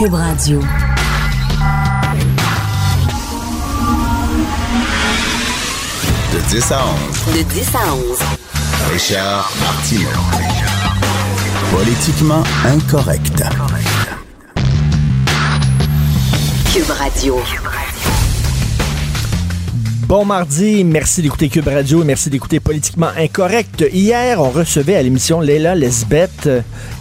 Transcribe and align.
Cube 0.00 0.14
Radio. 0.14 0.60
De 6.32 6.40
10 6.48 6.72
à 6.72 6.80
11. 7.28 7.36
De 7.36 7.42
10 7.42 7.74
à 7.74 7.94
11. 7.94 8.18
Richard 8.94 9.52
Martineau. 9.60 10.08
Politiquement 11.70 12.42
incorrect. 12.64 13.42
Cube 16.72 16.90
Radio. 16.98 17.36
Bon 20.10 20.24
mardi, 20.24 20.82
merci 20.82 21.22
d'écouter 21.22 21.48
Cube 21.48 21.68
Radio 21.68 22.02
et 22.02 22.04
merci 22.04 22.30
d'écouter 22.30 22.58
Politiquement 22.58 23.10
Incorrect. 23.16 23.84
Hier, 23.92 24.40
on 24.40 24.50
recevait 24.50 24.96
à 24.96 25.02
l'émission 25.04 25.40
Leila 25.40 25.76
Lesbeth, 25.76 26.48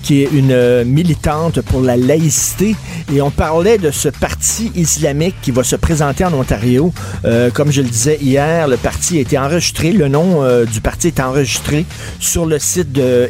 qui 0.04 0.24
est 0.24 0.30
une 0.32 0.52
euh, 0.52 0.86
militante 0.86 1.62
pour 1.62 1.82
la 1.82 1.98
laïcité, 1.98 2.76
et 3.14 3.22
on 3.22 3.32
parlait 3.32 3.78
de 3.78 3.92
ce 3.92 4.10
parti 4.10 4.72
islamique 4.76 5.36
qui 5.42 5.52
va 5.52 5.64
se 5.64 5.76
présenter 5.76 6.26
en 6.26 6.34
Ontario. 6.34 6.94
Euh, 7.26 7.50
comme 7.52 7.72
je 7.72 7.82
le 7.82 7.88
disais 7.88 8.18
hier, 8.22 8.68
le 8.68 8.78
parti 8.78 9.18
a 9.18 9.22
été 9.22 9.38
enregistré, 9.38 9.92
le 9.92 10.08
nom 10.08 10.44
euh, 10.44 10.66
du 10.66 10.82
parti 10.82 11.08
est 11.08 11.20
enregistré 11.20 11.86
sur 12.20 12.46
le 12.46 12.60
site 12.60 12.92
de 12.92 13.30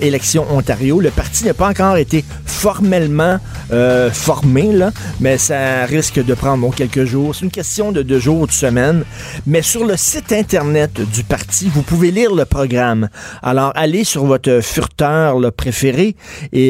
Ontario. 0.50 1.00
Le 1.00 1.11
parti 1.11 1.45
n'a 1.45 1.53
pas 1.53 1.70
encore 1.70 1.98
été 1.98 2.23
formellement 2.45 3.39
euh, 3.72 4.11
formé, 4.11 4.72
là, 4.73 4.92
mais 5.20 5.38
ça 5.38 5.86
risque 5.86 6.23
de 6.23 6.33
prendre 6.33 6.61
bon, 6.61 6.72
quelques 6.72 7.06
jours. 7.06 7.36
C'est 7.36 7.45
une 7.45 7.52
question 7.52 7.92
de 7.92 8.02
deux 8.02 8.20
jours 8.20 8.42
ou 8.42 8.48
de 8.48 8.52
semaines. 8.52 9.04
Mais 9.45 9.61
sur 9.61 9.86
le 9.86 9.95
site 9.95 10.31
Internet 10.31 11.02
du 11.14 11.23
parti, 11.23 11.70
vous 11.73 11.83
pouvez 11.83 12.11
lire 12.11 12.33
le 12.33 12.45
programme. 12.45 13.09
Alors, 13.42 13.72
allez 13.76 14.04
sur 14.04 14.26
votre 14.26 14.59
furteur 14.61 15.39
là, 15.39 15.52
préféré 15.52 16.16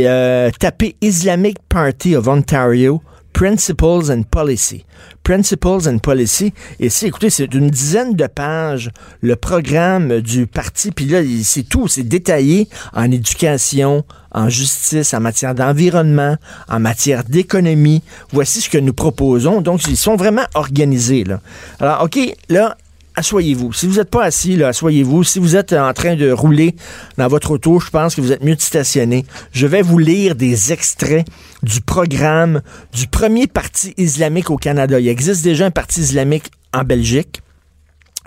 euh, 0.05 0.49
tapez 0.59 0.95
Islamic 1.01 1.57
Party 1.67 2.15
of 2.15 2.27
Ontario. 2.27 3.01
Principles 3.33 4.11
and 4.11 4.23
Policy. 4.23 4.83
Principles 5.23 5.87
and 5.87 5.99
Policy. 5.99 6.51
Et 6.79 6.89
c'est, 6.89 7.07
écoutez, 7.07 7.29
c'est 7.29 7.53
une 7.53 7.69
dizaine 7.69 8.13
de 8.13 8.27
pages, 8.27 8.91
le 9.21 9.37
programme 9.37 10.19
du 10.19 10.45
parti. 10.45 10.91
Puis 10.91 11.05
là, 11.05 11.21
c'est 11.43 11.63
tout, 11.63 11.87
c'est 11.87 12.03
détaillé 12.03 12.67
en 12.93 13.09
éducation, 13.09 14.03
en 14.31 14.49
justice, 14.49 15.13
en 15.13 15.21
matière 15.21 15.55
d'environnement, 15.55 16.35
en 16.67 16.79
matière 16.81 17.23
d'économie. 17.23 18.03
Voici 18.33 18.59
ce 18.59 18.69
que 18.69 18.77
nous 18.77 18.93
proposons. 18.93 19.61
Donc, 19.61 19.87
ils 19.87 19.95
sont 19.95 20.17
vraiment 20.17 20.45
organisés, 20.55 21.23
là. 21.23 21.39
Alors, 21.79 22.03
OK, 22.03 22.19
là, 22.49 22.75
Assoyez-vous. 23.19 23.73
Si 23.73 23.85
vous 23.85 23.95
n'êtes 23.95 24.09
pas 24.09 24.23
assis, 24.23 24.55
là, 24.55 24.69
asseyez-vous. 24.69 25.25
Si 25.25 25.39
vous 25.39 25.57
êtes 25.57 25.73
en 25.73 25.91
train 25.91 26.15
de 26.15 26.31
rouler 26.31 26.77
dans 27.17 27.27
votre 27.27 27.51
auto, 27.51 27.77
je 27.77 27.89
pense 27.89 28.15
que 28.15 28.21
vous 28.21 28.31
êtes 28.31 28.45
mieux 28.45 28.55
de 28.55 28.61
stationner. 28.61 29.25
Je 29.51 29.67
vais 29.67 29.81
vous 29.81 29.97
lire 29.97 30.35
des 30.35 30.71
extraits 30.71 31.27
du 31.61 31.81
programme 31.81 32.61
du 32.93 33.07
premier 33.07 33.47
parti 33.47 33.93
islamique 33.97 34.49
au 34.49 34.55
Canada. 34.55 35.01
Il 35.01 35.09
existe 35.09 35.43
déjà 35.43 35.65
un 35.65 35.71
parti 35.71 35.99
islamique 35.99 36.49
en 36.73 36.85
Belgique 36.85 37.41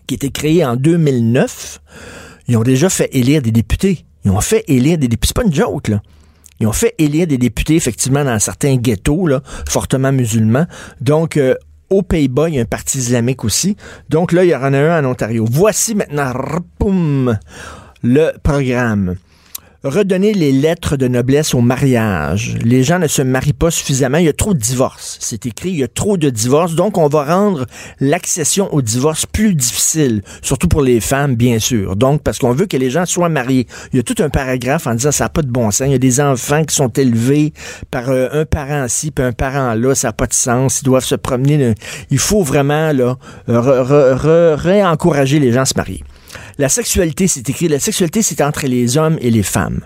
qui 0.06 0.12
a 0.12 0.16
été 0.16 0.30
créé 0.30 0.62
en 0.62 0.76
2009. 0.76 1.80
Ils 2.48 2.58
ont 2.58 2.62
déjà 2.62 2.90
fait 2.90 3.08
élire 3.16 3.40
des 3.40 3.50
députés. 3.50 4.04
Ils 4.26 4.30
ont 4.30 4.42
fait 4.42 4.62
élire 4.68 4.98
des 4.98 5.08
députés. 5.08 5.28
C'est 5.28 5.42
pas 5.42 5.48
une 5.48 5.54
joke, 5.54 5.88
là. 5.88 6.02
Ils 6.60 6.66
ont 6.66 6.72
fait 6.72 6.94
élire 6.98 7.26
des 7.26 7.38
députés, 7.38 7.76
effectivement, 7.76 8.26
dans 8.26 8.38
certains 8.38 8.76
ghettos, 8.76 9.30
fortement 9.66 10.12
musulmans. 10.12 10.66
Donc, 11.00 11.38
euh, 11.38 11.54
aux 11.92 12.02
Pays-Bas, 12.02 12.48
il 12.48 12.54
y 12.56 12.58
a 12.58 12.62
un 12.62 12.66
parti 12.66 12.98
islamique 12.98 13.44
aussi. 13.44 13.76
Donc 14.08 14.32
là, 14.32 14.44
il 14.44 14.50
y 14.50 14.54
en 14.54 14.62
a 14.62 14.78
un 14.78 15.04
en 15.04 15.10
Ontario. 15.10 15.46
Voici 15.48 15.94
maintenant, 15.94 16.32
le 18.02 18.32
programme. 18.42 19.16
Redonner 19.84 20.32
les 20.32 20.52
lettres 20.52 20.96
de 20.96 21.08
noblesse 21.08 21.54
au 21.54 21.60
mariage. 21.60 22.54
Les 22.62 22.84
gens 22.84 23.00
ne 23.00 23.08
se 23.08 23.20
marient 23.20 23.52
pas 23.52 23.72
suffisamment. 23.72 24.18
Il 24.18 24.26
y 24.26 24.28
a 24.28 24.32
trop 24.32 24.54
de 24.54 24.58
divorces. 24.60 25.16
C'est 25.20 25.44
écrit, 25.44 25.70
il 25.70 25.78
y 25.78 25.82
a 25.82 25.88
trop 25.88 26.16
de 26.16 26.30
divorces. 26.30 26.74
Donc, 26.76 26.98
on 26.98 27.08
va 27.08 27.24
rendre 27.24 27.66
l'accession 27.98 28.72
au 28.72 28.80
divorce 28.80 29.26
plus 29.26 29.56
difficile, 29.56 30.22
surtout 30.40 30.68
pour 30.68 30.82
les 30.82 31.00
femmes, 31.00 31.34
bien 31.34 31.58
sûr. 31.58 31.96
Donc, 31.96 32.22
parce 32.22 32.38
qu'on 32.38 32.52
veut 32.52 32.66
que 32.66 32.76
les 32.76 32.90
gens 32.90 33.06
soient 33.06 33.28
mariés. 33.28 33.66
Il 33.92 33.96
y 33.96 34.00
a 34.00 34.04
tout 34.04 34.14
un 34.22 34.28
paragraphe 34.28 34.86
en 34.86 34.94
disant 34.94 35.10
ça 35.10 35.24
n'a 35.24 35.30
pas 35.30 35.42
de 35.42 35.50
bon 35.50 35.70
sens. 35.72 35.88
Il 35.88 35.92
y 35.92 35.96
a 35.96 35.98
des 35.98 36.20
enfants 36.20 36.62
qui 36.64 36.76
sont 36.76 36.88
élevés 36.90 37.52
par 37.90 38.08
euh, 38.10 38.28
un 38.32 38.44
parent 38.44 38.86
ci 38.86 39.10
puis 39.10 39.24
un 39.24 39.32
parent 39.32 39.74
là. 39.74 39.94
Ça 39.96 40.08
n'a 40.08 40.12
pas 40.12 40.26
de 40.26 40.34
sens. 40.34 40.80
Ils 40.82 40.84
doivent 40.84 41.04
se 41.04 41.16
promener. 41.16 41.74
Il 42.10 42.18
faut 42.18 42.42
vraiment 42.44 42.92
là 42.92 43.16
re- 43.48 43.84
re- 43.84 44.16
re- 44.16 44.54
réencourager 44.54 45.40
les 45.40 45.50
gens 45.50 45.62
à 45.62 45.66
se 45.66 45.74
marier. 45.76 46.04
La 46.58 46.68
sexualité, 46.68 47.28
c'est 47.28 47.48
écrit, 47.48 47.68
la 47.68 47.80
sexualité, 47.80 48.22
c'est 48.22 48.42
entre 48.42 48.66
les 48.66 48.98
hommes 48.98 49.18
et 49.20 49.30
les 49.30 49.42
femmes. 49.42 49.80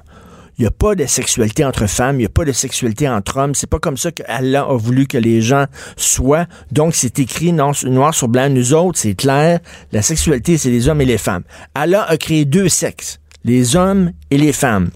Il 0.59 0.63
n'y 0.63 0.69
a 0.69 0.71
pas 0.71 0.95
de 0.95 1.05
sexualité 1.05 1.67
entre 1.67 1.87
femmes, 1.87 2.17
il 2.17 2.21
n'y 2.21 2.27
a 2.27 2.31
pas 2.31 2.47
de 2.47 2.53
sexualité 2.53 3.07
entre 3.09 3.37
hommes. 3.37 3.55
C'est 3.55 3.69
pas 3.69 3.79
comme 3.79 3.99
ça 3.99 4.11
qu'Allah 4.11 4.67
a 4.69 4.77
voulu 4.77 5.07
que 5.07 5.19
les 5.19 5.43
gens 5.43 5.67
soient. 5.97 6.47
Donc, 6.73 6.95
c'est 6.95 7.19
écrit 7.19 7.53
noir, 7.53 8.15
sur 8.15 8.29
blanc. 8.29 8.49
Nous 8.49 8.73
autres, 8.73 8.99
c'est 8.99 9.15
clair. 9.15 9.61
La 9.93 10.01
sexualité, 10.01 10.57
c'est 10.57 10.71
les 10.71 10.89
hommes 10.89 11.03
et 11.03 11.05
les 11.05 11.19
femmes. 11.19 11.43
Allah 11.75 12.07
a 12.09 12.17
créé 12.17 12.47
deux 12.47 12.71
sexes, 12.71 13.21
les 13.45 13.77
hommes 13.77 14.13
et 14.31 14.39
les 14.39 14.55
femmes. 14.55 14.91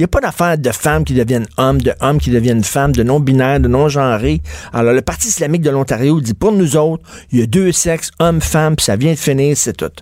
Il 0.00 0.04
n'y 0.04 0.06
a 0.06 0.08
pas 0.08 0.22
d'affaire 0.22 0.56
de 0.56 0.70
femmes 0.70 1.04
qui 1.04 1.12
deviennent 1.12 1.46
hommes, 1.58 1.82
de 1.82 1.92
hommes 2.00 2.16
qui 2.16 2.30
deviennent 2.30 2.64
femmes, 2.64 2.92
de 2.92 3.02
non-binaires, 3.02 3.60
de 3.60 3.68
non-genrés. 3.68 4.40
Alors, 4.72 4.94
le 4.94 5.02
Parti 5.02 5.28
islamique 5.28 5.60
de 5.60 5.68
l'Ontario 5.68 6.22
dit, 6.22 6.32
pour 6.32 6.52
nous 6.52 6.78
autres, 6.78 7.02
il 7.30 7.40
y 7.40 7.42
a 7.42 7.46
deux 7.46 7.70
sexes, 7.70 8.10
hommes, 8.18 8.40
femmes, 8.40 8.76
puis 8.76 8.84
ça 8.86 8.96
vient 8.96 9.12
de 9.12 9.18
finir, 9.18 9.54
c'est 9.58 9.76
tout. 9.76 9.92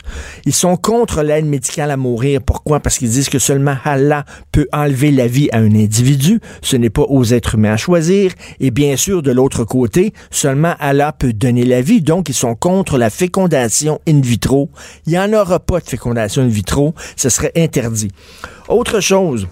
Ils 0.44 0.54
sont 0.54 0.76
contre 0.76 1.22
l'aide 1.24 1.46
médicale 1.46 1.90
à 1.90 1.96
mourir. 1.96 2.40
Pourquoi? 2.46 2.78
Parce 2.78 2.96
qu'ils 2.96 3.10
disent 3.10 3.28
que 3.28 3.40
seulement 3.40 3.74
Allah 3.82 4.24
peut 4.52 4.68
enlever 4.72 5.10
la 5.10 5.26
vie 5.26 5.48
à 5.50 5.58
un 5.58 5.74
individu. 5.74 6.38
Ce 6.62 6.76
n'est 6.76 6.90
pas 6.90 7.02
aux 7.02 7.24
êtres 7.24 7.56
humains 7.56 7.72
à 7.72 7.76
choisir. 7.76 8.30
Et 8.60 8.70
bien 8.70 8.96
sûr, 8.96 9.20
de 9.20 9.32
l'autre 9.32 9.64
côté, 9.64 10.12
seulement 10.30 10.76
Allah 10.78 11.10
peut 11.10 11.32
donner 11.32 11.64
la 11.64 11.82
vie. 11.82 12.02
Donc, 12.02 12.28
ils 12.28 12.34
sont 12.34 12.54
contre 12.54 12.98
la 12.98 13.10
fécondation 13.10 14.00
in 14.06 14.20
vitro. 14.20 14.70
Il 15.08 15.14
n'y 15.14 15.18
en 15.18 15.32
aura 15.32 15.58
pas 15.58 15.80
de 15.80 15.88
fécondation 15.88 16.42
in 16.42 16.46
vitro. 16.46 16.94
Ce 17.16 17.30
serait 17.30 17.50
interdit. 17.56 18.12
Autre 18.68 19.00
chose, 19.00 19.48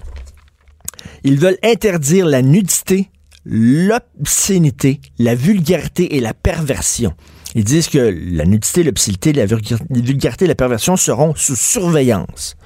ils 1.24 1.38
veulent 1.38 1.58
interdire 1.62 2.26
la 2.26 2.42
nudité, 2.42 3.10
l'obscénité, 3.44 5.00
la 5.18 5.34
vulgarité 5.34 6.16
et 6.16 6.20
la 6.20 6.34
perversion. 6.34 7.14
Ils 7.54 7.64
disent 7.64 7.88
que 7.88 8.14
la 8.32 8.44
nudité, 8.44 8.82
l'obscénité, 8.82 9.32
la 9.32 9.46
vulga- 9.46 9.78
la 9.88 10.00
vulgarité 10.00 10.44
et 10.44 10.48
la 10.48 10.54
perversion 10.54 10.96
seront 10.96 11.34
sous 11.34 11.56
surveillance. 11.56 12.56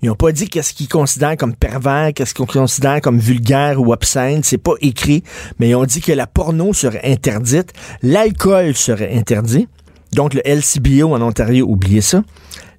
Ils 0.00 0.08
n'ont 0.08 0.14
pas 0.16 0.32
dit 0.32 0.48
qu'est-ce 0.48 0.74
qu'ils 0.74 0.88
considèrent 0.88 1.36
comme 1.36 1.54
pervers, 1.54 2.12
qu'est-ce 2.14 2.34
qu'ils 2.34 2.46
considèrent 2.46 3.00
comme 3.00 3.18
vulgaire 3.18 3.80
ou 3.80 3.92
obscène. 3.92 4.42
C'est 4.42 4.58
pas 4.58 4.72
écrit, 4.80 5.22
mais 5.58 5.68
ils 5.70 5.74
ont 5.76 5.84
dit 5.84 6.00
que 6.00 6.12
la 6.12 6.26
porno 6.26 6.72
serait 6.72 7.02
interdite, 7.04 7.72
l'alcool 8.02 8.74
serait 8.74 9.14
interdit. 9.16 9.68
Donc 10.12 10.34
le 10.34 10.42
LCBO 10.44 11.14
en 11.14 11.22
Ontario, 11.22 11.66
oubliez 11.68 12.00
ça. 12.00 12.24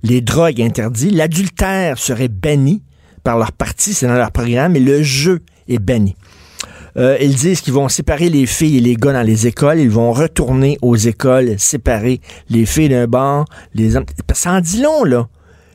Les 0.02 0.20
drogues 0.22 0.62
interdits, 0.62 1.12
l'adultère 1.12 1.98
serait 1.98 2.28
banni 2.28 2.84
par 3.23 3.38
leur 3.38 3.51
parti, 3.51 3.94
c'est 3.94 4.07
dans 4.07 4.13
leur 4.13 4.31
programme, 4.31 4.75
et 4.75 4.79
le 4.79 5.03
jeu 5.03 5.41
est 5.67 5.79
banni. 5.79 6.16
Euh, 6.95 7.18
ils 7.19 7.36
disent 7.36 7.62
qu'ils 7.62 7.74
vont 7.74 7.89
séparer 7.89 8.30
les 8.30 8.45
filles 8.45 8.77
et 8.77 8.81
les 8.81 8.95
gars 8.95 9.13
dans 9.13 9.24
les 9.24 9.48
écoles. 9.48 9.80
Ils 9.80 9.89
vont 9.89 10.12
retourner 10.12 10.77
aux 10.81 10.95
écoles, 10.95 11.56
séparer 11.57 12.21
les 12.50 12.65
filles 12.65 12.89
d'un 12.89 13.07
bord, 13.07 13.45
les 13.74 13.95
hommes. 13.95 14.06
Ça 14.33 14.53
en 14.53 14.62
dit 14.62 14.81
long, 14.81 15.03
là. 15.03 15.27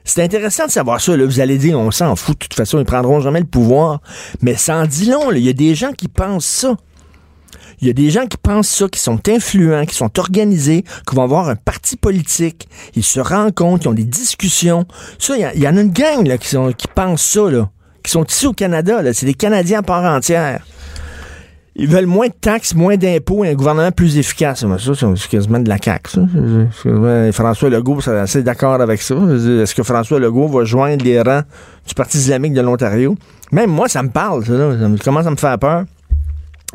C'est 0.05 0.23
intéressant 0.23 0.67
de 0.67 0.70
savoir 0.70 1.00
ça. 1.00 1.17
Là. 1.17 1.26
Vous 1.26 1.40
allez 1.40 1.58
dire, 1.58 1.78
on 1.78 1.90
s'en 1.90 2.14
fout. 2.17 2.34
De 2.38 2.44
toute 2.44 2.55
façon, 2.55 2.78
ils 2.78 2.84
prendront 2.84 3.20
jamais 3.20 3.40
le 3.40 3.46
pouvoir. 3.46 4.00
Mais 4.40 4.55
ça 4.55 4.76
en 4.76 4.87
dit 4.87 5.11
long. 5.11 5.28
là. 5.31 5.37
Il 5.37 5.44
y 5.44 5.50
a 5.50 5.52
des 5.52 5.75
gens 5.75 5.93
qui 5.93 6.08
pensent 6.08 6.46
ça. 6.46 6.76
Il 7.80 7.86
y 7.86 7.90
a 7.90 7.92
des 7.92 8.10
gens 8.10 8.26
qui 8.26 8.36
pensent 8.36 8.69
ça, 8.69 8.88
qui 8.88 8.98
sont 9.00 9.20
influents, 9.28 9.84
qui 9.84 9.94
sont 9.94 10.19
organisés, 10.19 10.84
qui 11.08 11.14
vont 11.14 11.22
avoir 11.22 11.48
un 11.48 11.56
parti 11.56 11.96
politique. 11.96 12.69
Ils 12.96 13.04
se 13.04 13.20
rencontrent, 13.20 13.84
ils 13.86 13.88
ont 13.88 13.92
des 13.94 14.04
discussions. 14.04 14.84
Ça, 15.19 15.34
il 15.36 15.62
y, 15.62 15.69
en 15.69 15.76
a 15.76 15.80
une 15.80 15.92
gang 15.92 16.26
là, 16.26 16.38
qui, 16.38 16.56
pensent 16.94 17.22
ça, 17.22 17.50
là, 17.50 17.70
qui 18.02 18.10
sont 18.10 18.25
ici 18.25 18.46
au 18.46 18.52
Canada. 18.52 19.00
C'est 19.12 19.26
des 19.26 19.34
Canadiens 19.34 19.78
à 19.78 19.82
part 19.82 20.04
entière. 20.04 20.60
Ils 21.80 21.86
veulent 21.86 22.06
moins 22.06 22.26
de 22.26 22.32
taxes, 22.32 22.75
moins 22.75 22.96
d'impôts 22.96 23.44
et 23.44 23.50
un 23.50 23.54
gouvernement 23.54 23.92
plus 23.92 24.19
efficace. 24.19 24.66
Ça, 24.78 24.92
c'est 25.14 25.28
quasiment 25.28 25.60
de 25.60 25.69
la 25.69 25.78
CAQ, 25.80 26.10
ça. 26.10 27.32
François 27.32 27.70
Legault, 27.70 28.00
c'est 28.26 28.42
d'accord 28.42 28.75
avec 28.80 29.00
ça. 29.00 29.14
Est-ce 29.14 29.76
que 29.76 29.84
François 29.84 30.19
Legault 30.19 30.48
va 30.48 30.64
joindre 30.64 31.04
les 31.04 31.20
rangs 31.20 31.42
du 31.86 31.94
Parti 31.94 32.19
islamique 32.19 32.54
de 32.54 32.62
l'Ontario? 32.62 33.14
Même 33.52 33.70
moi, 33.70 33.88
ça 33.88 34.02
me 34.02 34.10
parle, 34.10 34.44
ça. 34.44 34.56
Ça 34.56 34.88
me- 34.88 34.98
commence 34.98 35.26
à 35.26 35.30
me 35.30 35.36
faire 35.36 35.56
peur. 35.56 35.84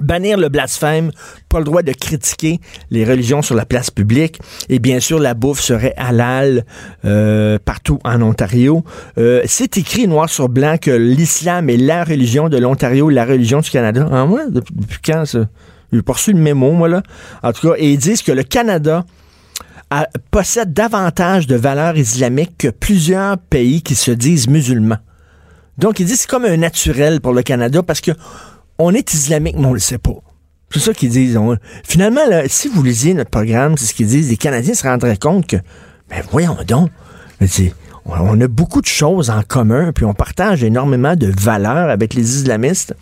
Bannir 0.01 0.37
le 0.37 0.49
blasphème, 0.49 1.11
pas 1.49 1.59
le 1.59 1.65
droit 1.65 1.83
de 1.83 1.91
critiquer 1.91 2.59
les 2.89 3.05
religions 3.05 3.43
sur 3.43 3.53
la 3.53 3.65
place 3.65 3.91
publique. 3.91 4.39
Et 4.67 4.79
bien 4.79 4.99
sûr, 4.99 5.19
la 5.19 5.35
bouffe 5.35 5.59
serait 5.59 5.93
halal 5.97 6.65
euh, 7.05 7.59
partout 7.63 7.99
en 8.03 8.21
Ontario. 8.23 8.83
Euh, 9.19 9.43
c'est 9.45 9.77
écrit 9.77 10.07
noir 10.07 10.29
sur 10.29 10.49
blanc 10.49 10.77
que 10.81 10.89
l'islam 10.89 11.69
est 11.69 11.77
la 11.77 12.03
religion 12.03 12.49
de 12.49 12.57
l'Ontario, 12.57 13.09
la 13.09 13.23
religion 13.23 13.59
du 13.59 13.69
Canada. 13.69 14.09
Ah, 14.11 14.25
moi, 14.25 14.41
depuis, 14.49 14.99
quand 15.05 15.25
ça? 15.25 15.45
J'ai 15.91 16.01
reçu 16.07 16.33
le 16.33 16.39
mémo, 16.39 16.71
moi, 16.71 16.89
là. 16.89 17.03
En 17.43 17.53
tout 17.53 17.69
cas, 17.69 17.75
et 17.77 17.91
ils 17.91 17.99
disent 17.99 18.23
que 18.23 18.31
le 18.31 18.41
Canada 18.41 19.05
possède 20.31 20.73
davantage 20.73 21.45
de 21.45 21.55
valeurs 21.55 21.97
islamiques 21.97 22.57
que 22.57 22.69
plusieurs 22.69 23.37
pays 23.37 23.83
qui 23.83 23.93
se 23.93 24.09
disent 24.09 24.47
musulmans. 24.47 24.97
Donc, 25.77 25.99
ils 25.99 26.05
disent 26.07 26.15
que 26.15 26.21
c'est 26.23 26.29
comme 26.29 26.45
un 26.45 26.57
naturel 26.57 27.21
pour 27.21 27.33
le 27.33 27.43
Canada 27.43 27.83
parce 27.83 28.01
que 28.01 28.11
on 28.77 28.93
est 28.93 29.13
islamique, 29.13 29.55
mais 29.57 29.65
on 29.65 29.73
le 29.73 29.79
sait 29.79 29.97
pas. 29.97 30.15
C'est 30.71 30.79
ça 30.79 30.93
qu'ils 30.93 31.09
disent. 31.09 31.39
Finalement, 31.83 32.25
là, 32.27 32.47
si 32.47 32.67
vous 32.67 32.81
lisiez 32.81 33.13
notre 33.13 33.29
programme, 33.29 33.77
c'est 33.77 33.85
ce 33.85 33.93
qu'ils 33.93 34.07
disent, 34.07 34.29
les 34.29 34.37
Canadiens 34.37 34.73
se 34.73 34.83
rendraient 34.83 35.17
compte 35.17 35.45
que, 35.47 35.57
ben 36.09 36.23
voyons 36.31 36.57
donc, 36.67 36.89
on 38.05 38.41
a 38.41 38.47
beaucoup 38.47 38.81
de 38.81 38.87
choses 38.87 39.29
en 39.29 39.43
commun, 39.43 39.91
puis 39.93 40.03
on 40.05 40.13
partage 40.13 40.63
énormément 40.63 41.15
de 41.15 41.31
valeurs 41.39 41.89
avec 41.89 42.15
les 42.15 42.37
islamistes. 42.37 42.95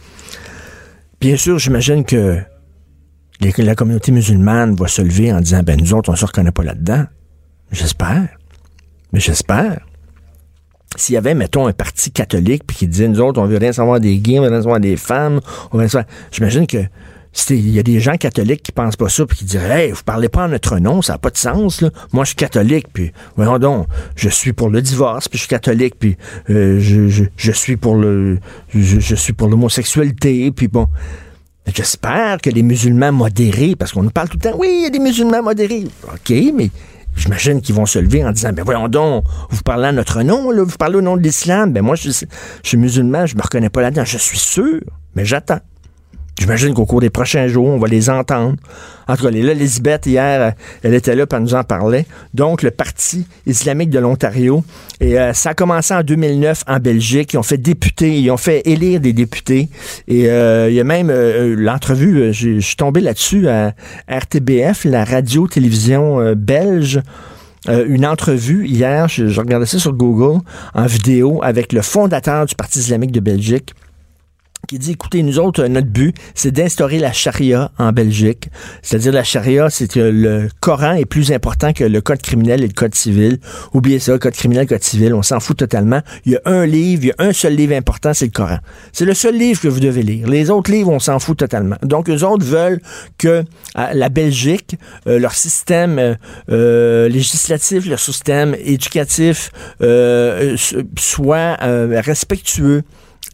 Bien 1.20 1.38
sûr, 1.38 1.60
j'imagine 1.60 2.04
que 2.04 2.40
la 3.40 3.76
communauté 3.76 4.12
musulmane 4.12 4.76
va 4.76 4.88
se 4.88 5.02
lever 5.02 5.32
en 5.32 5.40
disant, 5.40 5.64
ben 5.64 5.80
nous 5.80 5.94
autres, 5.94 6.12
on 6.12 6.16
se 6.16 6.26
reconnaît 6.26 6.52
pas 6.52 6.64
là-dedans. 6.64 7.06
J'espère. 7.72 8.28
Mais 9.14 9.20
j'espère. 9.20 9.80
S'il 10.98 11.16
y 11.16 11.18
avait, 11.18 11.34
mettons, 11.34 11.68
un 11.68 11.74
parti 11.74 12.12
catholique 12.12 12.64
puis 12.68 12.76
qui 12.76 12.88
disait, 12.88 13.08
nous 13.08 13.22
autres, 13.22 13.42
on 13.42 13.46
veut 13.46 13.58
rien 13.58 13.72
savoir 13.72 14.00
des 14.00 14.18
gays, 14.18 14.40
on 14.40 14.44
veut 14.44 14.50
rien 14.50 14.62
savoir 14.62 14.80
des 14.80 14.98
femmes, 14.98 15.40
on 15.72 15.78
veut 15.78 15.82
rien 15.82 15.88
savoir... 15.88 16.06
J'imagine 16.32 16.68
que 16.68 16.80
il 17.50 17.70
y 17.70 17.80
a 17.80 17.84
des 17.84 18.00
gens 18.00 18.18
catholiques 18.18 18.62
qui 18.62 18.72
pensent 18.72 18.98
pas 18.98 19.08
ça 19.08 19.26
puis 19.26 19.38
qui 19.38 19.46
diraient, 19.46 19.86
hey, 19.86 19.92
vous 19.92 20.04
parlez 20.04 20.28
pas 20.28 20.46
en 20.46 20.50
notre 20.50 20.80
nom, 20.80 21.02
ça 21.02 21.14
n'a 21.14 21.18
pas 21.18 21.30
de 21.30 21.38
sens, 21.38 21.82
là. 21.82 21.90
Moi, 22.12 22.26
je 22.26 22.30
suis 22.30 22.36
catholique, 22.36 22.88
puis, 22.92 23.14
voyons 23.38 23.58
donc, 23.58 23.88
je 24.16 24.28
suis 24.28 24.52
pour 24.52 24.70
le 24.70 24.82
divorce, 24.82 25.30
puis 25.30 25.38
je 25.38 25.44
suis 25.44 25.50
catholique, 25.50 25.96
puis 25.98 26.18
euh, 26.50 26.80
je, 26.82 27.08
je, 27.08 27.24
je 27.38 27.52
suis 27.52 27.78
pour 27.78 27.96
le... 27.96 28.40
Je, 28.74 29.00
je 29.00 29.16
suis 29.16 29.34
pour 29.34 29.48
l'homosexualité, 29.48 30.52
puis 30.52 30.68
bon... 30.68 30.88
J'espère 31.74 32.42
que 32.42 32.50
les 32.50 32.64
musulmans 32.64 33.12
modérés, 33.12 33.76
parce 33.78 33.94
qu'on 33.94 34.04
nous 34.04 34.10
parle 34.10 34.28
tout 34.28 34.38
le 34.44 34.50
temps, 34.50 34.58
oui, 34.58 34.68
il 34.80 34.84
y 34.84 34.86
a 34.88 34.90
des 34.90 35.00
musulmans 35.00 35.44
modérés. 35.44 35.86
OK, 36.04 36.34
mais 36.56 36.70
j'imagine 37.16 37.62
qu'ils 37.62 37.76
vont 37.76 37.86
se 37.86 38.00
lever 38.00 38.24
en 38.26 38.32
disant, 38.32 38.52
ben 38.54 38.64
voyons 38.64 38.88
donc, 38.88 39.24
vous 39.50 39.62
parlez 39.64 39.88
à 39.88 39.92
notre 39.92 40.22
nom, 40.24 40.52
là, 40.52 40.64
vous 40.64 40.78
parlez 40.78 40.96
au 40.98 41.02
nom 41.02 41.18
de 41.18 41.22
l'islam. 41.22 41.72
Ben 41.74 41.82
moi, 41.84 41.96
je, 41.96 42.10
suis- 42.10 42.28
je 42.64 42.68
suis 42.70 42.78
musulman, 42.78 43.26
je 43.26 43.36
me 43.36 43.42
reconnais 43.42 43.70
pas 43.70 43.82
là-dedans. 43.82 44.06
Je 44.06 44.18
suis 44.18 44.40
sûr, 44.40 44.80
mais 45.16 45.26
j'attends. 45.26 45.60
J'imagine 46.42 46.74
qu'au 46.74 46.88
cours 46.88 47.02
des 47.02 47.12
prochains 47.12 47.48
jours, 47.48 47.68
on 47.68 47.78
va 47.78 47.88
les 47.88 48.10
entendre. 48.10 48.56
En 49.08 49.16
tout 49.16 49.26
cas, 49.26 49.30
là, 49.30 49.54
hier, 49.54 50.42
euh, 50.42 50.50
elle 50.82 50.96
était 50.96 51.14
là, 51.14 51.28
puis 51.28 51.38
elle 51.38 51.44
nous 51.44 51.54
en 51.54 51.64
parlait. 51.64 52.08
Donc, 52.34 52.64
le 52.64 52.72
Parti 52.72 53.28
islamique 53.46 53.92
de 53.92 54.00
l'Ontario. 54.00 54.64
Et 55.00 55.20
euh, 55.20 55.34
ça 55.34 55.52
a 55.52 55.54
commencé 55.54 55.94
en 55.94 56.02
2009 56.02 56.64
en 56.66 56.80
Belgique. 56.80 57.34
Ils 57.34 57.38
ont 57.38 57.44
fait 57.44 57.60
députer, 57.60 58.20
ils 58.20 58.32
ont 58.32 58.38
fait 58.38 58.64
élire 58.66 59.00
des 59.00 59.14
députés. 59.14 59.70
Et 60.08 60.32
euh, 60.32 60.72
il 60.72 60.74
y 60.74 60.80
a 60.80 60.84
même 60.84 61.12
l'entrevue, 61.12 62.34
je 62.34 62.60
suis 62.60 62.76
tombé 62.76 63.02
là-dessus 63.02 63.48
à 63.48 63.76
RTBF, 64.10 64.86
la 64.86 65.06
radio-télévision 65.06 66.34
belge. 66.36 67.02
Une 67.68 68.08
entrevue 68.08 68.66
hier, 68.66 69.08
je 69.10 69.40
regardais 69.40 69.68
ça 69.68 69.78
sur 69.78 69.94
Google, 69.94 70.42
en 70.74 70.88
vidéo, 70.88 71.40
avec 71.44 71.72
le 71.72 71.84
fondateur 71.84 72.48
du 72.48 72.56
Parti 72.56 72.80
islamique 72.80 73.12
de 73.12 73.20
Belgique 73.20 73.76
qui 74.68 74.80
dit, 74.80 74.92
écoutez, 74.92 75.24
nous 75.24 75.40
autres, 75.40 75.64
euh, 75.64 75.68
notre 75.68 75.88
but, 75.88 76.16
c'est 76.34 76.52
d'instaurer 76.52 77.00
la 77.00 77.12
charia 77.12 77.72
en 77.78 77.92
Belgique. 77.92 78.50
C'est-à-dire, 78.82 79.12
la 79.12 79.24
charia, 79.24 79.70
c'est 79.70 79.92
que 79.92 80.00
le 80.00 80.50
Coran 80.60 80.94
est 80.94 81.06
plus 81.06 81.32
important 81.32 81.74
que 81.74 81.84
le 81.84 82.02
code 82.02 82.22
criminel 82.22 82.64
et 82.64 82.68
le 82.68 82.74
code 82.74 82.96
civil. 82.96 83.40
Oubliez 83.74 84.00
ça, 84.00 84.18
code 84.18 84.34
criminel, 84.34 84.68
code 84.68 84.84
civil, 84.84 85.14
on 85.14 85.24
s'en 85.24 85.40
fout 85.40 85.58
totalement. 85.58 86.02
Il 86.26 86.34
y 86.34 86.36
a 86.36 86.42
un 86.46 86.66
livre, 86.66 87.04
il 87.04 87.08
y 87.08 87.12
a 87.12 87.16
un 87.20 87.34
seul 87.34 87.56
livre 87.56 87.76
important, 87.76 88.14
c'est 88.14 88.26
le 88.26 88.32
Coran. 88.32 88.60
C'est 88.94 89.06
le 89.06 89.14
seul 89.14 89.38
livre 89.38 89.62
que 89.62 89.68
vous 89.68 89.80
devez 89.80 90.04
lire. 90.04 90.28
Les 90.28 90.50
autres 90.50 90.72
livres, 90.72 90.92
on 90.92 91.00
s'en 91.00 91.20
fout 91.20 91.38
totalement. 91.38 91.78
Donc, 91.82 92.10
eux 92.10 92.24
autres 92.24 92.46
veulent 92.46 92.82
que 93.18 93.28
euh, 93.28 93.44
la 93.94 94.10
Belgique, 94.10 94.76
euh, 95.08 95.20
leur 95.20 95.34
système 95.34 96.18
législatif, 96.48 97.88
leur 97.88 98.00
système 98.00 98.56
éducatif 98.64 99.52
euh, 99.82 100.56
soit 100.98 101.58
respectueux 101.60 102.84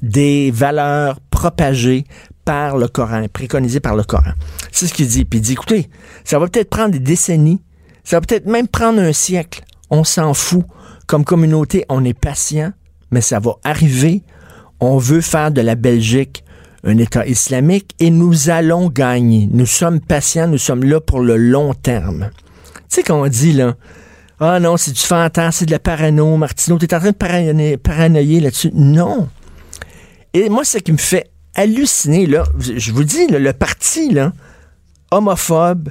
des 0.01 0.51
valeurs 0.51 1.19
propagées 1.29 2.05
par 2.45 2.77
le 2.77 2.87
Coran, 2.87 3.25
préconisées 3.31 3.79
par 3.79 3.95
le 3.95 4.03
Coran. 4.03 4.31
C'est 4.71 4.87
ce 4.87 4.93
qu'il 4.93 5.07
dit. 5.07 5.25
Puis 5.25 5.39
il 5.39 5.41
dit, 5.41 5.53
écoutez, 5.53 5.89
ça 6.23 6.39
va 6.39 6.47
peut-être 6.47 6.69
prendre 6.69 6.91
des 6.91 6.99
décennies, 6.99 7.61
ça 8.03 8.17
va 8.17 8.21
peut-être 8.21 8.45
même 8.45 8.67
prendre 8.67 9.01
un 9.01 9.13
siècle. 9.13 9.63
On 9.89 10.03
s'en 10.03 10.33
fout. 10.33 10.63
Comme 11.07 11.23
communauté, 11.23 11.85
on 11.87 12.03
est 12.03 12.13
patient, 12.13 12.73
mais 13.11 13.21
ça 13.21 13.39
va 13.39 13.53
arriver. 13.63 14.23
On 14.79 14.97
veut 14.97 15.21
faire 15.21 15.51
de 15.51 15.61
la 15.61 15.75
Belgique 15.75 16.43
un 16.83 16.97
État 16.97 17.25
islamique 17.25 17.95
et 17.99 18.09
nous 18.09 18.49
allons 18.49 18.89
gagner. 18.89 19.49
Nous 19.51 19.65
sommes 19.65 19.99
patients, 19.99 20.47
nous 20.47 20.57
sommes 20.57 20.83
là 20.83 21.01
pour 21.01 21.19
le 21.19 21.37
long 21.37 21.73
terme. 21.73 22.29
Tu 22.89 22.95
sais 22.95 23.03
qu'on 23.03 23.27
dit, 23.27 23.53
là, 23.53 23.75
ah 24.39 24.59
non, 24.59 24.77
c'est 24.77 24.91
du 24.91 25.01
fantasme, 25.01 25.59
c'est 25.59 25.65
de 25.65 25.71
la 25.71 25.79
parano, 25.79 26.37
Martineau, 26.37 26.77
t'es 26.77 26.93
en 26.93 26.99
train 26.99 27.11
de 27.11 27.15
paranoïer, 27.15 27.77
paranoïer 27.77 28.39
là-dessus. 28.39 28.71
Non. 28.73 29.29
Et 30.37 30.49
moi, 30.49 30.63
ce 30.63 30.77
qui 30.77 30.91
me 30.91 30.97
fait 30.97 31.31
halluciner, 31.55 32.27
là, 32.27 32.43
je 32.59 32.91
vous 32.91 33.03
dis, 33.03 33.25
le 33.25 33.53
parti, 33.53 34.15
homophobe, 35.09 35.89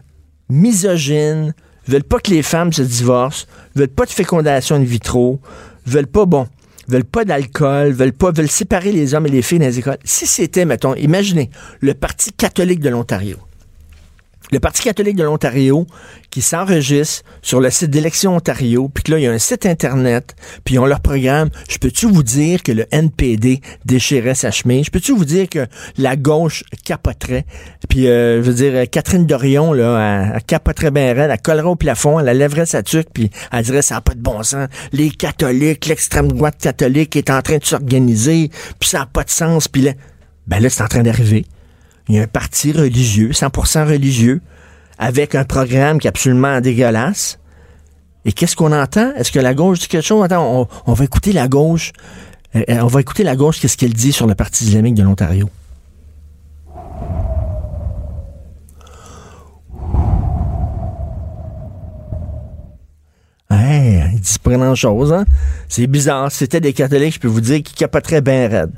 misogyne, 0.49 1.53
veulent 1.89 2.05
pas 2.05 2.21
que 2.21 2.31
les 2.31 2.45
femmes 2.45 2.73
se 2.73 2.83
divorcent, 2.83 3.47
veulent 3.75 3.89
pas 3.89 4.05
de 4.05 4.11
fécondation 4.11 4.77
in 4.77 4.85
vitro, 4.85 5.41
veulent 5.85 6.07
pas, 6.07 6.27
bon, 6.27 6.47
veulent 6.87 7.03
pas 7.03 7.25
d'alcool, 7.25 7.91
veulent 7.91 8.13
pas, 8.13 8.31
veulent 8.31 8.49
séparer 8.49 8.93
les 8.93 9.15
hommes 9.15 9.27
et 9.27 9.31
les 9.31 9.43
filles 9.43 9.59
dans 9.59 9.67
les 9.67 9.81
écoles. 9.81 9.99
Si 10.05 10.29
c'était, 10.29 10.65
mettons, 10.65 10.95
imaginez, 10.95 11.51
le 11.81 11.95
Parti 11.95 12.31
catholique 12.33 12.79
de 12.79 12.91
l'Ontario, 12.91 13.39
le 14.53 14.61
Parti 14.61 14.83
catholique 14.83 15.17
de 15.17 15.25
l'Ontario 15.25 15.87
qui 16.31 16.43
s'enregistre 16.43 17.25
sur 17.43 17.61
le 17.61 17.71
site 17.71 17.91
d'Élection 17.91 18.37
Ontario, 18.37 18.91
puis 18.93 19.03
que 19.03 19.13
là, 19.13 19.19
il 19.19 19.23
y 19.23 19.27
a 19.27 19.33
un 19.33 19.39
site 19.39 19.67
Internet, 19.67 20.35
puis 20.65 20.75
ils 20.75 20.79
ont 20.79 20.87
leur 20.87 21.01
programme. 21.01 21.49
Je 21.69 21.79
peux-tu 21.79 22.07
vous 22.07 22.23
dire 22.23 22.63
que 22.63 22.73
le 22.73 22.87
NPD 22.91 23.61
déchirait 23.85 24.35
sa 24.35 24.51
chemise? 24.51 24.87
Je 24.87 24.91
peux-tu 24.91 25.13
vous 25.13 25.25
dire 25.25 25.49
que 25.49 25.67
la 25.97 26.17
gauche 26.17 26.65
capoterait? 26.85 27.47
Puis, 27.89 28.07
euh, 28.07 28.43
je 28.43 28.51
veux 28.51 28.55
dire, 28.55 28.91
Catherine 28.91 29.27
Dorion, 29.27 29.73
là, 29.73 29.99
elle, 29.99 30.33
elle 30.37 30.43
capoterait 30.45 30.91
bien 30.91 31.15
raide, 31.15 31.31
elle 31.31 31.41
collerait 31.41 31.69
au 31.69 31.77
plafond, 31.77 32.21
elle 32.21 32.37
lèverait 32.37 32.67
sa 32.67 32.83
tuque, 32.83 33.09
puis 33.13 33.31
elle 33.53 33.65
dirait, 33.65 33.83
ça 33.83 33.97
n'a 33.97 34.01
pas 34.01 34.15
de 34.15 34.21
bon 34.21 34.43
sens. 34.43 34.69
Les 34.93 35.11
catholiques, 35.11 35.87
l'extrême 35.87 36.31
droite 36.33 36.57
catholique 36.61 37.17
est 37.17 37.31
en 37.31 37.43
train 37.43 37.59
de 37.59 37.65
s'organiser, 37.65 38.51
puis 38.79 38.89
ça 38.89 39.01
n'a 39.01 39.07
pas 39.07 39.25
de 39.25 39.31
sens. 39.31 39.69
Puis 39.69 39.83
là, 39.83 39.93
ben 40.47 40.61
là, 40.61 40.69
c'est 40.69 40.83
en 40.83 40.89
train 40.89 41.03
d'arriver. 41.03 41.47
Il 42.09 42.15
y 42.15 42.19
a 42.19 42.23
un 42.23 42.27
parti 42.29 42.73
religieux, 42.73 43.31
100% 43.31 43.89
religieux, 43.89 44.41
avec 44.99 45.35
un 45.35 45.45
programme 45.45 45.99
qui 45.99 46.07
est 46.07 46.11
absolument 46.11 46.61
dégueulasse. 46.61 47.39
Et 48.25 48.33
qu'est-ce 48.33 48.57
qu'on 48.57 48.73
entend? 48.73 49.13
Est-ce 49.15 49.33
que 49.33 49.39
la 49.39 49.55
gauche 49.55 49.81
dit 49.81 49.89
quelque 49.89 50.05
chose? 50.05 50.25
Attends, 50.25 50.69
on, 50.87 50.93
va 50.93 51.05
écouter 51.05 51.33
la 51.33 51.49
gauche. 51.49 51.93
Euh, 52.55 52.63
euh, 52.71 52.81
on 52.81 52.87
va 52.87 53.01
écouter 53.01 53.23
la 53.23 53.37
gauche, 53.37 53.61
qu'est-ce 53.61 53.77
qu'elle 53.77 53.93
dit 53.93 54.13
sur 54.13 54.27
le 54.27 54.35
Parti 54.35 54.65
islamique 54.65 54.95
de 54.95 55.03
l'Ontario? 55.03 55.49
Hey, 63.51 64.11
il 64.13 64.21
dit 64.21 64.39
pas 64.43 64.53
grand-chose, 64.53 65.13
hein? 65.13 65.25
C'est 65.69 65.87
bizarre. 65.87 66.31
C'était 66.33 66.61
des 66.61 66.73
catholiques, 66.73 67.15
je 67.15 67.21
peux 67.21 67.29
vous 67.29 67.41
dire, 67.41 67.63
qui 67.63 67.75
capoteraient 67.75 68.21
bien 68.21 68.49
raide. 68.49 68.73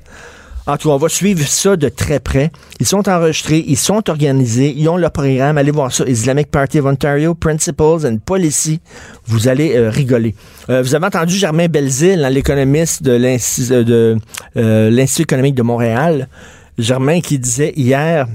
En 0.69 0.77
tout 0.77 0.89
cas, 0.89 0.95
on 0.95 0.99
va 0.99 1.09
suivre 1.09 1.47
ça 1.47 1.77
de 1.77 1.89
très 1.89 2.21
près. 2.21 2.51
Ils 2.79 2.87
sont 2.87 3.09
enregistrés, 3.09 3.65
ils 3.67 3.79
sont 3.79 4.09
organisés, 4.11 4.75
ils 4.77 4.87
ont 4.89 4.99
leur 4.99 5.13
programme. 5.13 5.57
Allez 5.57 5.71
voir 5.71 5.91
ça. 5.91 6.05
Islamic 6.07 6.51
Party 6.51 6.81
of 6.81 6.85
Ontario, 6.87 7.35
Principles 7.35 8.07
and 8.07 8.19
Policy. 8.19 8.81
Vous 9.27 9.49
allez 9.49 9.75
euh, 9.75 9.89
rigoler. 9.89 10.35
Euh, 10.69 10.83
vous 10.83 10.95
avez 10.95 11.07
entendu 11.07 11.35
Germain 11.35 11.69
Belzile, 11.69 12.23
hein, 12.23 12.29
l'économiste 12.29 13.03
de 13.03 13.19
euh, 13.19 14.17
euh, 14.59 14.91
l'Institut 14.91 15.23
économique 15.23 15.55
de 15.55 15.63
Montréal. 15.63 16.29
Germain 16.77 17.23
qui 17.23 17.39
disait 17.39 17.73
hier, 17.75 18.29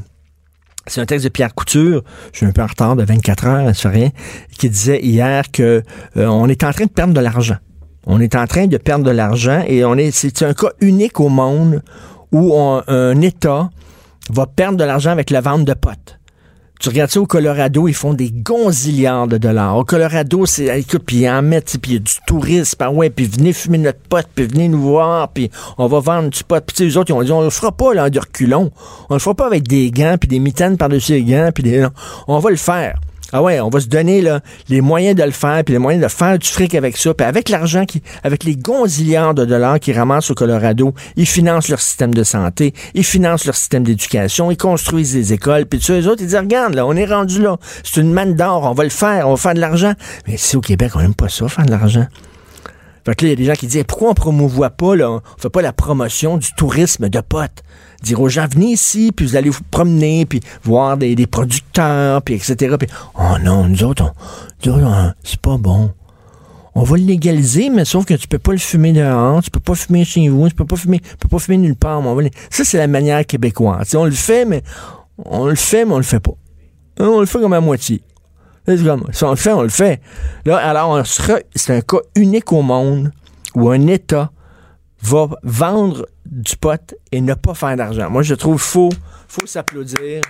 c'est 0.88 1.02
un 1.02 1.06
texte 1.06 1.26
de 1.26 1.30
Pierre 1.30 1.54
Couture, 1.54 2.04
je 2.32 2.38
suis 2.38 2.46
un 2.46 2.52
peu 2.52 2.62
en 2.62 2.68
retard 2.68 2.96
de 2.96 3.04
24 3.04 3.46
heures, 3.46 3.76
ça 3.76 3.90
rien, 3.90 4.10
qui 4.58 4.70
disait 4.70 5.02
hier 5.02 5.52
que 5.52 5.84
euh, 6.18 6.26
on 6.26 6.50
est 6.50 6.64
en 6.64 6.72
train 6.72 6.86
de 6.86 6.90
perdre 6.90 7.14
de 7.14 7.20
l'argent. 7.20 7.58
On 8.06 8.20
est 8.20 8.36
en 8.36 8.46
train 8.48 8.68
de 8.68 8.78
perdre 8.78 9.06
de 9.06 9.12
l'argent 9.12 9.64
et 9.66 9.86
on 9.86 9.96
est 9.96 10.12
c'est 10.12 10.44
un 10.44 10.54
cas 10.54 10.72
unique 10.82 11.22
au 11.22 11.30
monde 11.30 11.82
où 12.34 12.54
un 12.56 13.22
État 13.22 13.70
va 14.30 14.46
perdre 14.48 14.78
de 14.78 14.84
l'argent 14.84 15.12
avec 15.12 15.30
la 15.30 15.42
vente 15.42 15.66
de 15.66 15.74
potes. 15.74 16.20
Tu 16.80 16.90
regardes 16.90 17.12
ça 17.12 17.22
au 17.22 17.26
Colorado, 17.26 17.88
ils 17.88 17.94
font 17.94 18.14
des 18.14 18.30
gonzillards 18.30 19.28
de 19.28 19.38
dollars. 19.38 19.78
Au 19.78 19.86
Colorado, 19.86 20.46
c'est, 20.46 20.82
écoute, 20.82 21.04
puis 21.06 21.18
ils 21.22 21.30
en 21.30 21.42
mettent, 21.42 21.78
puis 21.82 21.92
il 21.92 21.94
y 21.94 21.98
a 21.98 22.00
du 22.00 22.14
tourisme, 22.28 22.78
ah 22.82 22.92
ouais, 22.92 23.10
puis 23.10 23.26
venez 23.26 23.54
fumer 23.54 23.78
notre 23.78 24.02
pote, 24.02 24.28
puis 24.36 24.46
venez 24.46 24.68
nous 24.68 24.82
voir, 24.82 25.30
puis 25.30 25.50
on 25.78 25.88
va 25.88 26.02
vendre 26.02 26.30
du 26.30 26.44
pot. 26.44 26.62
Puis 26.66 26.86
les 26.86 26.98
autres, 26.98 27.12
ils 27.12 27.14
ont 27.14 27.24
dit, 27.24 27.32
on 27.32 27.42
le 27.42 27.50
fera 27.52 27.72
pas, 27.72 27.94
là, 27.94 28.10
de 28.10 28.20
reculons. 28.20 28.70
On 29.10 29.14
le 29.14 29.20
fera 29.20 29.34
pas 29.34 29.46
avec 29.46 29.66
des 29.66 29.92
gants, 29.92 30.18
puis 30.20 30.28
des 30.28 30.40
mitaines 30.40 30.76
par-dessus 30.76 31.14
les 31.14 31.24
gants, 31.24 31.52
puis 31.54 31.64
des... 31.64 31.88
On 32.28 32.40
va 32.40 32.50
le 32.50 32.58
faire. 32.58 33.00
Ah 33.36 33.42
ouais, 33.42 33.60
on 33.60 33.70
va 33.70 33.80
se 33.80 33.88
donner 33.88 34.22
là, 34.22 34.42
les 34.70 34.82
moyens 34.82 35.16
de 35.16 35.24
le 35.24 35.32
faire, 35.32 35.64
puis 35.64 35.74
les 35.74 35.80
moyens 35.80 36.04
de 36.04 36.08
faire 36.08 36.38
du 36.38 36.48
fric 36.48 36.76
avec 36.76 36.96
ça, 36.98 37.16
puis 37.16 37.26
avec 37.26 37.50
l'argent 37.50 37.84
qui, 37.84 38.04
avec 38.24 38.44
les 38.44 38.56
gonzillards 38.56 39.34
de 39.34 39.44
dollars 39.44 39.80
qu'ils 39.80 39.98
ramassent 39.98 40.30
au 40.30 40.36
Colorado, 40.36 40.94
ils 41.16 41.26
financent 41.26 41.68
leur 41.68 41.82
système 41.82 42.14
de 42.14 42.24
santé, 42.24 42.76
ils 42.94 43.04
financent 43.04 43.46
leur 43.46 43.56
système 43.56 43.84
d'éducation, 43.84 44.52
ils 44.52 44.58
construisent 44.58 45.14
des 45.14 45.34
écoles, 45.34 45.66
puis 45.66 45.80
tous 45.80 45.94
les 45.94 46.08
autres, 46.08 46.22
ils 46.22 46.28
disent 46.28 46.36
regarde 46.36 46.76
là, 46.76 46.86
on 46.86 46.96
est 46.96 47.08
rendu 47.08 47.42
là, 47.42 47.58
c'est 47.84 48.02
une 48.02 48.14
manne 48.14 48.36
d'or, 48.36 48.66
on 48.66 48.74
va 48.74 48.84
le 48.84 48.92
faire, 48.92 49.28
on 49.28 49.32
va 49.32 49.38
faire 49.38 49.56
de 49.56 49.62
l'argent. 49.62 49.94
Mais 50.28 50.36
ici 50.36 50.56
au 50.56 50.62
Québec, 50.62 50.92
on 50.94 51.00
n'aime 51.00 51.16
pas 51.16 51.30
ça, 51.30 51.48
faire 51.48 51.66
de 51.66 51.72
l'argent. 51.72 52.06
Fait 53.04 53.16
que 53.16 53.26
là, 53.26 53.32
il 53.32 53.32
y 53.32 53.34
a 53.34 53.36
des 53.36 53.46
gens 53.46 53.60
qui 53.60 53.66
disent 53.66 53.84
pourquoi 53.88 54.12
on 54.12 54.14
promouvoit 54.14 54.70
pas, 54.70 54.96
là, 54.96 55.10
on 55.10 55.22
fait 55.38 55.50
pas 55.50 55.64
la 55.64 55.74
promotion 55.74 56.38
du 56.38 56.50
tourisme 56.56 57.10
de 57.10 57.20
potes? 57.20 57.64
Dire 58.04 58.22
aux 58.22 58.30
gens, 58.30 58.46
venez 58.52 58.74
ici, 58.74 59.12
puis 59.16 59.26
vous 59.26 59.36
allez 59.36 59.50
vous 59.50 59.64
promener, 59.72 60.26
puis 60.26 60.42
voir 60.64 60.98
des, 60.98 61.16
producteurs, 61.28 62.22
puis 62.22 62.36
etc. 62.36 62.76
Puis, 62.78 62.88
oh 63.16 63.38
non, 63.44 63.68
nous 63.68 63.84
autres, 63.84 64.14
c'est 65.24 65.40
pas 65.40 65.58
bon. 65.58 65.92
On 66.76 66.84
va 66.84 66.98
le 66.98 67.04
légaliser, 67.04 67.70
mais 67.70 67.86
sauf 67.86 68.06
que 68.06 68.16
tu 68.16 68.28
peux 68.28 68.40
pas 68.40 68.52
le 68.52 68.58
fumer 68.58 68.94
dehors, 68.94 69.42
tu 69.44 69.52
peux 69.52 69.60
pas 69.60 69.76
fumer 69.76 70.06
chez 70.06 70.28
vous, 70.28 70.50
tu 70.50 70.56
peux 70.56 70.66
pas 70.66 70.76
fumer, 70.76 71.00
tu 71.00 71.18
peux 71.18 71.28
pas 71.28 71.40
fumer 71.40 71.58
nulle 71.58 71.76
part. 71.76 72.02
Ça, 72.50 72.64
c'est 72.64 72.78
la 72.78 72.88
manière 72.88 73.26
québécoise. 73.26 73.94
on 73.96 74.06
le 74.06 74.12
fait, 74.12 74.46
mais 74.46 74.64
on 75.18 75.46
le 75.46 75.56
fait, 75.56 75.86
mais 75.86 75.94
on 75.94 75.98
le 75.98 76.04
fait 76.04 76.20
pas. 76.20 76.34
On 77.00 77.20
le 77.20 77.26
fait 77.26 77.40
comme 77.40 77.54
à 77.54 77.62
moitié. 77.62 78.02
Si 78.66 79.24
on 79.24 79.30
le 79.32 79.36
fait, 79.36 79.52
on 79.52 79.62
le 79.62 79.70
fait. 79.70 80.02
Là, 80.46 80.58
alors, 80.58 81.02
c'est 81.06 81.76
un 81.76 81.82
cas 81.82 81.98
unique 82.16 82.52
au 82.52 82.62
monde 82.62 83.12
où 83.56 83.70
un 83.70 83.88
État 83.88 84.32
va 85.04 85.30
vendre 85.44 86.08
du 86.26 86.56
pot 86.56 86.96
et 87.12 87.22
ne 87.22 87.34
pas 87.34 87.54
faire 87.54 87.76
d'argent. 87.76 88.10
Moi, 88.10 88.24
je 88.24 88.34
trouve 88.36 88.60
faux, 88.60 88.90
faut 89.28 89.46
s'applaudir. 89.46 90.22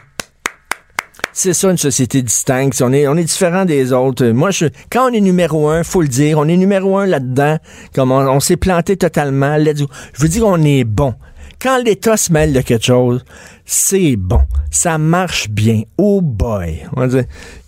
C'est 1.31 1.53
ça 1.53 1.71
une 1.71 1.77
société 1.77 2.21
distincte. 2.21 2.79
On 2.81 2.93
est, 2.93 3.07
on 3.07 3.15
est 3.15 3.23
différent 3.23 3.65
des 3.65 3.91
autres. 3.91 4.25
Moi, 4.27 4.51
je, 4.51 4.65
quand 4.91 5.09
on 5.09 5.13
est 5.13 5.21
numéro 5.21 5.67
un, 5.67 5.83
faut 5.83 6.01
le 6.01 6.07
dire, 6.07 6.37
on 6.37 6.47
est 6.47 6.57
numéro 6.57 6.97
un 6.97 7.07
là-dedans. 7.07 7.57
Comme 7.95 8.11
on, 8.11 8.39
s'est 8.39 8.57
planté 8.57 8.97
totalement. 8.97 9.57
Je 9.57 10.21
veux 10.21 10.27
dire, 10.27 10.45
on 10.45 10.61
est 10.61 10.83
bon. 10.83 11.15
Quand 11.59 11.81
l'État 11.83 12.17
se 12.17 12.31
mêle 12.31 12.53
de 12.53 12.61
quelque 12.61 12.85
chose, 12.85 13.23
c'est 13.65 14.15
bon. 14.15 14.41
Ça 14.69 14.97
marche 14.97 15.49
bien. 15.49 15.83
Oh 15.97 16.21
boy. 16.21 16.83
On 16.95 17.07
va 17.07 17.23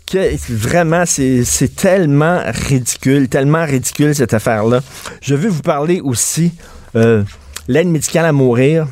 que, 0.05 0.53
vraiment, 0.53 1.03
c'est 1.05 1.75
tellement 1.75 2.41
ridicule, 2.45 3.27
tellement 3.29 3.65
ridicule 3.65 4.13
cette 4.13 4.33
affaire-là. 4.33 4.81
Je 5.21 5.33
veux 5.33 5.49
vous 5.49 5.63
parler 5.63 6.01
aussi 6.01 6.53
euh, 6.95 7.23
l'aide 7.67 7.87
médicale 7.87 8.25
à 8.25 8.31
mourir. 8.31 8.87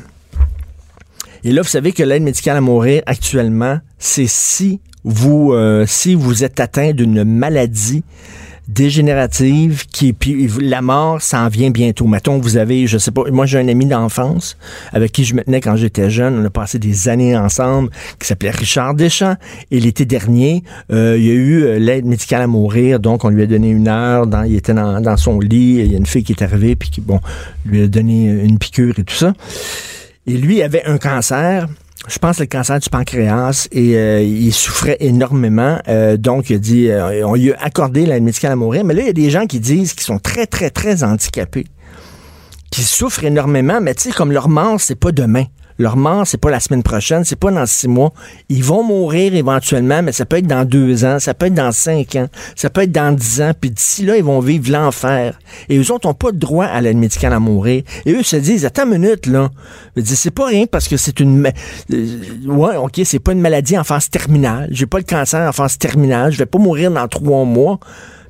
Et 1.42 1.52
là, 1.52 1.62
vous 1.62 1.68
savez 1.68 1.92
que 1.92 2.02
l'aide 2.02 2.22
médicale 2.22 2.56
à 2.56 2.60
mourir, 2.60 3.02
actuellement, 3.06 3.78
c'est 3.98 4.26
si 4.26 4.80
vous, 5.04 5.52
euh, 5.52 5.84
si 5.86 6.14
vous 6.14 6.44
êtes 6.44 6.60
atteint 6.60 6.92
d'une 6.92 7.24
maladie 7.24 8.02
dégénérative 8.68 9.84
qui 9.86 10.12
puis 10.12 10.48
la 10.60 10.82
mort 10.82 11.20
s'en 11.20 11.48
vient 11.48 11.70
bientôt. 11.70 12.06
Mettons, 12.06 12.38
vous 12.38 12.56
avez, 12.56 12.86
je 12.86 12.98
sais 12.98 13.10
pas, 13.10 13.22
moi 13.30 13.46
j'ai 13.46 13.58
un 13.58 13.68
ami 13.68 13.86
d'enfance 13.86 14.56
avec 14.92 15.12
qui 15.12 15.24
je 15.24 15.34
me 15.34 15.42
tenais 15.42 15.60
quand 15.60 15.76
j'étais 15.76 16.10
jeune. 16.10 16.38
On 16.38 16.44
a 16.44 16.50
passé 16.50 16.78
des 16.78 17.08
années 17.08 17.36
ensemble, 17.36 17.90
qui 18.18 18.26
s'appelait 18.26 18.50
Richard 18.50 18.94
Deschamps. 18.94 19.36
Et 19.70 19.80
l'été 19.80 20.04
dernier, 20.04 20.62
euh, 20.90 21.16
il 21.18 21.24
y 21.24 21.30
a 21.30 21.34
eu 21.34 21.62
euh, 21.64 21.78
l'aide 21.78 22.06
médicale 22.06 22.42
à 22.42 22.46
mourir. 22.46 23.00
Donc, 23.00 23.24
on 23.24 23.28
lui 23.28 23.42
a 23.42 23.46
donné 23.46 23.70
une 23.70 23.88
heure. 23.88 24.26
Dans, 24.26 24.42
il 24.42 24.56
était 24.56 24.74
dans, 24.74 25.00
dans 25.00 25.16
son 25.16 25.40
lit. 25.40 25.76
Il 25.80 25.92
y 25.92 25.94
a 25.94 25.98
une 25.98 26.06
fille 26.06 26.24
qui 26.24 26.32
est 26.32 26.42
arrivée 26.42 26.76
puis 26.76 26.90
qui, 26.90 27.00
bon, 27.00 27.20
lui 27.66 27.82
a 27.82 27.86
donné 27.86 28.26
une 28.26 28.58
piqûre 28.58 28.98
et 28.98 29.04
tout 29.04 29.14
ça. 29.14 29.32
Et 30.26 30.36
lui 30.36 30.62
avait 30.62 30.84
un 30.86 30.98
cancer 30.98 31.68
je 32.08 32.18
pense, 32.18 32.38
le 32.38 32.46
cancer 32.46 32.78
du 32.78 32.90
pancréas 32.90 33.68
et 33.72 33.96
euh, 33.96 34.20
il 34.20 34.52
souffrait 34.52 34.98
énormément. 35.00 35.78
Euh, 35.88 36.16
donc, 36.16 36.50
il 36.50 36.56
a 36.56 36.58
dit, 36.58 36.88
euh, 36.88 37.26
on 37.26 37.34
lui 37.34 37.52
a 37.52 37.62
accordé 37.62 38.04
l'aide 38.04 38.22
médicale 38.22 38.52
à 38.52 38.56
mourir. 38.56 38.84
Mais 38.84 38.94
là, 38.94 39.02
il 39.02 39.06
y 39.06 39.10
a 39.10 39.14
des 39.14 39.30
gens 39.30 39.46
qui 39.46 39.60
disent 39.60 39.94
qu'ils 39.94 40.04
sont 40.04 40.18
très, 40.18 40.46
très, 40.46 40.70
très 40.70 41.02
handicapés, 41.02 41.64
qui 42.70 42.82
souffrent 42.82 43.24
énormément, 43.24 43.80
mais 43.80 43.94
tu 43.94 44.02
sais, 44.02 44.12
comme 44.12 44.32
leur 44.32 44.48
mort, 44.48 44.80
c'est 44.80 44.98
pas 44.98 45.12
demain. 45.12 45.44
Leur 45.78 45.96
mort, 45.96 46.26
c'est 46.26 46.38
pas 46.38 46.50
la 46.50 46.60
semaine 46.60 46.82
prochaine, 46.82 47.24
c'est 47.24 47.38
pas 47.38 47.50
dans 47.50 47.66
six 47.66 47.88
mois. 47.88 48.12
Ils 48.48 48.62
vont 48.62 48.84
mourir 48.84 49.34
éventuellement, 49.34 50.02
mais 50.02 50.12
ça 50.12 50.24
peut 50.24 50.36
être 50.36 50.46
dans 50.46 50.64
deux 50.64 51.04
ans, 51.04 51.18
ça 51.18 51.34
peut 51.34 51.46
être 51.46 51.54
dans 51.54 51.72
cinq 51.72 52.14
ans, 52.14 52.28
ça 52.54 52.70
peut 52.70 52.82
être 52.82 52.92
dans 52.92 53.12
dix 53.12 53.40
ans, 53.42 53.52
puis 53.58 53.70
d'ici 53.70 54.04
là, 54.04 54.16
ils 54.16 54.22
vont 54.24 54.40
vivre 54.40 54.70
l'enfer. 54.70 55.38
Et 55.68 55.78
eux 55.78 55.92
autres 55.92 56.06
n'ont 56.06 56.14
pas 56.14 56.30
de 56.30 56.38
droit 56.38 56.66
à 56.66 56.80
l'aide 56.80 56.96
médicale 56.96 57.32
à 57.32 57.40
mourir. 57.40 57.82
Et 58.06 58.12
eux 58.12 58.22
se 58.22 58.36
disent, 58.36 58.64
attends 58.64 58.84
une 58.84 58.98
minute, 58.98 59.26
là. 59.26 59.50
C'est 60.04 60.30
pas 60.30 60.46
rien 60.46 60.66
parce 60.66 60.88
que 60.88 60.96
c'est 60.96 61.18
une... 61.20 61.50
Euh, 61.92 62.06
ouais, 62.46 62.76
OK, 62.76 63.00
c'est 63.04 63.18
pas 63.18 63.32
une 63.32 63.40
maladie 63.40 63.76
en 63.76 63.84
phase 63.84 64.10
terminale. 64.10 64.68
J'ai 64.70 64.86
pas 64.86 64.98
le 64.98 65.04
cancer 65.04 65.48
en 65.48 65.52
phase 65.52 65.78
terminale. 65.78 66.32
Je 66.32 66.38
vais 66.38 66.46
pas 66.46 66.58
mourir 66.58 66.90
dans 66.90 67.08
trois 67.08 67.44
mois 67.44 67.78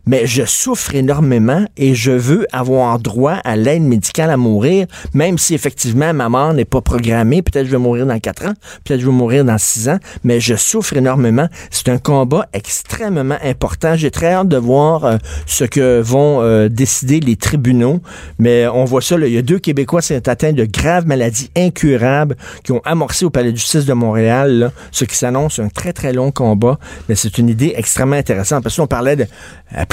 mais 0.07 0.27
je 0.27 0.45
souffre 0.45 0.95
énormément 0.95 1.65
et 1.77 1.95
je 1.95 2.13
veux 2.13 2.47
avoir 2.53 2.99
droit 2.99 3.39
à 3.45 3.57
l'aide 3.57 3.83
médicale 3.83 4.31
à 4.31 4.37
mourir, 4.37 4.87
même 5.13 5.39
si 5.39 5.55
effectivement 5.55 6.13
ma 6.13 6.29
mort 6.29 6.55
n'est 6.55 6.65
pas 6.65 6.81
programmée. 6.81 7.43
Peut-être 7.43 7.67
je 7.67 7.71
vais 7.71 7.79
mourir 7.79 8.07
dans 8.07 8.19
quatre 8.19 8.47
ans, 8.47 8.55
peut-être 8.85 9.01
je 9.01 9.07
vais 9.07 9.13
mourir 9.13 9.45
dans 9.45 9.59
six 9.59 9.89
ans, 9.89 9.99
mais 10.23 10.41
je 10.41 10.55
souffre 10.55 10.97
énormément. 10.97 11.49
C'est 11.71 11.89
un 11.89 11.99
combat 11.99 12.49
extrêmement 12.53 13.39
important. 13.43 13.97
J'ai 13.97 14.11
très 14.11 14.33
hâte 14.33 14.49
de 14.49 14.57
voir 14.57 15.05
euh, 15.05 15.17
ce 15.47 15.65
que 15.65 16.01
vont 16.01 16.43
euh, 16.43 16.69
décider 16.69 17.21
les 17.21 17.37
tribunaux, 17.37 18.01
mais 18.39 18.67
on 18.67 18.85
voit 18.85 19.03
ça, 19.03 19.17
là, 19.17 19.27
il 19.27 19.35
y 19.35 19.39
a 19.39 19.43
deux 19.43 19.59
Québécois 19.59 20.01
qui 20.01 20.09
sont 20.09 20.29
atteints 20.29 20.53
de 20.53 20.65
graves 20.65 21.07
maladies 21.07 21.51
incurables 21.57 22.37
qui 22.63 22.73
ont 22.73 22.83
amorcé 22.85 23.25
au 23.25 23.31
Palais 23.31 23.53
de 23.53 23.57
justice 23.57 23.87
de 23.87 23.93
Montréal, 23.93 24.59
là, 24.59 24.73
ce 24.91 25.05
qui 25.05 25.17
s'annonce 25.17 25.59
un 25.59 25.69
très 25.69 25.93
très 25.93 26.13
long 26.13 26.31
combat, 26.31 26.79
mais 27.09 27.15
c'est 27.15 27.39
une 27.39 27.49
idée 27.49 27.75
extrêmement 27.77 28.17
intéressante 28.17 28.63
parce 28.63 28.77
qu'on 28.77 28.87
parlait 28.87 29.17
de 29.17 29.27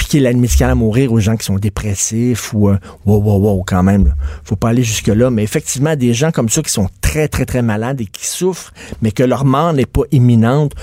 appliquer 0.02 0.20
l'aide 0.20 0.38
médicale 0.38 0.72
à 0.72 0.76
mourir 0.76 1.14
aux 1.14 1.20
gens 1.20 1.38
qui 1.38 1.46
sont 1.46 1.58
dépressifs 1.58 2.54
ou 2.54 2.70
euh, 2.70 2.78
wow, 3.06 3.22
wow, 3.22 3.38
wow, 3.38 3.64
quand 3.64 3.84
même. 3.84 4.16
Faut 4.44 4.56
pas 4.56 4.70
aller 4.70 4.84
jusque-là. 4.84 5.30
Mais 5.30 5.44
effectivement, 5.44 5.96
des 5.96 6.16
gens 6.16 6.32
comme 6.32 6.50
ça 6.50 6.64
qui 6.64 6.72
sont 6.72 6.90
très, 7.02 7.28
très, 7.28 7.46
très 7.46 7.62
malades 7.62 8.02
et 8.02 8.08
qui 8.08 8.26
souffrent, 8.26 8.74
mais 9.04 9.12
que 9.12 9.22
leur 9.22 9.46
mort 9.46 9.74
n'est 9.74 9.86
pas 9.86 10.02
imminente, 10.12 10.74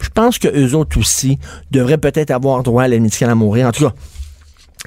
je 0.00 0.08
pense 0.10 0.38
que 0.38 0.46
eux 0.46 0.76
autres 0.76 0.96
aussi 0.96 1.40
devraient 1.72 1.98
peut-être 1.98 2.30
avoir 2.30 2.62
droit 2.62 2.84
à 2.84 2.88
l'aide 2.88 3.02
médicale 3.02 3.30
à 3.30 3.34
mourir. 3.34 3.66
En 3.66 3.72
tout 3.72 3.84
cas, 3.84 3.94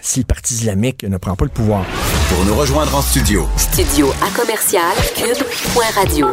si 0.01 0.19
le 0.19 0.25
Parti 0.25 0.53
islamique 0.53 1.03
ne 1.03 1.17
prend 1.17 1.35
pas 1.35 1.45
le 1.45 1.51
pouvoir. 1.51 1.85
Pour 2.29 2.45
nous 2.45 2.55
rejoindre 2.55 2.95
en 2.95 3.01
studio. 3.01 3.47
Studio 3.57 4.11
à 4.21 4.29
commercial 4.37 4.95
cube.radio. 5.15 6.27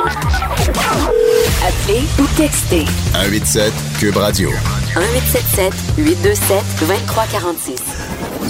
Appelez 1.66 2.02
ou 2.18 2.26
textez. 2.36 2.84
187 3.12 3.72
cube 3.98 4.16
radio. 4.16 4.50
1877 4.96 5.72
827 5.98 6.64
2346. 6.80 7.74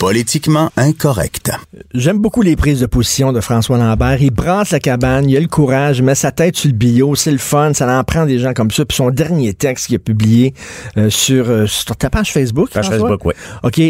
Politiquement 0.01 0.71
incorrect. 0.77 1.51
J'aime 1.93 2.19
beaucoup 2.19 2.43
les 2.43 2.55
prises 2.55 2.81
de 2.81 2.87
position 2.87 3.33
de 3.33 3.41
François 3.41 3.79
Lambert. 3.79 4.23
Il 4.23 4.31
brasse 4.31 4.71
la 4.71 4.79
cabane, 4.79 5.29
il 5.29 5.37
a 5.37 5.41
le 5.41 5.49
courage, 5.49 5.99
il 5.99 6.05
met 6.05 6.15
sa 6.15 6.31
tête 6.31 6.57
sur 6.57 6.69
le 6.69 6.77
bio, 6.77 7.17
c'est 7.17 7.33
le 7.33 7.39
fun, 7.39 7.75
ça 7.75 7.99
en 7.99 8.05
prend 8.05 8.25
des 8.25 8.39
gens 8.39 8.53
comme 8.55 8.71
ça. 8.71 8.85
Puis 8.85 8.97
son 8.97 9.11
dernier 9.11 9.55
texte 9.55 9.87
qu'il 9.87 9.97
a 9.97 9.99
publié 9.99 10.55
euh, 10.97 11.11
sur, 11.11 11.51
euh, 11.51 11.67
sur, 11.67 11.97
ta 11.97 12.11
page 12.11 12.33
Facebook. 12.33 12.71
Page 12.71 12.89
Facebook, 12.89 13.25
oui. 13.25 13.35
OK, 13.65 13.81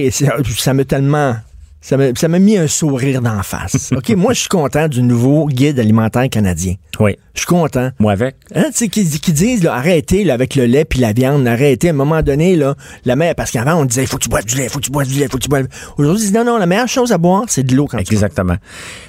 ça 0.56 0.72
me 0.72 0.84
tellement 0.84 1.36
ça 1.80 1.96
m'a 1.96 2.38
mis 2.38 2.56
un 2.56 2.66
sourire 2.66 3.22
d'en 3.22 3.42
face. 3.42 3.92
OK, 3.96 4.10
moi, 4.10 4.32
je 4.32 4.40
suis 4.40 4.48
content 4.48 4.88
du 4.88 5.02
nouveau 5.02 5.46
guide 5.46 5.78
alimentaire 5.78 6.28
canadien. 6.28 6.74
Oui. 6.98 7.16
Je 7.34 7.40
suis 7.40 7.46
content. 7.46 7.90
Moi 8.00 8.12
avec. 8.12 8.36
Hein, 8.54 8.66
tu 8.72 8.86
sais, 8.86 8.88
qui, 8.88 9.32
disent, 9.32 9.62
là, 9.62 9.74
arrêtez 9.74 10.24
là, 10.24 10.34
avec 10.34 10.56
le 10.56 10.66
lait 10.66 10.84
puis 10.84 10.98
la 10.98 11.12
viande, 11.12 11.46
arrêtez. 11.46 11.88
À 11.88 11.90
un 11.90 11.94
moment 11.94 12.22
donné, 12.22 12.56
là, 12.56 12.74
la 13.04 13.14
mère, 13.14 13.34
parce 13.36 13.52
qu'avant, 13.52 13.76
on 13.76 13.84
disait, 13.84 14.02
il 14.02 14.06
faut 14.08 14.16
que 14.16 14.24
tu 14.24 14.28
boives 14.28 14.44
du 14.44 14.56
lait, 14.56 14.64
il 14.64 14.70
faut 14.70 14.80
que 14.80 14.84
tu 14.84 14.90
boives 14.90 15.06
du 15.06 15.18
lait, 15.18 15.26
il 15.26 15.30
faut 15.30 15.38
que 15.38 15.44
tu 15.44 15.48
boives. 15.48 15.68
Aujourd'hui, 15.96 16.24
ils 16.24 16.26
disent, 16.26 16.34
non, 16.34 16.44
non, 16.44 16.58
la 16.58 16.66
meilleure 16.66 16.88
chose 16.88 17.12
à 17.12 17.18
boire, 17.18 17.44
c'est 17.46 17.62
de 17.62 17.76
l'eau 17.76 17.86
quand 17.86 17.98
Exactement. 17.98 18.56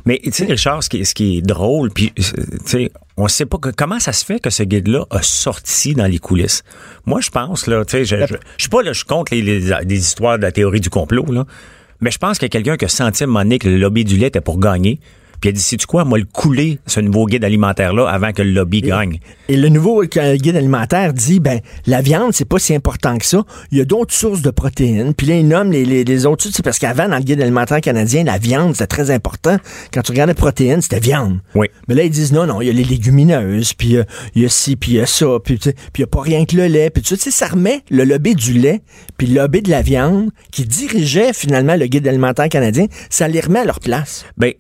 Mais, 0.05 0.19
tu 0.23 0.31
sais, 0.31 0.45
Richard, 0.45 0.83
ce 0.83 0.89
qui, 0.89 1.03
ce 1.05 1.15
qui 1.15 1.39
est 1.39 1.41
drôle, 1.41 1.89
puis, 1.89 2.13
tu 2.15 2.23
sais, 2.65 2.91
on 3.17 3.27
sait 3.27 3.45
pas 3.47 3.57
comment 3.75 3.99
ça 3.99 4.13
se 4.13 4.23
fait 4.23 4.39
que 4.39 4.49
ce 4.49 4.63
guide-là 4.63 5.05
a 5.09 5.21
sorti 5.21 5.95
dans 5.95 6.05
les 6.05 6.19
coulisses. 6.19 6.63
Moi, 7.05 7.21
je 7.21 7.31
pense, 7.31 7.65
là, 7.65 7.83
tu 7.83 7.91
sais, 7.91 8.05
je, 8.05 8.15
je, 8.15 8.35
suis 8.57 8.69
pas, 8.69 8.83
là, 8.83 8.93
je 8.93 9.03
compte 9.05 9.31
les, 9.31 9.41
les, 9.41 9.59
les 9.59 9.97
histoires 9.97 10.37
de 10.37 10.43
la 10.43 10.51
théorie 10.51 10.81
du 10.81 10.89
complot, 10.89 11.25
là. 11.31 11.45
Mais 12.01 12.11
je 12.11 12.17
pense 12.17 12.37
qu'il 12.37 12.45
y 12.45 12.47
a 12.47 12.49
quelqu'un 12.49 12.77
qui 12.77 12.85
a 12.85 12.89
senti 12.89 13.23
à 13.23 13.59
que 13.59 13.67
le 13.67 13.77
lobby 13.77 14.05
du 14.05 14.17
lait 14.17 14.27
était 14.27 14.41
pour 14.41 14.59
gagner. 14.59 14.99
Puis 15.41 15.49
a 15.49 15.51
dit, 15.53 15.61
sais-tu 15.61 15.85
quoi, 15.85 16.05
moi, 16.05 16.17
le 16.17 16.25
couler, 16.25 16.79
ce 16.85 16.99
nouveau 16.99 17.25
guide 17.25 17.43
alimentaire-là, 17.43 18.07
avant 18.09 18.33
que 18.33 18.41
le 18.41 18.51
lobby 18.51 18.81
gagne. 18.81 19.19
Et 19.47 19.57
le 19.57 19.69
nouveau 19.69 20.03
guide 20.03 20.55
alimentaire 20.55 21.13
dit, 21.13 21.39
ben, 21.39 21.59
la 21.85 22.01
viande, 22.01 22.33
c'est 22.33 22.45
pas 22.45 22.59
si 22.59 22.75
important 22.75 23.17
que 23.17 23.25
ça. 23.25 23.43
Il 23.71 23.77
y 23.77 23.81
a 23.81 23.85
d'autres 23.85 24.13
sources 24.13 24.41
de 24.41 24.51
protéines. 24.51 25.13
Puis 25.13 25.27
là, 25.27 25.35
il 25.35 25.47
nomme 25.47 25.71
les, 25.71 25.85
les, 25.85 26.03
les 26.03 26.25
autres 26.25 26.43
sources. 26.43 26.61
Parce 26.61 26.79
qu'avant, 26.79 27.07
dans 27.07 27.17
le 27.17 27.23
guide 27.23 27.41
alimentaire 27.41 27.81
canadien, 27.81 28.23
la 28.23 28.37
viande, 28.37 28.73
c'était 28.73 28.87
très 28.87 29.11
important. 29.11 29.57
Quand 29.93 30.01
tu 30.01 30.11
regardes 30.11 30.29
les 30.29 30.35
protéines, 30.35 30.81
c'était 30.81 30.99
viande. 30.99 31.39
Oui. 31.55 31.67
Mais 31.87 31.95
là, 31.95 32.03
ils 32.03 32.09
disent, 32.09 32.33
non, 32.33 32.45
non, 32.45 32.61
il 32.61 32.67
y 32.67 32.69
a 32.69 32.73
les 32.73 32.83
légumineuses, 32.83 33.73
puis 33.73 33.97
euh, 33.97 34.03
il 34.35 34.43
y 34.43 34.45
a 34.45 34.49
ci, 34.49 34.75
puis 34.75 34.91
il 34.91 34.95
y 34.97 34.99
a 34.99 35.05
ça, 35.05 35.27
puis 35.43 35.57
tu 35.59 35.69
il 35.69 36.01
y 36.01 36.03
a 36.03 36.07
pas 36.07 36.21
rien 36.21 36.45
que 36.45 36.55
le 36.55 36.67
lait. 36.67 36.89
Puis 36.89 37.03
tu 37.03 37.17
sais, 37.17 37.29
ça 37.29 37.47
remet 37.47 37.81
le 37.89 38.05
lobby 38.05 38.33
du 38.35 38.53
lait, 38.53 38.81
puis 39.17 39.27
le 39.27 39.41
lobby 39.41 39.61
de 39.61 39.69
la 39.69 39.81
viande, 39.81 40.29
qui 40.51 40.63
dirigeait 40.65 41.33
finalement 41.33 41.75
le 41.75 41.87
guide 41.87 42.07
alimentaire 42.07 42.47
canadien, 42.47 42.85
ça 43.09 43.27
les 43.27 43.41
remet 43.41 43.59
à 43.59 43.65
leur 43.65 43.81
place. 43.81 44.25
Ben, 44.37 44.53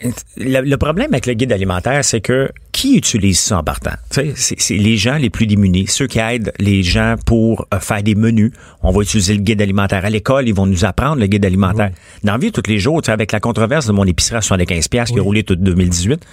le 0.69 0.77
problème 0.77 1.11
avec 1.11 1.25
le 1.25 1.33
guide 1.33 1.51
alimentaire, 1.51 2.05
c'est 2.05 2.21
que 2.21 2.49
qui 2.71 2.95
utilise 2.95 3.39
ça 3.39 3.57
en 3.57 3.63
partant? 3.63 3.91
C'est 4.11 4.77
les 4.77 4.97
gens 4.97 5.17
les 5.17 5.29
plus 5.29 5.47
démunis, 5.47 5.87
ceux 5.87 6.07
qui 6.07 6.19
aident 6.19 6.53
les 6.59 6.83
gens 6.83 7.15
pour 7.25 7.65
euh, 7.73 7.79
faire 7.79 8.03
des 8.03 8.15
menus. 8.15 8.51
On 8.83 8.91
va 8.91 9.01
utiliser 9.01 9.33
le 9.33 9.41
guide 9.41 9.61
alimentaire 9.61 10.05
à 10.05 10.09
l'école, 10.09 10.47
ils 10.47 10.53
vont 10.53 10.67
nous 10.67 10.85
apprendre 10.85 11.19
le 11.19 11.27
guide 11.27 11.45
alimentaire. 11.45 11.91
Dans 12.23 12.33
la 12.33 12.37
vie, 12.37 12.51
tous 12.51 12.69
les 12.69 12.77
jours, 12.77 13.01
tu 13.01 13.07
sais, 13.07 13.11
avec 13.11 13.31
la 13.31 13.39
controverse 13.39 13.87
de 13.87 13.91
mon 13.91 14.05
épicerie 14.05 14.37
à 14.37 14.41
75$ 14.41 14.89
piastres 14.89 15.13
qui 15.13 15.19
a 15.19 15.23
roulé 15.23 15.43
tout 15.43 15.55
2018, 15.55 16.23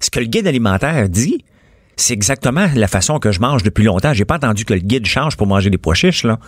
ce 0.00 0.10
que 0.10 0.20
le 0.20 0.26
guide 0.26 0.46
alimentaire 0.46 1.08
dit, 1.08 1.44
c'est 1.96 2.14
exactement 2.14 2.68
la 2.74 2.88
façon 2.88 3.18
que 3.18 3.32
je 3.32 3.40
mange 3.40 3.62
depuis 3.62 3.84
longtemps. 3.84 4.12
J'ai 4.12 4.24
pas 4.24 4.36
entendu 4.36 4.64
que 4.64 4.74
le 4.74 4.80
guide 4.80 5.06
change 5.06 5.36
pour 5.36 5.46
manger 5.46 5.70
des 5.70 5.78
pois 5.78 5.94
chiches, 5.94 6.24
là, 6.24 6.38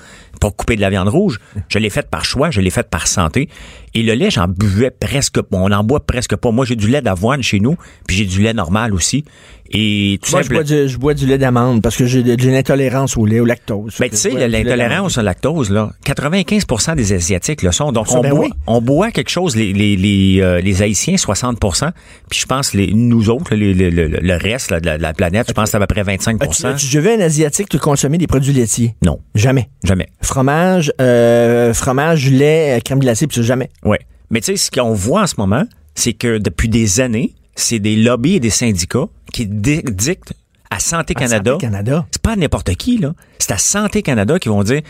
pour 0.41 0.57
couper 0.57 0.77
de 0.77 0.81
la 0.81 0.91
viande 0.91 1.09
rouge. 1.09 1.39
Je 1.69 1.79
l'ai 1.79 1.91
fait 1.91 2.09
par 2.09 2.25
choix, 2.25 2.51
je 2.51 2.61
l'ai 2.61 2.71
fait 2.71 2.89
par 2.89 3.07
santé. 3.07 3.49
Et 3.95 4.03
le 4.03 4.15
lait, 4.15 4.31
j'en 4.31 4.49
buvais 4.49 4.91
presque 4.91 5.41
pas. 5.41 5.57
On 5.59 5.71
en 5.71 5.85
boit 5.85 6.01
presque 6.05 6.35
pas. 6.37 6.51
Moi, 6.51 6.65
j'ai 6.65 6.77
du 6.77 6.89
lait 6.89 7.03
d'avoine 7.03 7.43
chez 7.43 7.61
nous, 7.61 7.77
puis 8.07 8.17
j'ai 8.17 8.25
du 8.25 8.43
lait 8.43 8.53
normal 8.55 8.93
aussi. 8.93 9.25
Et 9.71 10.19
tout 10.23 10.31
Moi, 10.33 10.43
je 10.43 10.49
bois, 10.51 10.63
du, 10.63 10.89
je 10.89 10.99
bois 10.99 11.15
du 11.15 11.27
lait 11.27 11.39
d'amande 11.39 11.81
parce 11.81 11.97
que 11.97 12.05
j'ai 12.05 12.21
une 12.21 12.55
intolérance 12.55 13.17
au 13.17 13.25
lait, 13.25 13.41
au 13.41 13.45
lactose. 13.47 13.95
Ben, 13.99 14.11
tu 14.11 14.17
sais, 14.17 14.49
l'intolérance 14.49 15.17
au 15.17 15.23
lactose, 15.23 15.71
là, 15.71 15.91
95% 16.05 16.95
des 16.97 17.13
Asiatiques 17.13 17.63
le 17.63 17.73
sont. 17.73 17.91
Donc, 17.91 18.09
Ça, 18.09 18.19
on, 18.19 18.21
ben 18.23 18.31
boit, 18.31 18.41
oui. 18.47 18.51
on 18.67 18.81
boit 18.83 19.11
quelque 19.11 19.31
chose, 19.31 19.57
les, 19.57 19.73
les, 19.73 19.97
les, 19.97 20.41
euh, 20.43 20.61
les 20.61 20.83
Haïtiens, 20.83 21.15
60% 21.15 21.91
puis 22.29 22.41
je 22.41 22.47
pense, 22.47 22.75
les, 22.75 22.93
nous 22.93 23.31
autres, 23.31 23.55
là, 23.55 23.57
les- 23.57 23.75
le, 23.91 24.09
le- 24.09 24.37
reste 24.37 24.71
là, 24.71 24.81
de, 24.81 24.87
la, 24.87 24.99
de 24.99 25.03
la 25.03 25.13
planète, 25.15 25.47
je 25.49 25.53
pense 25.55 25.65
que 25.65 25.71
c'est 25.71 25.77
à 25.77 25.81
peu 25.81 25.87
près 25.87 26.03
25 26.03 26.43
As-tu 26.43 26.87
déjà 26.87 27.01
vu 27.01 27.09
un 27.11 27.21
Asiatique 27.21 27.69
te 27.69 27.77
consommer 27.77 28.19
des 28.19 28.27
produits 28.27 28.53
laitiers? 28.53 28.95
Non, 29.05 29.21
Jamais. 29.35 29.69
jamais. 29.85 30.09
Fromage, 30.21 30.93
euh, 31.01 31.73
fromage, 31.73 32.31
lait, 32.31 32.77
euh, 32.77 32.81
crème 32.81 32.99
glacée, 32.99 33.27
puis 33.27 33.37
ça, 33.37 33.43
jamais. 33.43 33.71
Ouais. 33.85 33.99
Mais 34.31 34.41
tu 34.41 34.47
sais, 34.47 34.57
ce 34.57 34.71
qu'on 34.71 34.93
voit 34.95 35.23
en 35.23 35.27
ce 35.27 35.35
moment, 35.39 35.65
c'est 35.95 36.13
que 36.13 36.39
depuis 36.39 36.69
des 36.69 37.01
années, 37.01 37.35
c'est 37.55 37.79
des 37.79 37.97
lobbies 37.97 38.35
et 38.37 38.41
des 38.41 38.51
syndicats 38.51 39.07
qui 39.33 39.47
di- 39.47 39.83
dictent 39.85 40.33
à 40.71 40.81
Santé 40.81 41.15
À 41.17 41.21
Canada. 41.21 41.53
Santé 41.53 41.67
Canada. 41.67 42.07
C'est 42.11 42.23
pas 42.23 42.35
n'importe 42.37 42.75
qui, 42.75 42.99
là. 42.99 43.15
C'est 43.39 43.53
à 43.53 43.59
Santé 43.59 44.03
Canada 44.03 44.39
qui 44.39 44.49
vont 44.49 44.63
dire 44.65 44.81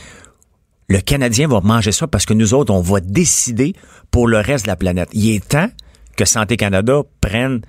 le 0.88 1.00
Canadien 1.00 1.48
va 1.48 1.60
manger 1.60 1.92
ça 1.92 2.06
parce 2.06 2.26
que 2.26 2.34
nous 2.34 2.54
autres, 2.54 2.72
on 2.72 2.80
va 2.80 3.00
décider 3.00 3.74
pour 4.10 4.28
le 4.28 4.38
reste 4.38 4.64
de 4.66 4.70
la 4.70 4.76
planète. 4.76 5.08
Il 5.12 5.30
est 5.34 5.46
temps 5.46 5.68
que 6.16 6.24
Santé 6.24 6.56
Canada 6.56 7.00
prenne 7.20 7.62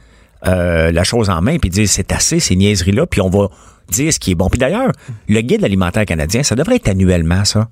euh, 0.47 0.91
la 0.91 1.03
chose 1.03 1.29
en 1.29 1.41
main 1.41 1.57
puis 1.57 1.69
dise 1.69 1.89
c'est 1.91 2.11
assez 2.11 2.39
ces 2.39 2.55
niaiseries 2.55 2.91
là 2.91 3.07
puis 3.07 3.19
on 3.21 3.29
va 3.29 3.47
dire 3.89 4.13
ce 4.13 4.19
qui 4.19 4.31
est 4.31 4.35
bon. 4.35 4.49
Puis 4.49 4.59
d'ailleurs, 4.59 4.91
le 5.27 5.41
guide 5.41 5.63
alimentaire 5.63 6.05
canadien, 6.05 6.43
ça 6.43 6.55
devrait 6.55 6.75
être 6.75 6.89
annuellement 6.89 7.45
ça. 7.45 7.67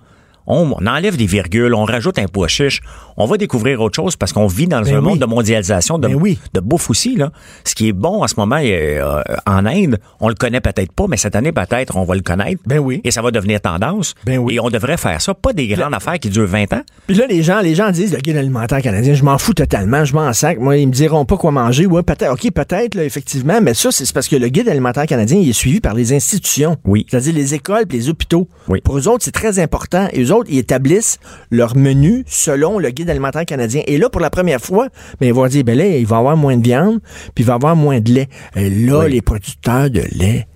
On, 0.47 0.73
on 0.79 0.87
enlève 0.87 1.17
des 1.17 1.25
virgules, 1.25 1.73
on 1.73 1.85
rajoute 1.85 2.19
un 2.19 2.25
pois 2.25 2.47
chiche, 2.47 2.81
on 3.17 3.25
va 3.25 3.37
découvrir 3.37 3.81
autre 3.81 3.95
chose 3.95 4.15
parce 4.15 4.33
qu'on 4.33 4.47
vit 4.47 4.67
dans 4.67 4.81
Ben 4.81 4.95
un 4.95 4.99
oui. 4.99 5.03
monde 5.03 5.19
de 5.19 5.25
mondialisation, 5.25 5.97
de, 5.97 6.07
Ben 6.07 6.15
oui. 6.15 6.39
de 6.53 6.59
bouffe 6.59 6.89
aussi. 6.89 7.15
Là. 7.15 7.31
Ce 7.63 7.75
qui 7.75 7.87
est 7.89 7.93
bon 7.93 8.23
en 8.23 8.27
ce 8.27 8.35
moment 8.37 8.59
euh, 8.61 9.21
en 9.45 9.65
Inde, 9.65 9.99
on 10.19 10.29
le 10.29 10.35
connaît 10.35 10.61
peut-être 10.61 10.91
pas, 10.91 11.05
mais 11.07 11.17
cette 11.17 11.35
année 11.35 11.51
peut-être 11.51 11.95
on 11.95 12.03
va 12.03 12.15
le 12.15 12.21
connaître. 12.21 12.61
Ben 12.65 12.79
oui. 12.79 13.01
Et 13.03 13.11
ça 13.11 13.21
va 13.21 13.31
devenir 13.31 13.61
tendance. 13.61 14.15
Ben 14.25 14.37
oui. 14.39 14.55
Et 14.55 14.59
on 14.59 14.69
devrait 14.69 14.97
faire 14.97 15.21
ça, 15.21 15.33
pas 15.33 15.53
des 15.53 15.67
grandes 15.67 15.93
affaires 15.93 16.19
qui 16.19 16.29
durent 16.29 16.47
20 16.47 16.73
ans. 16.73 16.81
Puis 17.07 17.15
là, 17.15 17.25
les 17.27 17.43
gens, 17.43 17.59
les 17.61 17.75
gens 17.75 17.91
disent 17.91 18.13
le 18.13 18.19
guide 18.19 18.37
alimentaire 18.37 18.81
canadien, 18.81 19.13
je 19.13 19.23
m'en 19.23 19.37
fous 19.37 19.53
totalement, 19.53 20.03
je 20.05 20.13
m'en 20.13 20.31
sac. 20.33 20.59
Moi, 20.59 20.77
ils 20.77 20.87
me 20.87 20.93
diront 20.93 21.25
pas 21.25 21.37
quoi 21.37 21.51
manger. 21.51 21.85
Ouais, 21.85 22.03
peut-être, 22.03 22.31
ok, 22.33 22.51
peut-être, 22.51 22.97
effectivement, 22.97 23.59
mais 23.61 23.73
ça, 23.73 23.91
c'est 23.91 24.11
parce 24.13 24.27
que 24.27 24.35
le 24.35 24.47
guide 24.49 24.67
alimentaire 24.69 25.05
canadien, 25.05 25.37
il 25.39 25.49
est 25.49 25.53
suivi 25.53 25.79
par 25.79 25.93
les 25.93 26.13
institutions. 26.13 26.77
Oui. 26.85 27.05
C'est-à-dire 27.09 27.33
les 27.33 27.53
écoles 27.53 27.85
puis 27.87 27.97
les 27.97 28.09
hôpitaux. 28.09 28.47
Oui. 28.67 28.81
Pour 28.81 28.97
eux 28.97 29.07
autres, 29.07 29.23
c'est 29.23 29.31
très 29.31 29.59
important. 29.59 30.07
Et 30.11 30.21
eux 30.23 30.32
autres, 30.33 30.49
ils 30.51 30.57
établissent 30.57 31.19
leur 31.51 31.77
menu 31.77 32.23
selon 32.27 32.79
le 32.79 32.89
guide 32.89 33.09
alimentaire 33.09 33.45
canadien. 33.45 33.81
Et 33.87 33.97
là, 33.97 34.09
pour 34.09 34.19
la 34.21 34.29
première 34.29 34.59
fois, 34.59 34.87
ben, 35.19 35.27
ils 35.27 35.33
vont 35.33 35.47
dire, 35.47 35.63
ben 35.63 35.77
là, 35.77 35.85
il 35.85 36.05
va 36.05 36.17
y 36.17 36.19
avoir 36.19 36.35
moins 36.35 36.57
de 36.57 36.63
viande, 36.63 36.99
puis 37.35 37.43
il 37.43 37.45
va 37.45 37.53
y 37.53 37.55
avoir 37.55 37.75
moins 37.75 37.99
de 38.01 38.11
lait. 38.11 38.27
Et 38.55 38.69
là, 38.69 38.99
Oui. 39.05 39.11
les 39.11 39.21
producteurs 39.21 39.89
de 39.89 40.01
lait, 40.11 40.47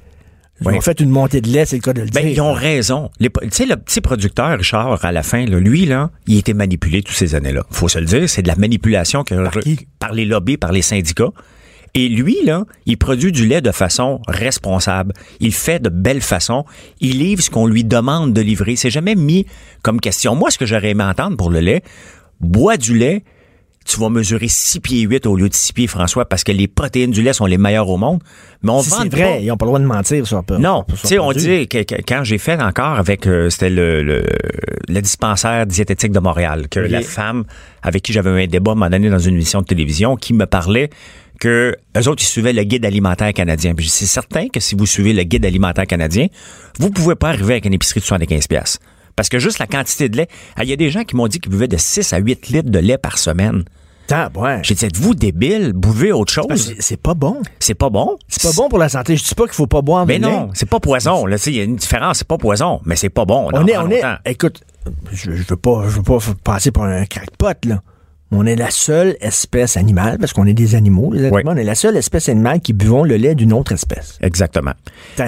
ils 0.62 0.68
Oui. 0.68 0.74
ont 0.76 0.82
fait 0.82 1.00
une 1.00 1.10
montée 1.12 1.40
de 1.40 1.50
lait, 1.50 1.66
c'est 1.66 1.76
le 1.76 1.82
cas 1.84 1.94
de 1.94 2.02
le 2.02 2.08
Ben, 2.10 2.22
dire. 2.24 2.32
ils 2.32 2.42
ont 2.42 2.54
raison. 2.54 3.10
Tu 3.20 3.30
sais, 3.52 3.66
le 3.68 3.76
petit 3.76 4.02
producteur, 4.02 4.58
Richard, 4.58 5.06
à 5.06 5.12
la 5.12 5.22
fin, 5.24 5.46
là, 5.46 5.60
lui, 5.60 5.86
là, 5.86 6.10
il 6.26 6.36
a 6.36 6.40
été 6.40 6.54
manipulé 6.56 7.04
toutes 7.04 7.16
ces 7.16 7.36
années-là. 7.36 7.64
Faut 7.70 7.88
se 7.88 8.00
le 8.00 8.06
dire, 8.06 8.28
c'est 8.28 8.42
de 8.42 8.48
la 8.48 8.56
manipulation 8.56 9.24
que- 9.24 9.36
Par 9.36 9.60
qui? 9.62 9.88
par 10.00 10.14
les 10.14 10.26
lobbies, 10.26 10.58
par 10.58 10.72
les 10.72 10.82
syndicats. 10.82 11.30
Et 11.98 12.10
lui, 12.10 12.38
là, 12.46 12.64
il 12.86 12.98
produit 12.98 13.32
du 13.32 13.48
lait 13.48 13.60
de 13.62 13.72
façon 13.72 14.22
responsable. 14.28 15.14
Il 15.40 15.52
fait 15.54 15.82
de 15.82 15.90
belle 15.90 16.22
façon. 16.22 16.64
Il 17.02 17.18
livre 17.18 17.42
ce 17.42 17.50
qu'on 17.50 17.66
lui 17.66 17.84
demande 17.84 18.34
de 18.34 18.42
livrer. 18.42 18.76
C'est 18.76 18.92
jamais 18.92 19.16
mis 19.16 19.46
comme 19.82 20.00
question. 20.00 20.36
Moi, 20.36 20.52
ce 20.52 20.58
que 20.60 20.66
j'aurais 20.68 20.92
aimé 20.92 21.04
entendre 21.04 21.36
pour 21.38 21.50
le 21.50 21.60
lait, 21.60 21.82
bois 22.40 22.78
du 22.78 22.96
lait, 22.96 23.24
tu 23.84 24.00
vas 24.02 24.10
mesurer 24.10 24.48
6 24.50 24.82
pieds 24.82 25.02
8 25.04 25.26
au 25.26 25.36
lieu 25.38 25.48
de 25.50 25.54
6 25.54 25.72
pieds, 25.74 25.88
François, 25.88 26.26
parce 26.26 26.44
que 26.44 26.52
les 26.52 26.68
protéines 26.68 27.10
du 27.12 27.22
lait 27.24 27.32
sont 27.34 27.46
les 27.46 27.58
meilleures 27.58 27.90
au 27.90 27.96
monde. 27.98 28.20
Mais 28.62 28.72
on 28.72 28.82
Si 28.82 28.90
vend 28.90 28.98
c'est 29.04 29.10
pas- 29.10 29.18
vrai, 29.18 29.40
ils 29.44 29.48
n'ont 29.48 29.56
pas 29.58 29.66
le 29.66 29.70
droit 29.70 29.80
de 29.80 29.86
mentir 29.86 30.28
sur 30.28 30.44
leur 30.50 30.60
non, 30.60 30.84
tu 30.90 31.08
sais, 31.08 31.18
on 31.20 31.32
dit 31.32 31.68
que, 31.70 31.84
que- 31.84 32.02
quand 32.06 32.24
j'ai 32.26 32.38
fait 32.38 32.62
encore 32.62 33.00
avec 33.00 33.26
euh, 33.28 33.50
c'était 33.50 33.70
le, 33.70 34.04
le, 34.04 34.24
le 34.90 35.02
dispensaire 35.02 35.66
diététique 35.66 36.12
de 36.12 36.20
Montréal, 36.20 36.68
que 36.70 36.82
Oui. 36.82 36.90
la 36.90 37.02
femme 37.02 37.46
avec 37.82 38.04
qui 38.04 38.12
j'avais 38.12 38.30
eu 38.32 38.44
un 38.44 38.48
débat 38.48 38.76
m'a 38.76 38.90
donné 38.90 39.10
dans 39.10 39.20
une 39.20 39.36
émission 39.36 39.62
de 39.62 39.66
télévision 39.66 40.18
qui 40.18 40.34
me 40.34 40.46
parlait 40.46 40.90
que 41.40 41.76
eux 41.98 42.08
autres 42.08 42.24
ils 42.24 42.28
suivaient 42.28 42.54
le 42.54 42.64
guide 42.64 42.86
alimentaire 42.86 43.34
canadien. 43.34 43.74
Puis 43.76 43.90
c'est 43.90 44.06
certain 44.06 44.48
que 44.50 44.60
si 44.60 44.76
vous 44.76 44.86
suivez 44.86 45.14
le 45.14 45.24
guide 45.24 45.46
alimentaire 45.46 45.86
canadien, 45.88 46.28
vous 46.80 46.90
pouvez 46.90 47.16
pas 47.16 47.30
arriver 47.30 47.54
avec 47.54 47.66
une 47.66 47.74
épicerie 47.74 48.00
de 48.00 48.06
75 48.06 48.48
pièces. 48.48 48.80
Parce 49.16 49.30
que 49.30 49.40
juste 49.40 49.60
la 49.60 49.68
quantité 49.68 50.10
de 50.10 50.18
lait, 50.18 50.28
ah, 50.56 50.64
il 50.64 50.70
y 50.70 50.74
a 50.74 50.76
des 50.76 50.90
gens 50.92 51.04
qui 51.04 51.16
m'ont 51.16 51.28
dit 51.28 51.40
qu'ils 51.40 51.52
buvaient 51.52 51.68
de 51.68 51.78
6 51.78 52.14
à 52.14 52.18
8 52.20 52.50
litres 52.50 52.70
de 52.70 52.80
lait 52.80 52.98
par 53.00 53.18
semaine. 53.18 53.64
Ah, 54.12 54.30
ouais. 54.36 54.60
J'ai 54.64 54.74
dit, 54.76 54.86
êtes-vous 54.86 55.16
débile? 55.16 55.74
Buvez 55.74 56.12
autre 56.12 56.32
chose. 56.32 56.76
c'est- 56.80 56.98
pas 57.02 57.14
bon. 57.14 57.42
C'est 57.60 57.74
pas 57.74 57.90
bon. 57.90 58.18
C'est 58.30 58.42
pas 58.44 58.54
bon 58.56 58.70
pour 58.70 58.80
la 58.80 58.90
santé. 58.90 59.18
Je 59.18 59.24
dis 59.24 59.36
pas 59.36 59.44
qu'il 59.46 59.54
faut 59.54 59.68
pas 59.68 59.82
boire 59.82 60.06
Mais 60.06 60.20
non, 60.20 60.50
c'est 60.54 60.70
pas 60.70 60.80
poison. 60.80 61.26
Là, 61.26 61.36
il 61.46 61.54
y 61.56 61.60
a 61.60 61.64
une 61.64 61.76
différence. 61.76 62.20
C'est 62.20 62.28
pas 62.28 62.38
poison, 62.38 62.80
mais 62.86 62.96
c'est 62.96 63.10
pas 63.10 63.26
bon. 63.26 63.50
On 63.54 63.66
est, 63.68 63.76
on 63.78 63.90
est, 63.90 64.02
écoute, 64.26 64.62
je, 65.12 65.32
je 65.32 65.44
veux 65.50 65.58
pas, 65.58 65.84
je 65.86 65.90
veux 65.98 66.04
pas 66.04 66.20
passer 66.44 66.72
pour 66.72 66.84
un 66.84 67.06
crackpot, 67.06 67.54
là. 67.66 67.82
On 68.32 68.46
est 68.46 68.56
la 68.58 68.70
seule 68.72 69.16
espèce 69.22 69.78
animale, 69.78 70.18
parce 70.20 70.34
qu'on 70.34 70.46
est 70.46 70.54
des 70.54 70.76
animaux, 70.76 71.14
les 71.14 71.30
Oui. 71.30 71.42
on 71.46 71.56
est 71.56 71.64
la 71.64 71.76
seule 71.76 71.96
espèce 71.96 72.28
animale 72.28 72.60
qui 72.60 72.74
buvons 72.74 73.04
le 73.04 73.16
lait 73.16 73.36
d'une 73.36 73.54
autre 73.54 73.72
espèce. 73.72 74.18
Exactement. 74.22 74.74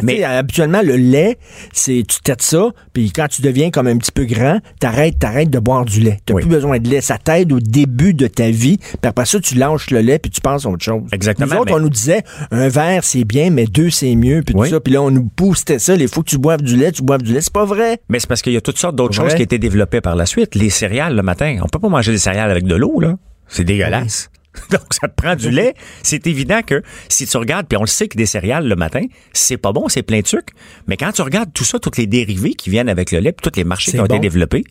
Mais- 0.03 0.23
habituellement, 0.23 0.81
le 0.83 0.95
lait, 0.97 1.37
c'est 1.71 2.03
tu 2.07 2.19
têtes 2.21 2.41
ça, 2.41 2.69
puis 2.93 3.11
quand 3.11 3.27
tu 3.29 3.41
deviens 3.41 3.69
comme 3.71 3.87
un 3.87 3.97
petit 3.97 4.11
peu 4.11 4.25
grand, 4.25 4.59
t'arrêtes, 4.79 5.17
t'arrêtes 5.19 5.49
de 5.49 5.59
boire 5.59 5.85
du 5.85 6.01
lait. 6.01 6.17
T'as 6.25 6.33
Oui. 6.33 6.41
plus 6.41 6.49
besoin 6.49 6.77
de 6.79 6.89
lait. 6.89 6.99
Ça 7.01 7.17
t'aide 7.17 7.53
au 7.53 7.59
début 7.59 8.13
de 8.13 8.27
ta 8.27 8.49
vie, 8.49 8.77
puis 8.77 8.97
après 9.03 9.25
ça, 9.25 9.39
tu 9.39 9.55
lâches 9.55 9.91
le 9.91 10.01
lait, 10.01 10.19
puis 10.19 10.29
tu 10.29 10.41
penses 10.41 10.65
à 10.65 10.69
autre 10.69 10.83
chose. 10.83 11.03
Exactement, 11.13 11.47
Nous 11.55 11.61
autres, 11.61 11.65
mais- 11.71 11.73
on 11.79 11.79
nous 11.79 11.89
disait, 11.89 12.23
un 12.51 12.67
verre, 12.67 13.03
c'est 13.05 13.23
bien, 13.23 13.49
mais 13.49 13.65
deux, 13.65 13.89
c'est 13.89 14.13
mieux, 14.15 14.41
puis 14.45 14.53
Oui. 14.57 14.67
tout 14.67 14.73
ça. 14.75 14.79
Puis 14.81 14.91
là, 14.93 15.01
on 15.01 15.11
nous 15.11 15.29
boostait 15.37 15.79
ça. 15.79 15.95
Il 15.95 16.07
faut 16.09 16.21
que 16.21 16.29
tu 16.29 16.37
boives 16.37 16.61
du 16.61 16.75
lait, 16.75 16.91
tu 16.91 17.01
boives 17.03 17.21
du 17.23 17.33
lait. 17.33 17.41
C'est 17.41 17.53
pas 17.53 17.65
vrai. 17.65 17.99
Mais 18.09 18.19
c'est 18.19 18.27
parce 18.27 18.41
qu'il 18.41 18.51
y 18.53 18.57
a 18.57 18.61
toutes 18.61 18.77
sortes 18.77 18.95
d'autres 18.95 19.15
choses 19.15 19.35
qui 19.35 19.41
étaient 19.41 19.57
développées 19.57 20.01
par 20.01 20.15
la 20.17 20.25
suite. 20.25 20.55
Les 20.55 20.69
céréales 20.69 21.15
le 21.15 21.21
matin. 21.23 21.57
On 21.63 21.67
peut 21.67 21.79
pas 21.79 21.89
manger 21.89 22.11
des 22.11 22.17
céréales 22.17 22.51
avec 22.51 22.65
de 22.65 22.75
l'eau, 22.75 22.88
là. 22.99 23.17
C'est 23.47 23.63
dégueulasse. 23.63 24.29
Donc, 24.71 24.81
ça 24.91 25.07
te 25.07 25.13
prend 25.15 25.35
du 25.35 25.51
lait. 25.51 25.73
C'est 26.03 26.25
évident 26.27 26.61
que 26.61 26.81
si 27.07 27.27
tu 27.27 27.37
regardes, 27.37 27.67
puis 27.67 27.77
on 27.77 27.81
le 27.81 27.87
sait 27.87 28.07
que 28.07 28.17
des 28.17 28.25
céréales 28.25 28.67
le 28.67 28.75
matin, 28.75 29.05
c'est 29.33 29.57
pas 29.57 29.71
bon, 29.71 29.87
c'est 29.87 30.03
plein 30.03 30.21
de 30.21 30.27
sucre. 30.27 30.53
Mais 30.87 30.97
quand 30.97 31.11
tu 31.11 31.21
regardes 31.21 31.53
tout 31.53 31.63
ça, 31.63 31.79
toutes 31.79 31.97
les 31.97 32.07
dérivés 32.07 32.53
qui 32.53 32.69
viennent 32.69 32.89
avec 32.89 33.11
le 33.11 33.19
lait, 33.19 33.31
puis 33.31 33.49
tous 33.49 33.57
les 33.57 33.63
marchés 33.63 33.91
qui 33.91 33.99
ont 33.99 34.05
bon. 34.05 34.15
été 34.15 34.19
développés, 34.19 34.63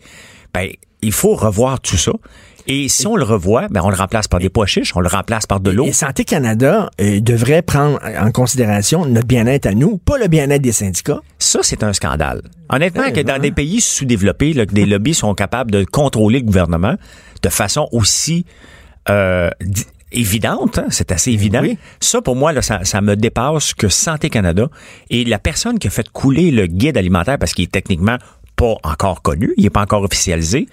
ben, 0.52 0.68
il 1.02 1.12
faut 1.12 1.34
revoir 1.34 1.80
tout 1.80 1.96
ça. 1.96 2.12
Et 2.70 2.88
si 2.88 3.06
on 3.06 3.16
le 3.16 3.24
revoit, 3.24 3.66
ben, 3.68 3.80
on 3.82 3.88
le 3.88 3.96
remplace 3.96 4.28
par 4.28 4.40
des 4.40 4.50
pois 4.50 4.66
chiches, 4.66 4.94
on 4.94 5.00
le 5.00 5.08
remplace 5.08 5.46
par 5.46 5.58
de 5.58 5.70
l'eau. 5.70 5.86
Et 5.86 5.92
Santé 5.92 6.24
Canada 6.24 6.90
euh, 7.00 7.18
devrait 7.20 7.62
prendre 7.62 7.98
en 8.20 8.30
considération 8.30 9.06
notre 9.06 9.26
bien-être 9.26 9.64
à 9.66 9.72
nous, 9.72 9.96
pas 9.96 10.18
le 10.18 10.28
bien-être 10.28 10.60
des 10.60 10.72
syndicats. 10.72 11.20
Ça, 11.38 11.60
c'est 11.62 11.82
un 11.82 11.94
scandale. 11.94 12.42
Honnêtement, 12.68 13.04
Ouais, 13.04 13.12
que 13.12 13.20
dans 13.20 13.34
ouais. 13.34 13.40
des 13.40 13.52
pays 13.52 13.80
sous-développés, 13.80 14.52
là, 14.52 14.66
que 14.66 14.74
des 14.74 14.84
lobbies 14.84 15.14
sont 15.14 15.34
capables 15.34 15.70
de 15.70 15.84
contrôler 15.84 16.40
le 16.40 16.44
gouvernement 16.44 16.96
de 17.42 17.48
façon 17.48 17.88
aussi 17.90 18.44
euh, 19.08 19.48
évidente, 20.12 20.78
hein, 20.78 20.86
c'est 20.90 21.10
assez 21.10 21.30
évident. 21.30 21.60
oui. 21.62 21.78
Ça, 22.00 22.20
pour 22.20 22.36
moi, 22.36 22.52
là, 22.52 22.60
ça, 22.60 22.80
ça 22.84 23.00
me 23.00 23.16
dépasse 23.16 23.72
que 23.72 23.88
Santé 23.88 24.28
Canada 24.28 24.68
et 25.08 25.24
la 25.24 25.38
personne 25.38 25.78
qui 25.78 25.86
a 25.86 25.90
fait 25.90 26.08
couler 26.10 26.50
le 26.50 26.66
guide 26.66 26.98
alimentaire, 26.98 27.38
parce 27.38 27.54
qu'il 27.54 27.64
est 27.64 27.72
techniquement 27.72 28.18
pas 28.56 28.74
encore 28.82 29.22
connu, 29.22 29.54
il 29.56 29.64
est 29.64 29.70
pas 29.70 29.82
encore 29.82 30.02
officialisé, 30.02 30.66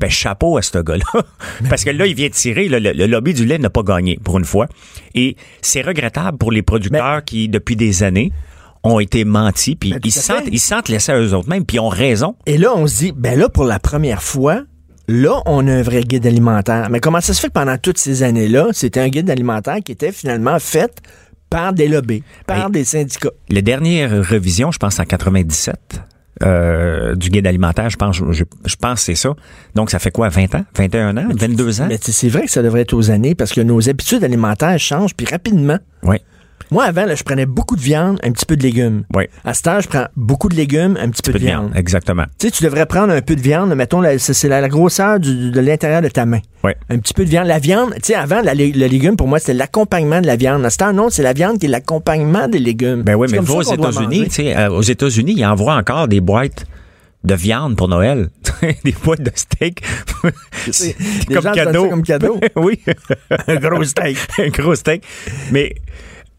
Ben, 0.00 0.10
chapeau 0.10 0.56
à 0.56 0.62
ce 0.62 0.78
gars-là. 0.78 1.22
Parce 1.68 1.84
que 1.84 1.90
là, 1.90 2.06
il 2.06 2.14
vient 2.14 2.28
de 2.28 2.32
tirer. 2.34 2.68
le, 2.68 2.78
le 2.78 3.06
lobby 3.06 3.34
du 3.34 3.44
lait 3.44 3.58
n'a 3.58 3.70
pas 3.70 3.82
gagné, 3.82 4.18
pour 4.24 4.38
une 4.38 4.44
fois. 4.44 4.66
Et 5.14 5.36
c'est 5.62 5.82
regrettable 5.82 6.38
pour 6.38 6.50
les 6.52 6.62
producteurs 6.62 7.24
qui, 7.24 7.48
depuis 7.48 7.76
des 7.76 8.02
années, 8.02 8.32
ont 8.82 8.98
été 8.98 9.24
mentis, 9.24 9.76
puis 9.76 9.90
Ben, 9.90 10.00
ils, 10.04 10.10
sentent, 10.10 10.44
ils 10.50 10.58
se 10.58 10.68
sentent 10.68 10.88
laissés 10.88 11.12
à 11.12 11.20
eux 11.20 11.34
autres 11.34 11.48
mêmes, 11.50 11.66
puis 11.66 11.76
ils 11.76 11.80
ont 11.80 11.88
raison. 11.90 12.34
Et 12.46 12.56
là, 12.56 12.72
on 12.74 12.86
se 12.86 12.96
dit, 12.96 13.12
ben 13.14 13.38
là, 13.38 13.50
pour 13.50 13.64
la 13.64 13.78
première 13.78 14.22
fois, 14.22 14.62
là, 15.06 15.42
on 15.44 15.66
a 15.68 15.72
un 15.72 15.82
vrai 15.82 16.02
guide 16.02 16.26
alimentaire. 16.26 16.88
Mais 16.90 16.98
comment 16.98 17.20
ça 17.20 17.34
se 17.34 17.40
fait 17.40 17.48
que 17.48 17.52
pendant 17.52 17.76
toutes 17.76 17.98
ces 17.98 18.22
années-là, 18.22 18.68
c'était 18.72 19.00
un 19.00 19.08
guide 19.08 19.28
alimentaire 19.28 19.78
qui 19.84 19.92
était 19.92 20.12
finalement 20.12 20.58
fait 20.58 21.02
par 21.50 21.74
des 21.74 21.88
lobbies, 21.88 22.22
par 22.46 22.70
Ben, 22.70 22.70
des 22.70 22.84
syndicats? 22.84 23.32
La 23.50 23.60
dernière 23.60 24.10
révision, 24.24 24.70
je 24.72 24.78
pense 24.78 24.98
en 24.98 25.04
97, 25.04 26.00
euh, 26.42 27.14
du 27.14 27.28
guide 27.28 27.46
alimentaire, 27.46 27.90
je 27.90 27.96
pense, 27.96 28.16
je, 28.16 28.44
je 28.64 28.76
pense 28.76 29.02
c'est 29.02 29.14
ça. 29.14 29.34
Donc, 29.74 29.90
ça 29.90 29.98
fait 29.98 30.10
quoi, 30.10 30.28
20 30.28 30.54
ans? 30.54 30.64
21 30.76 31.16
ans? 31.16 31.28
22 31.34 31.80
ans? 31.82 31.86
Mais 31.88 31.98
c'est 32.00 32.28
vrai 32.28 32.42
que 32.42 32.50
ça 32.50 32.62
devrait 32.62 32.82
être 32.82 32.94
aux 32.94 33.10
années 33.10 33.34
parce 33.34 33.52
que 33.52 33.60
nos 33.60 33.88
habitudes 33.88 34.24
alimentaires 34.24 34.78
changent, 34.78 35.14
puis 35.14 35.26
rapidement. 35.26 35.78
Oui, 36.02 36.16
Moi, 36.70 36.84
avant, 36.84 37.04
là, 37.04 37.14
je 37.14 37.22
prenais 37.22 37.46
beaucoup 37.46 37.76
de 37.76 37.80
viande, 37.80 38.18
un 38.22 38.30
petit 38.32 38.46
peu 38.46 38.56
de 38.56 38.62
légumes. 38.62 39.04
oui. 39.14 39.24
À 39.44 39.54
cette 39.54 39.66
heure, 39.66 39.80
je 39.80 39.88
prends 39.88 40.06
beaucoup 40.16 40.48
de 40.48 40.54
légumes, 40.54 40.96
un 41.00 41.08
petit 41.10 41.22
peu, 41.22 41.32
Peu 41.32 41.38
de 41.38 41.44
de 41.44 41.48
viande. 41.48 41.64
viande, 41.66 41.76
exactement. 41.76 42.24
Tu 42.38 42.46
sais, 42.46 42.50
tu 42.52 42.62
devrais 42.64 42.86
prendre 42.86 43.12
un 43.12 43.20
peu 43.22 43.34
de 43.36 43.40
viande, 43.40 43.74
mettons, 43.74 44.02
c'est 44.18 44.48
la, 44.48 44.60
la 44.60 44.68
grosseur 44.68 45.18
du- 45.20 45.50
de 45.50 45.60
l'intérieur 45.60 46.02
de 46.02 46.08
ta 46.08 46.26
main. 46.26 46.40
Ouais. 46.62 46.76
Un 46.90 46.98
petit 46.98 47.14
peu 47.14 47.24
de 47.24 47.30
viande. 47.30 47.46
La 47.46 47.58
viande, 47.58 47.92
tu 47.94 48.00
sais, 48.04 48.14
avant, 48.14 48.40
la 48.42 48.54
le 48.54 48.86
légume, 48.86 49.16
pour 49.16 49.26
moi, 49.28 49.38
c'était 49.38 49.54
l'accompagnement 49.54 50.20
de 50.20 50.26
la 50.26 50.36
viande. 50.36 50.64
À 50.64 50.70
cette 50.70 50.82
heure, 50.82 50.92
non, 50.92 51.08
c'est 51.10 51.22
la 51.22 51.32
viande 51.32 51.58
qui 51.58 51.66
est 51.66 51.70
l'accompagnement 51.70 52.46
des 52.48 52.58
légumes. 52.58 53.02
Ben 53.02 53.14
oui, 53.16 53.26
C'est 53.28 53.32
mais 53.32 53.36
comme 53.38 53.46
vous, 53.46 53.54
aux 53.56 53.62
États-Unis, 53.62 54.24
tu 54.28 54.30
sais, 54.30 54.56
euh, 54.56 54.70
aux 54.70 54.82
États-Unis, 54.82 55.34
ils 55.36 55.44
envoient 55.46 55.76
encore 55.76 56.06
des 56.08 56.20
boîtes 56.20 56.66
de 57.24 57.34
viande 57.34 57.76
pour 57.76 57.88
Noël. 57.88 58.28
des 58.84 58.94
boîtes 59.04 59.22
de 59.22 59.30
steak. 59.34 59.82
C'est 60.70 60.96
donnent 61.28 61.42
ça 61.42 61.64
comme 61.90 62.02
cadeau. 62.02 62.38
oui. 62.56 62.80
Un 63.46 63.56
gros 63.56 63.84
steak. 63.84 64.16
un 64.38 64.48
gros 64.48 64.74
steak. 64.74 65.02
Mais 65.52 65.74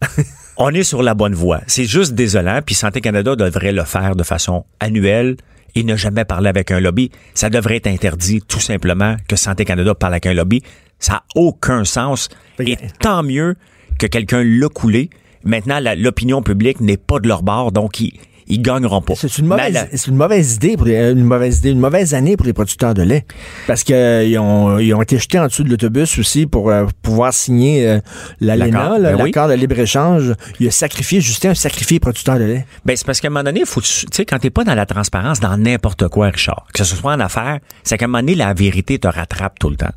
on 0.58 0.70
est 0.74 0.84
sur 0.84 1.04
la 1.04 1.14
bonne 1.14 1.36
voie. 1.36 1.62
C'est 1.68 1.86
juste 1.86 2.14
désolant. 2.14 2.62
Puis 2.66 2.76
Santé 2.76 3.02
Canada 3.02 3.36
devrait 3.36 3.72
le 3.72 3.84
faire 3.84 4.16
de 4.16 4.24
façon 4.24 4.66
annuelle 4.80 5.38
et 5.76 5.84
ne 5.84 5.96
jamais 5.96 6.26
parler 6.26 6.50
avec 6.50 6.72
un 6.72 6.80
lobby. 6.80 7.12
Ça 7.34 7.50
devrait 7.50 7.78
être 7.78 7.88
interdit, 7.88 8.42
tout 8.42 8.60
simplement, 8.60 9.16
que 9.28 9.36
Santé 9.36 9.66
Canada 9.66 9.96
parle 9.96 10.14
avec 10.14 10.26
un 10.26 10.34
lobby. 10.34 10.62
Ça 11.00 11.14
n'a 11.14 11.24
aucun 11.36 11.86
sens. 11.86 12.30
Et 12.60 12.78
tant 13.00 13.24
mieux 13.24 13.56
que 13.98 14.08
quelqu'un 14.08 14.44
l'a 14.44 14.70
coulé. 14.70 15.10
Maintenant, 15.44 15.80
l'opinion 15.98 16.44
publique 16.44 16.82
n'est 16.82 16.98
pas 16.98 17.20
de 17.20 17.28
leur 17.28 17.42
bord, 17.42 17.72
donc 17.72 18.00
ils, 18.00 18.14
ils 18.48 18.62
gagneront 18.62 19.02
pas. 19.02 19.14
C'est 19.16 19.38
une 19.38 19.46
mauvaise, 19.48 19.74
la- 19.74 19.88
c'est 19.92 20.08
une 20.08 20.16
mauvaise 20.16 20.56
idée 20.56 20.78
pour 20.78 20.86
les- 20.86 21.12
une 21.12 21.24
mauvaise 21.24 21.60
idée, 21.60 21.72
une 21.72 21.80
mauvaise 21.80 22.14
année 22.14 22.36
pour 22.38 22.46
les 22.46 22.54
producteurs 22.54 22.94
de 22.94 23.02
lait. 23.04 23.26
Parce 23.68 23.84
que 23.84 23.94
euh, 23.94 24.24
ils 24.24 24.38
ont, 24.40 24.78
ils 24.80 24.94
ont 24.94 25.02
été 25.02 25.18
jetés 25.18 25.40
en 25.40 25.48
dessous 25.48 25.64
de 25.64 25.70
l'autobus 25.70 26.18
aussi 26.20 26.46
pour 26.46 26.70
euh, 26.70 26.86
pouvoir 27.02 27.34
signer 27.34 27.88
euh, 27.88 28.00
l'ALENA, 28.40 28.98
L'accord, 29.00 29.00
ben 29.00 29.24
oui. 29.24 29.32
de 29.32 29.54
libre-échange. 29.62 30.34
Il 30.60 30.68
a 30.68 30.72
sacrifié, 30.72 31.22
Justin 31.22 31.52
a 31.52 31.56
sacrifié 31.56 31.96
les 31.96 32.00
producteurs 32.00 32.40
de 32.40 32.44
lait. 32.46 32.66
Ben, 32.86 32.96
c'est 32.96 33.06
parce 33.06 33.20
qu'à 33.22 33.28
un 33.28 33.32
moment 33.32 33.44
donné, 33.44 33.64
faut, 33.66 33.82
tu 33.82 34.06
sais, 34.12 34.26
quand 34.26 34.40
t'es 34.40 34.50
pas 34.50 34.64
dans 34.64 34.76
la 34.76 34.86
transparence, 34.86 35.40
dans 35.40 35.58
n'importe 35.58 36.08
quoi, 36.08 36.28
Richard, 36.28 36.66
que 36.74 36.84
ce 36.84 36.96
soit 36.96 37.14
en 37.14 37.20
affaires, 37.20 37.60
c'est 37.84 37.98
qu'à 37.98 38.06
un 38.06 38.08
moment 38.08 38.20
donné, 38.20 38.36
la 38.36 38.54
vérité 38.54 39.00
te 39.00 39.08
rattrape 39.08 39.60
tout 39.60 39.70
le 39.70 39.76
temps. 39.76 39.92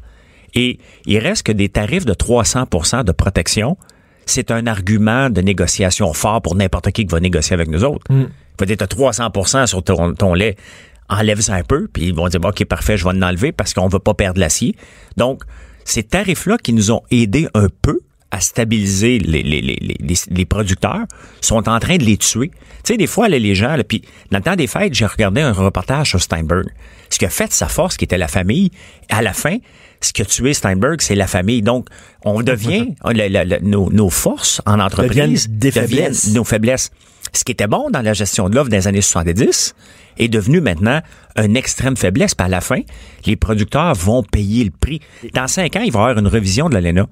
Et 0.54 0.78
il 1.06 1.18
reste 1.18 1.42
que 1.44 1.52
des 1.52 1.68
tarifs 1.68 2.04
de 2.04 2.14
300% 2.14 3.02
de 3.04 3.12
protection, 3.12 3.76
c'est 4.26 4.50
un 4.50 4.66
argument 4.66 5.30
de 5.30 5.40
négociation 5.40 6.12
fort 6.12 6.42
pour 6.42 6.54
n'importe 6.54 6.90
qui 6.92 7.06
qui 7.06 7.12
va 7.12 7.20
négocier 7.20 7.54
avec 7.54 7.68
nous 7.68 7.84
autres. 7.84 8.06
Faut 8.58 8.64
dire, 8.66 8.76
t'as 8.76 8.86
300% 8.86 9.66
sur 9.66 9.82
ton, 9.82 10.14
ton 10.14 10.34
lait, 10.34 10.56
enlève 11.08 11.40
ça 11.40 11.54
un 11.54 11.62
peu, 11.62 11.88
puis 11.92 12.06
ils 12.06 12.14
vont 12.14 12.28
dire, 12.28 12.40
OK, 12.42 12.64
parfait, 12.64 12.96
je 12.96 13.04
vais 13.04 13.12
l'enlever 13.12 13.52
parce 13.52 13.74
qu'on 13.74 13.88
veut 13.88 13.98
pas 13.98 14.14
perdre 14.14 14.40
l'acier. 14.40 14.74
Donc, 15.16 15.42
ces 15.84 16.02
tarifs-là 16.02 16.56
qui 16.58 16.72
nous 16.72 16.92
ont 16.92 17.02
aidés 17.10 17.48
un 17.54 17.68
peu 17.82 18.00
à 18.30 18.40
stabiliser 18.40 19.18
les, 19.18 19.42
les, 19.44 19.60
les, 19.60 19.76
les, 19.80 20.14
les 20.28 20.44
producteurs 20.44 21.04
sont 21.40 21.68
en 21.68 21.78
train 21.78 21.98
de 21.98 22.04
les 22.04 22.16
tuer. 22.16 22.50
Tu 22.82 22.92
sais, 22.92 22.96
des 22.96 23.06
fois, 23.06 23.28
là, 23.28 23.38
les 23.38 23.54
gens, 23.54 23.76
puis 23.86 24.02
dans 24.32 24.38
le 24.38 24.44
temps 24.44 24.56
des 24.56 24.66
fêtes, 24.66 24.92
j'ai 24.92 25.06
regardé 25.06 25.40
un 25.40 25.52
reportage 25.52 26.08
sur 26.10 26.20
Steinberg. 26.20 26.66
Ce 27.10 27.18
qui 27.18 27.26
a 27.26 27.30
fait 27.30 27.52
sa 27.52 27.68
force, 27.68 27.96
qui 27.96 28.04
était 28.04 28.18
la 28.18 28.26
famille, 28.26 28.70
à 29.08 29.22
la 29.22 29.32
fin, 29.32 29.58
ce 30.04 30.12
qui 30.12 30.22
a 30.22 30.24
tué 30.24 30.54
Steinberg, 30.54 31.00
c'est 31.00 31.14
la 31.14 31.26
famille. 31.26 31.62
Donc, 31.62 31.88
on 32.24 32.42
devient, 32.42 32.94
nos, 33.62 33.90
nos 33.90 34.10
forces 34.10 34.60
en 34.66 34.80
entreprise 34.80 35.48
Deviennent 35.48 35.58
des 35.58 35.70
deviennent 35.70 35.88
faiblesses. 35.88 36.34
nos 36.34 36.44
faiblesses. 36.44 36.90
Ce 37.32 37.42
qui 37.42 37.52
était 37.52 37.66
bon 37.66 37.90
dans 37.90 38.02
la 38.02 38.12
gestion 38.12 38.48
de 38.48 38.54
l'offre 38.54 38.70
des 38.70 38.86
années 38.86 39.00
70 39.00 39.74
est 40.18 40.28
devenu 40.28 40.60
maintenant 40.60 41.00
une 41.36 41.56
extrême 41.56 41.96
faiblesse. 41.96 42.34
Puis 42.34 42.44
à 42.44 42.48
la 42.48 42.60
fin, 42.60 42.80
les 43.26 43.34
producteurs 43.36 43.94
vont 43.94 44.22
payer 44.22 44.64
le 44.64 44.70
prix. 44.70 45.00
Dans 45.32 45.48
cinq 45.48 45.74
ans, 45.76 45.82
il 45.82 45.90
va 45.90 46.00
y 46.00 46.02
avoir 46.02 46.18
une 46.18 46.28
revision 46.28 46.68
de 46.68 46.74
l'ALENA. 46.74 47.06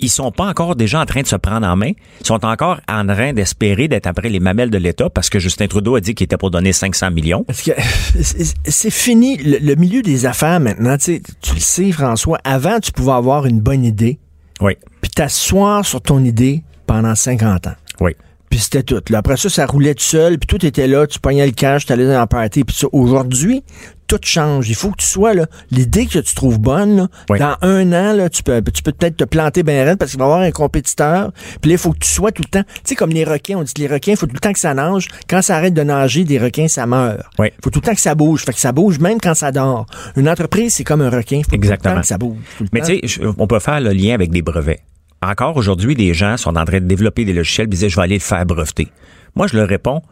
Ils 0.00 0.10
sont 0.10 0.32
pas 0.32 0.46
encore 0.46 0.74
déjà 0.76 1.00
en 1.00 1.06
train 1.06 1.22
de 1.22 1.26
se 1.26 1.36
prendre 1.36 1.66
en 1.66 1.76
main. 1.76 1.92
Ils 2.20 2.26
sont 2.26 2.44
encore 2.44 2.80
en 2.88 3.06
train 3.06 3.32
d'espérer 3.32 3.86
d'être 3.88 4.06
après 4.06 4.28
les 4.28 4.40
mamelles 4.40 4.70
de 4.70 4.78
l'État 4.78 5.08
parce 5.08 5.30
que 5.30 5.38
Justin 5.38 5.66
Trudeau 5.68 5.94
a 5.96 6.00
dit 6.00 6.14
qu'il 6.14 6.24
était 6.24 6.36
pour 6.36 6.50
donner 6.50 6.72
500 6.72 7.10
millions. 7.12 7.44
Parce 7.44 7.62
que 7.62 7.70
c'est 8.22 8.90
fini. 8.90 9.36
Le, 9.36 9.58
le 9.58 9.74
milieu 9.76 10.02
des 10.02 10.26
affaires 10.26 10.60
maintenant, 10.60 10.96
tu 10.96 11.04
sais, 11.16 11.22
tu 11.40 11.54
le 11.54 11.60
sais, 11.60 11.92
François, 11.92 12.38
avant, 12.44 12.80
tu 12.80 12.92
pouvais 12.92 13.12
avoir 13.12 13.46
une 13.46 13.60
bonne 13.60 13.84
idée, 13.84 14.18
Oui, 14.60 14.76
puis 15.00 15.10
t'asseoir 15.10 15.84
sur 15.84 16.00
ton 16.00 16.24
idée 16.24 16.62
pendant 16.86 17.14
50 17.14 17.66
ans. 17.68 17.74
oui. 18.00 18.12
Puis 18.50 18.60
c'était 18.60 18.84
tout. 18.84 19.00
Là, 19.10 19.18
après 19.18 19.36
ça, 19.36 19.48
ça 19.48 19.66
roulait 19.66 19.94
tout 19.94 20.04
seul, 20.04 20.38
puis 20.38 20.46
tout 20.46 20.64
était 20.64 20.86
là, 20.86 21.08
tu 21.08 21.18
pognais 21.18 21.44
le 21.44 21.50
cash, 21.50 21.86
tu 21.86 21.92
allais 21.92 22.06
dans 22.06 22.12
la 22.20 22.28
party, 22.28 22.62
puis 22.62 22.76
ça. 22.76 22.86
Aujourd'hui, 22.92 23.64
tout 24.06 24.18
change. 24.22 24.68
Il 24.68 24.74
faut 24.74 24.90
que 24.90 24.98
tu 24.98 25.06
sois 25.06 25.34
là. 25.34 25.46
L'idée 25.70 26.06
que 26.06 26.18
tu 26.18 26.34
trouves 26.34 26.58
bonne, 26.58 26.96
là, 26.96 27.08
Oui. 27.30 27.38
dans 27.38 27.56
un 27.62 27.92
an, 27.92 28.12
là, 28.14 28.28
tu 28.28 28.42
peux 28.42 28.62
tu 28.72 28.82
peux 28.82 28.92
peut-être 28.92 29.16
te 29.16 29.24
planter 29.24 29.62
bien 29.62 29.84
raide 29.84 29.98
parce 29.98 30.10
qu'il 30.12 30.18
va 30.20 30.24
y 30.26 30.28
avoir 30.28 30.40
un 30.42 30.50
compétiteur. 30.50 31.32
Puis 31.60 31.70
là, 31.70 31.74
il 31.74 31.78
faut 31.78 31.92
que 31.92 31.98
tu 31.98 32.08
sois 32.08 32.32
tout 32.32 32.42
le 32.44 32.48
temps. 32.50 32.62
Tu 32.76 32.80
sais, 32.84 32.94
comme 32.94 33.10
les 33.10 33.24
requins, 33.24 33.56
on 33.58 33.62
dit 33.62 33.72
que 33.72 33.80
les 33.80 33.88
requins, 33.88 34.12
il 34.12 34.16
faut 34.16 34.26
tout 34.26 34.34
le 34.34 34.40
temps 34.40 34.52
que 34.52 34.58
ça 34.58 34.74
nage. 34.74 35.08
Quand 35.28 35.42
ça 35.42 35.56
arrête 35.56 35.74
de 35.74 35.82
nager, 35.82 36.24
des 36.24 36.38
requins, 36.38 36.68
ça 36.68 36.86
meurt. 36.86 37.20
Oui. 37.38 37.48
faut 37.62 37.70
tout 37.70 37.80
le 37.80 37.86
temps 37.86 37.94
que 37.94 38.00
ça 38.00 38.14
bouge. 38.14 38.44
Fait 38.44 38.52
que 38.52 38.60
ça 38.60 38.72
bouge 38.72 38.98
même 38.98 39.20
quand 39.20 39.34
ça 39.34 39.52
dort. 39.52 39.86
Une 40.16 40.28
entreprise, 40.28 40.74
c'est 40.74 40.84
comme 40.84 41.00
un 41.02 41.10
requin. 41.10 41.38
faut 41.38 41.44
tout 41.44 41.50
le 41.52 41.56
Exactement. 41.56 41.94
temps 41.96 42.00
que 42.00 42.06
ça 42.06 42.18
bouge. 42.18 42.36
tout 42.58 42.64
le 42.64 42.68
Mais 42.72 42.80
tu 42.82 43.08
sais, 43.08 43.20
on 43.38 43.46
peut 43.46 43.58
faire 43.58 43.80
le 43.80 43.90
lien 43.90 44.14
avec 44.14 44.30
des 44.30 44.42
brevets. 44.42 44.80
Encore 45.22 45.56
aujourd'hui, 45.56 45.94
des 45.94 46.12
gens 46.12 46.36
sont 46.36 46.56
en 46.56 46.64
train 46.64 46.80
de 46.80 46.86
développer 46.86 47.24
des 47.24 47.32
logiciels, 47.32 47.66
ils 47.66 47.70
disaient, 47.70 47.88
je 47.88 47.96
vais 47.96 48.02
aller 48.02 48.16
le 48.16 48.20
faire 48.20 48.44
breveter. 48.44 48.88
Moi, 49.34 49.46
je 49.46 49.56
leur 49.56 49.66
réponds, 49.68 50.02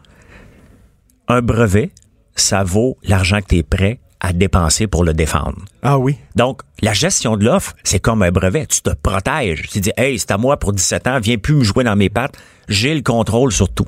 un 1.27 1.41
brevet, 1.41 1.91
ça 2.35 2.63
vaut 2.63 2.97
l'argent 3.03 3.39
que 3.41 3.47
tu 3.47 3.57
es 3.57 3.63
prêt 3.63 3.99
à 4.19 4.31
dépenser 4.31 4.87
pour 4.87 5.03
le 5.03 5.13
défendre. 5.13 5.57
Ah 5.81 5.97
oui. 5.97 6.15
Donc, 6.35 6.61
la 6.81 6.93
gestion 6.93 7.35
de 7.35 7.43
l'offre, 7.43 7.73
c'est 7.83 7.99
comme 7.99 8.23
un 8.23 8.31
brevet. 8.31 8.65
Tu 8.67 8.81
te 8.81 8.91
protèges. 8.91 9.67
Tu 9.69 9.81
dis, 9.81 9.91
hey, 9.97 10.17
c'est 10.17 10.31
à 10.31 10.37
moi 10.37 10.57
pour 10.57 10.71
17 10.71 11.07
ans, 11.07 11.19
viens 11.19 11.37
plus 11.37 11.55
me 11.55 11.63
jouer 11.63 11.83
dans 11.83 11.97
mes 11.97 12.09
pattes. 12.09 12.37
J'ai 12.69 12.95
le 12.95 13.01
contrôle 13.01 13.51
sur 13.51 13.69
tout. 13.69 13.87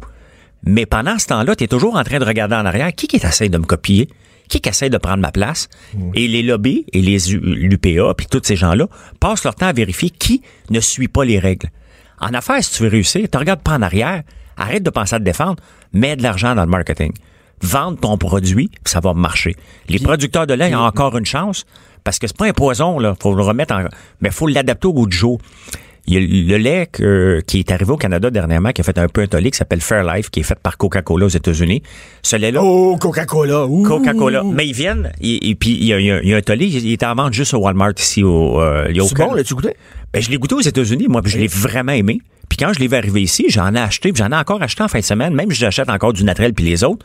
Mais 0.66 0.86
pendant 0.86 1.18
ce 1.18 1.28
temps-là, 1.28 1.56
tu 1.56 1.64
es 1.64 1.68
toujours 1.68 1.96
en 1.96 2.04
train 2.04 2.20
de 2.20 2.26
regarder 2.26 2.56
en 2.56 2.66
arrière. 2.66 2.94
Qui 2.94 3.08
qui 3.08 3.16
essaie 3.16 3.48
de 3.48 3.58
me 3.58 3.64
copier? 3.66 4.10
Qui 4.50 4.60
qui 4.60 4.70
essaie 4.70 4.90
de 4.90 4.98
prendre 4.98 5.20
ma 5.20 5.32
place? 5.32 5.70
Et 6.16 6.28
les 6.28 6.44
lobbies 6.44 6.86
et 6.92 7.02
les 7.02 7.18
l'UPA 7.40 8.14
puis 8.16 8.28
tous 8.30 8.42
ces 8.44 8.56
gens-là 8.56 8.88
passent 9.20 9.44
leur 9.44 9.56
temps 9.56 9.68
à 9.68 9.74
vérifier 9.74 10.10
qui 10.10 10.42
ne 10.70 10.80
suit 10.82 11.08
pas 11.08 11.24
les 11.24 11.40
règles. 11.40 11.70
En 12.20 12.34
affaires, 12.34 12.64
si 12.64 12.74
tu 12.74 12.84
veux 12.84 12.90
réussir, 12.90 13.28
tu 13.32 13.38
regardes 13.38 13.62
pas 13.62 13.76
en 13.76 13.82
arrière, 13.82 14.24
arrête 14.58 14.84
de 14.84 14.90
penser 14.90 15.16
à 15.16 15.20
te 15.20 15.24
défendre, 15.24 15.64
mets 15.94 16.16
de 16.16 16.24
l'argent 16.24 16.56
dans 16.56 16.64
le 16.64 16.70
marketing. 16.70 17.12
Vendre 17.65 17.99
ton 17.99 18.17
produit, 18.17 18.67
puis 18.69 18.91
ça 18.91 18.99
va 18.99 19.13
marcher. 19.13 19.56
Les 19.89 19.99
producteurs 19.99 20.45
de 20.47 20.54
lait 20.54 20.73
ont 20.75 20.80
encore 20.80 21.17
une 21.17 21.25
chance 21.25 21.65
parce 22.04 22.19
que 22.19 22.28
c'est 22.28 22.38
pas 22.38 22.45
un 22.45 22.54
poison 22.54 22.99
là, 22.99 23.15
faut 23.21 23.34
le 23.36 23.41
remettre 23.43 23.73
en 23.73 23.84
mais 24.21 24.30
faut 24.32 24.47
l'adapter 24.47 24.88
au 24.88 24.93
goût 24.93 25.08
du 25.08 25.15
jour. 25.17 25.39
Il 26.08 26.13
y 26.13 26.17
a 26.54 26.58
le 26.58 26.63
lait 26.63 26.88
que- 26.91 27.41
qui 27.47 27.58
est 27.58 27.71
arrivé 27.71 27.91
au 27.91 27.97
Canada 27.97 28.30
dernièrement, 28.30 28.69
qui 28.71 28.82
a 28.82 28.84
fait 28.84 28.99
un 28.99 29.08
peu 29.08 29.21
un 29.21 29.25
tollé, 29.28 29.49
qui 29.49 29.58
s'appelle 29.58 29.82
Fairlife, 29.82 30.30
qui 30.30 30.41
est 30.41 30.43
fait 30.43 30.60
par 30.60 30.78
Coca-Cola 30.78 31.25
aux 31.25 31.30
États-Unis. 31.30 31.82
Ce 32.21 32.36
lait-là, 32.36 32.62
Oh, 32.63 32.95
Coca-Cola. 33.01 33.65
Coca-Cola. 33.84 34.43
Mais 34.43 34.67
ils 34.67 34.75
viennent, 34.75 35.12
et, 35.19 35.49
et 35.49 35.56
puis 35.56 35.71
il 35.71 35.86
y, 35.86 35.93
a, 35.93 35.99
il 35.99 36.28
y 36.30 36.34
un 36.36 36.41
tollé, 36.41 36.67
il 36.67 36.91
est 36.93 37.01
en 37.04 37.15
vente 37.15 37.34
juste 37.34 37.56
au 37.56 37.58
Walmart 37.58 37.93
ici 37.97 38.21
au, 38.21 38.62
euh, 38.62 38.86
C'est 39.08 39.15
bon, 39.17 39.34
là-tu 39.34 39.56
goûté? 39.56 39.69
ben, 40.13 40.21
je 40.21 40.30
l'ai 40.30 40.38
goûté 40.38 40.54
aux 40.54 40.62
États-Unis, 40.62 41.08
moi, 41.10 41.23
puis 41.23 41.32
je 41.32 41.39
l'ai 41.39 41.47
vraiment 41.47 41.93
aimé. 41.93 42.21
Puis 42.49 42.58
quand 42.60 42.71
je 42.71 42.80
l'ai 42.80 42.88
vu 42.88 42.95
arriver 42.95 43.23
ici, 43.23 43.45
j'en 43.49 43.73
ai 43.73 43.80
acheté, 43.80 44.13
puis 44.13 44.21
j'en 44.23 44.30
ai 44.32 44.39
encore 44.39 44.62
acheté 44.62 44.84
en 44.84 44.88
fin 44.88 44.99
de 44.99 45.04
semaine. 45.04 45.34
Même 45.34 45.49
si 45.49 45.58
j'achète 45.58 45.89
encore 45.89 46.13
du 46.13 46.23
naturel 46.23 46.54
puis 46.54 46.65
les 46.65 46.84
autres. 46.84 47.04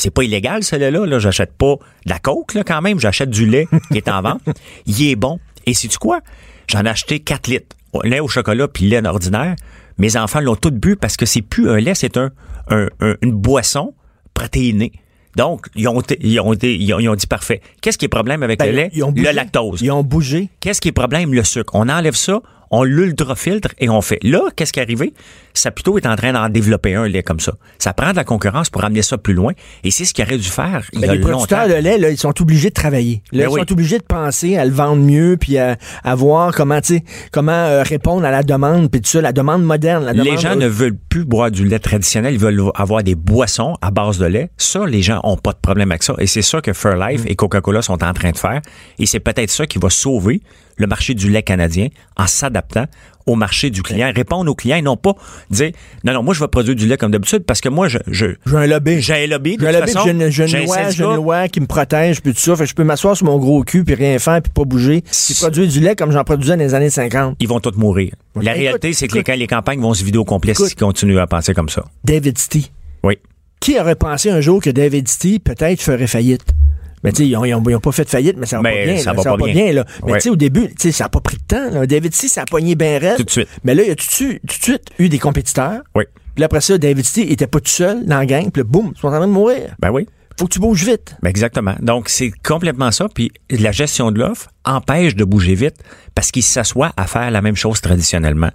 C'est 0.00 0.10
pas 0.10 0.22
illégal, 0.24 0.62
ce 0.64 0.76
lait-là. 0.76 1.06
Là. 1.06 1.18
J'achète 1.18 1.52
pas 1.52 1.74
de 2.06 2.10
la 2.10 2.18
coke, 2.18 2.54
là, 2.54 2.62
quand 2.64 2.80
même. 2.82 2.98
J'achète 2.98 3.30
du 3.30 3.46
lait 3.46 3.66
qui 3.90 3.98
est 3.98 4.08
en 4.08 4.22
vente. 4.28 4.40
Il 4.86 5.02
est 5.08 5.16
bon. 5.16 5.38
Et 5.66 5.74
sais-tu 5.74 5.98
quoi? 5.98 6.20
J'en 6.68 6.84
ai 6.84 6.88
acheté 6.88 7.20
4 7.20 7.46
litres. 7.48 7.76
Lait 8.04 8.20
au 8.20 8.28
chocolat 8.28 8.68
puis 8.68 8.86
lait 8.86 9.04
ordinaire. 9.06 9.56
Mes 9.98 10.16
enfants 10.16 10.40
l'ont 10.40 10.56
tout 10.56 10.70
bu 10.70 10.96
parce 10.96 11.16
que 11.16 11.26
c'est 11.26 11.42
plus 11.42 11.68
un 11.68 11.78
lait, 11.78 11.94
c'est 11.94 12.16
un, 12.16 12.30
un- 12.68 12.88
un- 13.00 13.16
une 13.20 13.32
boisson 13.32 13.94
protéinée. 14.34 14.92
Donc, 15.36 15.66
ils 15.76 15.86
ont, 15.88 16.00
ils 16.20 16.40
ont, 16.40 16.52
été- 16.52 16.76
ils 16.76 16.92
ont, 16.94 16.98
ils 16.98 17.08
ont 17.08 17.14
dit 17.14 17.26
parfait. 17.26 17.60
Qu'est-ce 17.82 17.98
qui 17.98 18.06
est 18.06 18.08
problème 18.08 18.42
avec 18.42 18.58
Ben, 18.58 18.66
le 18.70 18.72
lait? 18.76 18.90
ils 18.92 19.04
ont 19.04 19.12
bougé. 19.12 19.26
le 19.28 19.32
lactose. 19.34 19.80
Ils 19.82 19.90
ont 19.92 20.02
bougé. 20.02 20.48
Qu'est-ce 20.60 20.80
qui 20.80 20.88
est 20.88 20.92
problème? 20.92 21.32
Le 21.34 21.44
sucre. 21.44 21.72
On 21.74 21.88
enlève 21.88 22.14
ça, 22.16 22.40
On 22.70 22.84
l'ultra-filtre 22.84 23.70
et 23.78 23.88
on 23.88 24.00
fait. 24.00 24.18
Là, 24.22 24.42
qu'est-ce 24.54 24.72
qui 24.72 24.78
est 24.80 24.82
arrivé? 24.82 25.12
Saputo 25.54 25.98
est 25.98 26.06
en 26.06 26.14
train 26.14 26.32
d'en 26.32 26.48
développer 26.48 26.94
un 26.94 27.08
lait 27.08 27.24
comme 27.24 27.40
ça. 27.40 27.52
Ça 27.78 27.92
prend 27.92 28.12
de 28.12 28.16
la 28.16 28.22
concurrence 28.24 28.70
pour 28.70 28.84
amener 28.84 29.02
ça 29.02 29.18
plus 29.18 29.34
loin. 29.34 29.52
Et 29.82 29.90
c'est 29.90 30.04
ce 30.04 30.14
qu'il 30.14 30.24
aurait 30.24 30.38
dû 30.38 30.48
faire 30.48 30.88
il 30.92 31.00
y 31.00 31.02
Ben, 31.02 31.10
a 31.10 31.14
les 31.14 31.20
producteurs 31.20 31.62
longtemps. 31.66 31.76
de 31.76 31.80
lait, 31.82 31.98
là, 31.98 32.10
ils 32.10 32.16
sont 32.16 32.40
obligés 32.40 32.68
de 32.68 32.74
travailler. 32.74 33.22
Là, 33.32 33.44
Ben 33.44 33.50
ils 33.50 33.54
oui. 33.54 33.60
sont 33.60 33.72
obligés 33.72 33.98
de 33.98 34.04
penser 34.04 34.56
à 34.56 34.64
le 34.64 34.70
vendre 34.70 35.02
mieux, 35.02 35.36
puis 35.38 35.58
à, 35.58 35.76
à 36.04 36.14
voir 36.14 36.54
comment, 36.54 36.80
tu 36.80 36.98
sais, 36.98 37.04
comment 37.32 37.50
euh, 37.50 37.82
répondre 37.82 38.24
à 38.24 38.30
la 38.30 38.44
demande, 38.44 38.88
puis 38.90 39.00
tout 39.00 39.08
ça, 39.08 39.20
la 39.20 39.32
demande 39.32 39.64
moderne. 39.64 40.04
La 40.04 40.12
Les 40.12 40.36
gens 40.38 40.54
ne 40.54 40.68
veulent 40.68 40.96
plus 41.08 41.24
boire 41.24 41.50
du 41.50 41.64
lait 41.66 41.80
traditionnel, 41.80 42.34
ils 42.34 42.40
veulent 42.40 42.62
avoir 42.76 43.02
des 43.02 43.16
boissons 43.16 43.74
à 43.82 43.90
base 43.90 44.18
de 44.18 44.26
lait. 44.26 44.50
Ça, 44.56 44.86
les 44.86 45.02
gens 45.02 45.20
ont 45.24 45.36
pas 45.36 45.52
de 45.52 45.58
problème 45.60 45.90
avec 45.90 46.04
ça. 46.04 46.14
Et 46.18 46.28
c'est 46.28 46.42
ça 46.42 46.60
que 46.60 46.72
Fairlife 46.72 47.22
et 47.26 47.34
Coca-Cola 47.34 47.82
sont 47.82 48.02
en 48.04 48.12
train 48.12 48.30
de 48.30 48.38
faire. 48.38 48.60
Et 49.00 49.06
c'est 49.06 49.20
peut-être 49.20 49.50
ça 49.50 49.66
qui 49.66 49.78
va 49.78 49.90
sauver 49.90 50.40
le 50.80 50.86
marché 50.86 51.14
du 51.14 51.30
lait 51.30 51.42
canadien 51.42 51.88
en 52.16 52.26
s'adaptant 52.26 52.86
au 53.26 53.36
marché 53.36 53.70
du 53.70 53.82
client, 53.82 54.10
répondre 54.14 54.50
aux 54.50 54.54
clients 54.54 54.76
et 54.78 54.82
non 54.82 54.96
pas 54.96 55.14
dire 55.50 55.70
non, 56.04 56.12
non, 56.14 56.22
moi 56.22 56.34
je 56.34 56.40
vais 56.40 56.48
produire 56.48 56.74
du 56.74 56.86
lait 56.86 56.96
comme 56.96 57.10
d'habitude 57.12 57.44
parce 57.44 57.60
que 57.60 57.68
moi 57.68 57.86
je, 57.86 57.98
je 58.08 58.26
J'ai 58.46 58.56
un 58.56 58.66
lobby. 58.66 59.00
j'ai 59.00 59.24
un 59.24 59.26
lobby 59.26 59.56
J'ai 59.60 59.68
un 59.68 59.72
lobby, 59.72 59.92
j'ai 60.04 60.10
une, 60.10 60.22
une 60.22 60.66
loi, 60.66 60.90
une 60.90 61.16
loi 61.16 61.48
qui 61.48 61.60
me 61.60 61.66
protège, 61.66 62.22
puis 62.22 62.32
tout 62.32 62.40
ça. 62.40 62.56
Fait 62.56 62.64
que 62.64 62.70
je 62.70 62.74
peux 62.74 62.82
m'asseoir 62.82 63.16
sur 63.16 63.26
mon 63.26 63.38
gros 63.38 63.62
cul, 63.62 63.84
puis 63.84 63.94
rien 63.94 64.18
faire, 64.18 64.40
puis 64.42 64.50
pas 64.52 64.64
bouger, 64.64 65.02
puis 65.02 65.34
produire 65.34 65.68
du 65.68 65.80
lait 65.80 65.94
comme 65.94 66.10
j'en 66.10 66.24
produisais 66.24 66.56
dans 66.56 66.62
les 66.64 66.74
années 66.74 66.90
50. 66.90 67.36
ils 67.38 67.46
vont 67.48 67.60
tous 67.60 67.76
mourir. 67.76 68.14
La 68.34 68.52
Écoute, 68.52 68.60
réalité, 68.62 68.92
c'est 68.94 69.06
que 69.06 69.14
les, 69.14 69.20
écoute. 69.20 69.36
les 69.36 69.46
campagnes 69.46 69.80
vont 69.80 69.94
se 69.94 70.02
vider 70.02 70.18
au 70.18 70.24
complet 70.24 70.54
s'ils 70.54 70.74
continuent 70.74 71.18
à 71.18 71.26
penser 71.26 71.52
comme 71.54 71.68
ça. 71.68 71.84
David 72.04 72.38
Stee. 72.38 72.72
Oui. 73.04 73.18
Qui 73.60 73.78
aurait 73.78 73.94
pensé 73.96 74.30
un 74.30 74.40
jour 74.40 74.62
que 74.62 74.70
David 74.70 75.06
Stee 75.08 75.38
peut-être 75.38 75.82
ferait 75.82 76.06
faillite? 76.06 76.54
Mais 77.02 77.12
tu 77.12 77.22
sais, 77.22 77.28
ils 77.28 77.36
ont, 77.36 77.44
ils 77.44 77.54
ont- 77.54 77.62
ils 77.68 77.74
ont 77.74 77.80
pas 77.80 77.92
fait 77.92 78.04
de 78.04 78.10
faillite, 78.10 78.36
mais 78.38 78.46
ça 78.46 78.56
va 78.56 78.62
Mais 78.64 78.84
pas 78.86 78.92
bien. 78.92 79.02
ça 79.02 79.12
là, 79.14 79.22
va 79.22 79.36
pas 79.36 79.46
bien. 79.46 79.72
là. 79.72 79.84
Mais 80.04 80.12
Ouais. 80.12 80.18
tu 80.18 80.24
sais, 80.24 80.30
au 80.30 80.36
début, 80.36 80.68
tu 80.68 80.74
sais, 80.78 80.92
ça 80.92 81.06
a 81.06 81.08
pas 81.08 81.20
pris 81.20 81.36
de 81.38 81.42
temps. 81.42 81.70
là. 81.70 81.86
David 81.86 82.14
Stee, 82.14 82.28
ça 82.28 82.42
a 82.42 82.44
pogné 82.44 82.74
bien 82.74 82.98
raide. 82.98 83.16
Tout 83.16 83.24
de 83.24 83.30
suite. 83.30 83.48
Mais 83.64 83.74
là, 83.74 83.82
il 83.82 83.88
y 83.88 83.92
a 83.92 83.96
tout 83.96 84.06
de 84.06 84.10
suite, 84.12 84.40
tout 84.46 84.58
de 84.58 84.62
suite 84.62 84.82
eu 84.98 85.08
des 85.08 85.18
compétiteurs. 85.18 85.80
Oui. 85.94 86.04
Puis 86.34 86.44
après 86.44 86.60
ça, 86.60 86.76
David 86.78 87.04
Stee 87.04 87.22
était 87.32 87.46
pas 87.46 87.60
tout 87.60 87.70
seul 87.70 88.04
dans 88.06 88.18
la 88.18 88.26
gang. 88.26 88.50
Puis 88.50 88.62
là, 88.62 88.68
boum, 88.68 88.92
ils 88.94 89.00
sont 89.00 89.08
en 89.08 89.12
train 89.12 89.20
de 89.26 89.32
mourir. 89.32 89.74
Ben 89.80 89.90
oui. 89.90 90.06
Faut 90.38 90.46
que 90.46 90.52
tu 90.52 90.58
bouges 90.60 90.84
vite. 90.84 91.16
Ben 91.22 91.28
exactement. 91.28 91.74
Donc, 91.80 92.08
c'est 92.08 92.30
complètement 92.42 92.90
ça. 92.92 93.08
Puis 93.14 93.30
la 93.50 93.72
gestion 93.72 94.10
de 94.10 94.18
l'offre 94.20 94.48
empêche 94.64 95.14
de 95.14 95.24
bouger 95.24 95.54
vite 95.54 95.76
parce 96.14 96.30
qu'ils 96.30 96.42
s'assoient 96.42 96.92
à 96.96 97.06
faire 97.06 97.30
la 97.30 97.42
même 97.42 97.56
chose 97.56 97.80
traditionnellement. 97.80 98.50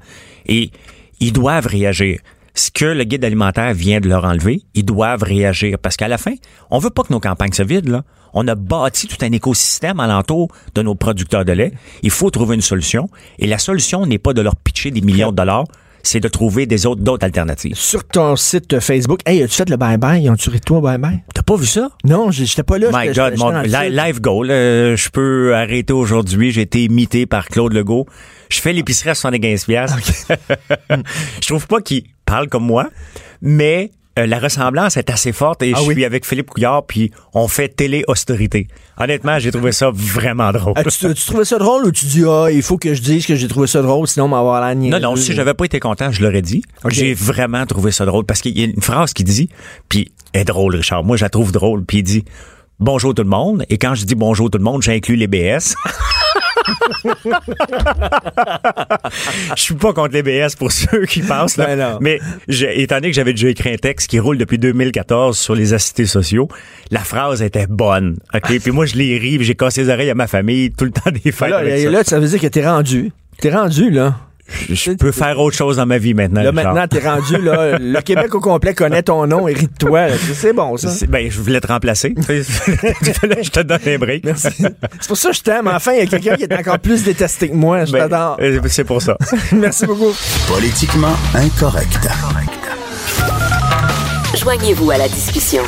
Et 0.48 0.72
ils 1.20 1.34
doivent 1.34 1.68
réagir. 1.68 2.20
Ce 2.56 2.72
que 2.72 2.86
le 2.86 3.04
guide 3.04 3.24
alimentaire 3.26 3.74
vient 3.74 4.00
de 4.00 4.08
leur 4.08 4.24
enlever, 4.24 4.62
ils 4.74 4.86
doivent 4.86 5.24
réagir. 5.24 5.78
Parce 5.78 5.98
qu'à 5.98 6.08
la 6.08 6.18
fin, 6.18 6.34
on 6.72 6.80
veut 6.80 6.90
pas 6.90 7.04
que 7.04 7.12
nos 7.12 7.20
campagnes 7.20 7.52
se 7.52 7.64
vident, 7.64 7.92
là. 7.92 8.04
On 8.36 8.48
a 8.48 8.56
bâti 8.56 9.08
tout 9.08 9.18
un 9.22 9.32
écosystème 9.32 10.00
alentour 10.00 10.50
de 10.76 10.82
nos 10.82 10.94
producteurs 10.94 11.46
de 11.46 11.54
lait. 11.54 11.72
Il 12.04 12.12
faut 12.12 12.30
trouver 12.30 12.56
une 12.56 12.62
solution. 12.62 13.10
Et 13.40 13.48
la 13.48 13.58
solution 13.58 14.06
n'est 14.06 14.20
pas 14.20 14.34
de 14.34 14.42
leur 14.42 14.56
pitcher 14.58 14.92
des 14.92 15.02
millions 15.02 15.32
de 15.32 15.38
dollars, 15.38 15.64
c'est 16.04 16.20
de 16.20 16.28
trouver 16.28 16.66
des 16.66 16.86
autres, 16.86 17.02
d'autres 17.02 17.26
alternatives. 17.26 17.76
Sur 17.76 18.04
ton 18.04 18.36
site 18.36 18.80
Facebook, 18.80 19.22
hey, 19.26 19.42
as-tu 19.42 19.56
fait 19.56 19.70
le 19.70 19.78
bye-bye? 19.78 20.22
Ils 20.22 20.30
ont-tu 20.30 20.52
toi 20.60 20.80
bye-bye? 20.80 21.22
T'as 21.34 21.42
pas 21.42 21.56
vu 21.56 21.66
ça? 21.66 21.90
Non, 22.04 22.30
j'étais 22.30 22.62
pas 22.64 22.78
là. 22.78 22.90
My 22.94 23.12
God, 23.14 23.38
mon 23.38 23.62
live 23.62 24.22
goal. 24.22 24.52
euh, 24.52 24.96
je 24.96 25.10
peux 25.10 25.56
arrêter 25.56 25.94
aujourd'hui. 25.94 26.52
J'ai 26.52 26.62
été 26.62 26.84
imité 26.84 27.26
par 27.26 27.48
Claude 27.48 27.74
Legault. 27.74 28.06
Je 28.50 28.60
fais 28.60 28.74
l'épicerie 28.74 29.10
à 29.10 29.16
75 29.16 29.66
piastres. 29.66 29.98
je 31.42 31.48
trouve 31.48 31.68
pas 31.68 31.82
qu'il 31.82 32.04
parle 32.26 32.50
comme 32.50 32.66
moi, 32.66 32.90
mais 33.42 33.92
euh, 34.18 34.26
la 34.28 34.40
ressemblance 34.40 34.98
est 34.98 35.10
assez 35.10 35.32
forte 35.34 35.62
et 35.64 35.74
Ah 35.76 35.80
je 35.82 35.88
oui. 35.88 35.94
suis 35.96 36.06
avec 36.06 36.26
Philippe 36.26 36.50
Couillard 36.50 36.86
puis 36.86 37.12
on 37.34 37.48
fait 37.48 37.68
télé-austérité. 37.70 38.68
Honnêtement, 38.98 39.40
j'ai 39.40 39.52
trouvé 39.52 39.72
ça 39.74 39.92
vraiment 39.94 40.52
drôle. 40.54 40.74
Ah, 40.78 40.84
tu, 40.84 41.14
tu 41.14 41.26
trouvais 41.26 41.44
ça 41.46 41.58
drôle 41.58 41.86
ou 41.86 41.92
tu 41.92 42.06
dis, 42.06 42.24
ah, 42.26 42.48
il 42.52 42.62
faut 42.64 42.78
que 42.78 42.94
je 42.94 43.02
dise 43.02 43.26
que 43.26 43.36
j'ai 43.36 43.48
trouvé 43.48 43.68
ça 43.68 43.82
drôle, 43.82 44.08
sinon 44.08 44.26
on 44.26 44.30
va 44.30 44.40
avoir 44.40 44.62
la 44.62 44.74
Non, 44.74 44.82
niaiseuse. 44.82 45.02
non, 45.02 45.16
si 45.18 45.34
j'avais 45.34 45.54
pas 45.54 45.66
été 45.66 45.80
content, 45.80 46.12
je 46.12 46.24
l'aurais 46.24 46.42
dit. 46.42 46.64
J'ai 46.90 47.14
vraiment 47.14 47.66
trouvé 47.66 47.92
ça 47.92 48.06
drôle 48.06 48.26
parce 48.26 48.42
qu'il 48.42 48.58
y 48.58 48.62
a 48.62 48.66
une 48.66 48.82
phrase 48.82 49.12
qui 49.14 49.24
dit, 49.26 49.50
puis 49.90 50.12
elle 50.34 50.42
est 50.42 50.46
drôle, 50.46 50.76
Richard. 50.76 51.04
Moi, 51.04 51.18
je 51.18 51.24
la 51.26 51.30
trouve 51.30 51.52
drôle. 51.52 51.84
Puis 51.86 51.98
il 52.00 52.04
dit 52.04 52.24
bonjour 52.80 53.14
tout 53.14 53.24
le 53.24 53.30
monde. 53.30 53.66
Et 53.70 53.78
quand 53.78 53.96
je 53.96 54.06
dis 54.06 54.16
bonjour 54.16 54.50
tout 54.50 54.58
le 54.58 54.64
monde, 54.64 54.82
j'inclus 54.82 55.16
les 55.18 55.28
BS. 55.28 55.76
Je 59.56 59.62
suis 59.62 59.76
pas 59.76 59.94
contre 59.94 60.14
les 60.14 60.24
BS 60.24 60.56
pour 60.58 60.72
ceux 60.72 61.06
qui 61.06 61.22
pensent. 61.22 61.58
Là. 61.58 61.76
Ben. 61.76 61.98
Mais 62.02 62.20
étant 62.50 62.96
donné 62.96 63.10
que 63.10 63.16
j'avais 63.16 63.34
déjà 63.34 63.50
écrit 63.50 63.74
un 63.74 63.78
texte 63.78 64.10
qui 64.10 64.20
roule 64.20 64.38
depuis 64.38 64.58
2014 64.58 65.38
sur 65.38 65.56
les 65.56 65.74
assistés 65.74 66.06
sociaux, 66.06 66.48
la 66.92 67.02
phrase 67.02 67.42
était 67.42 67.68
bonne. 67.68 68.18
OK? 68.34 68.60
Puis 68.60 68.72
moi, 68.72 68.86
je 68.86 68.96
l'ai 68.96 69.18
ri, 69.18 69.38
j'ai 69.42 69.56
cassé 69.56 69.84
les 69.84 69.90
oreilles 69.90 70.10
à 70.10 70.16
ma 70.16 70.28
famille 70.28 70.72
tout 70.72 70.86
le 70.86 70.92
temps 70.92 71.12
des 71.12 71.32
fêtes. 71.32 71.50
Là, 71.50 71.58
avec 71.58 71.80
ça. 71.80 71.90
là, 71.90 72.04
ça 72.04 72.20
veut 72.20 72.28
dire 72.28 72.40
que 72.40 72.48
t'es 72.48 72.66
rendu. 72.66 73.12
T'es 73.40 73.52
rendu, 73.52 73.90
là. 73.90 74.16
Je 74.70 74.92
peux 74.92 75.12
faire 75.12 75.40
autre 75.40 75.58
chose 75.58 75.78
dans 75.78 75.86
ma 75.86 75.98
vie 75.98 76.14
maintenant. 76.14 76.42
Là, 76.44 76.52
Richard. 76.52 76.74
maintenant, 76.74 76.88
t'es 76.88 77.08
rendu, 77.08 77.38
là. 77.42 77.78
Le 77.80 78.00
Québec 78.02 78.34
au 78.36 78.40
complet 78.40 78.74
connaît 78.74 79.04
ton 79.04 79.26
nom 79.28 79.48
et 79.48 79.54
rit 79.54 79.68
de 79.68 79.78
toi. 79.78 80.08
C'est 80.34 80.54
bon, 80.54 80.78
ça. 80.78 80.90
Ben, 81.08 81.30
je 81.32 81.42
voulais 81.42 81.60
te 81.62 81.68
remplacer. 81.68 82.14
Là, 82.28 83.38
je 83.42 83.50
te 83.50 83.60
donne 83.62 83.80
un 83.86 83.98
break. 83.98 84.24
Merci. 84.24 84.48
C'est 84.60 85.08
pour 85.08 85.18
ça 85.18 85.30
que 85.32 85.36
je 85.36 85.42
t'aime. 85.42 85.68
Enfin, 85.68 85.94
il 85.94 86.00
y 86.00 86.02
a 86.02 86.06
quelqu'un 86.06 86.36
qui 86.36 86.44
est 86.44 86.54
encore 86.54 86.80
plus 86.80 87.04
détesté 87.04 87.50
que 87.50 87.56
moi. 87.56 87.86
Je 87.86 87.92
Ben, 87.92 88.08
t'adore. 88.08 88.38
euh, 88.42 88.60
c'est 88.68 88.84
pour 88.84 89.02
ça. 89.02 89.18
Merci 89.52 89.86
beaucoup. 89.86 90.14
Politiquement 90.48 91.16
incorrect. 91.34 92.08
Joignez-vous 94.38 94.92
à 94.92 94.98
la 94.98 95.08
discussion. 95.08 95.64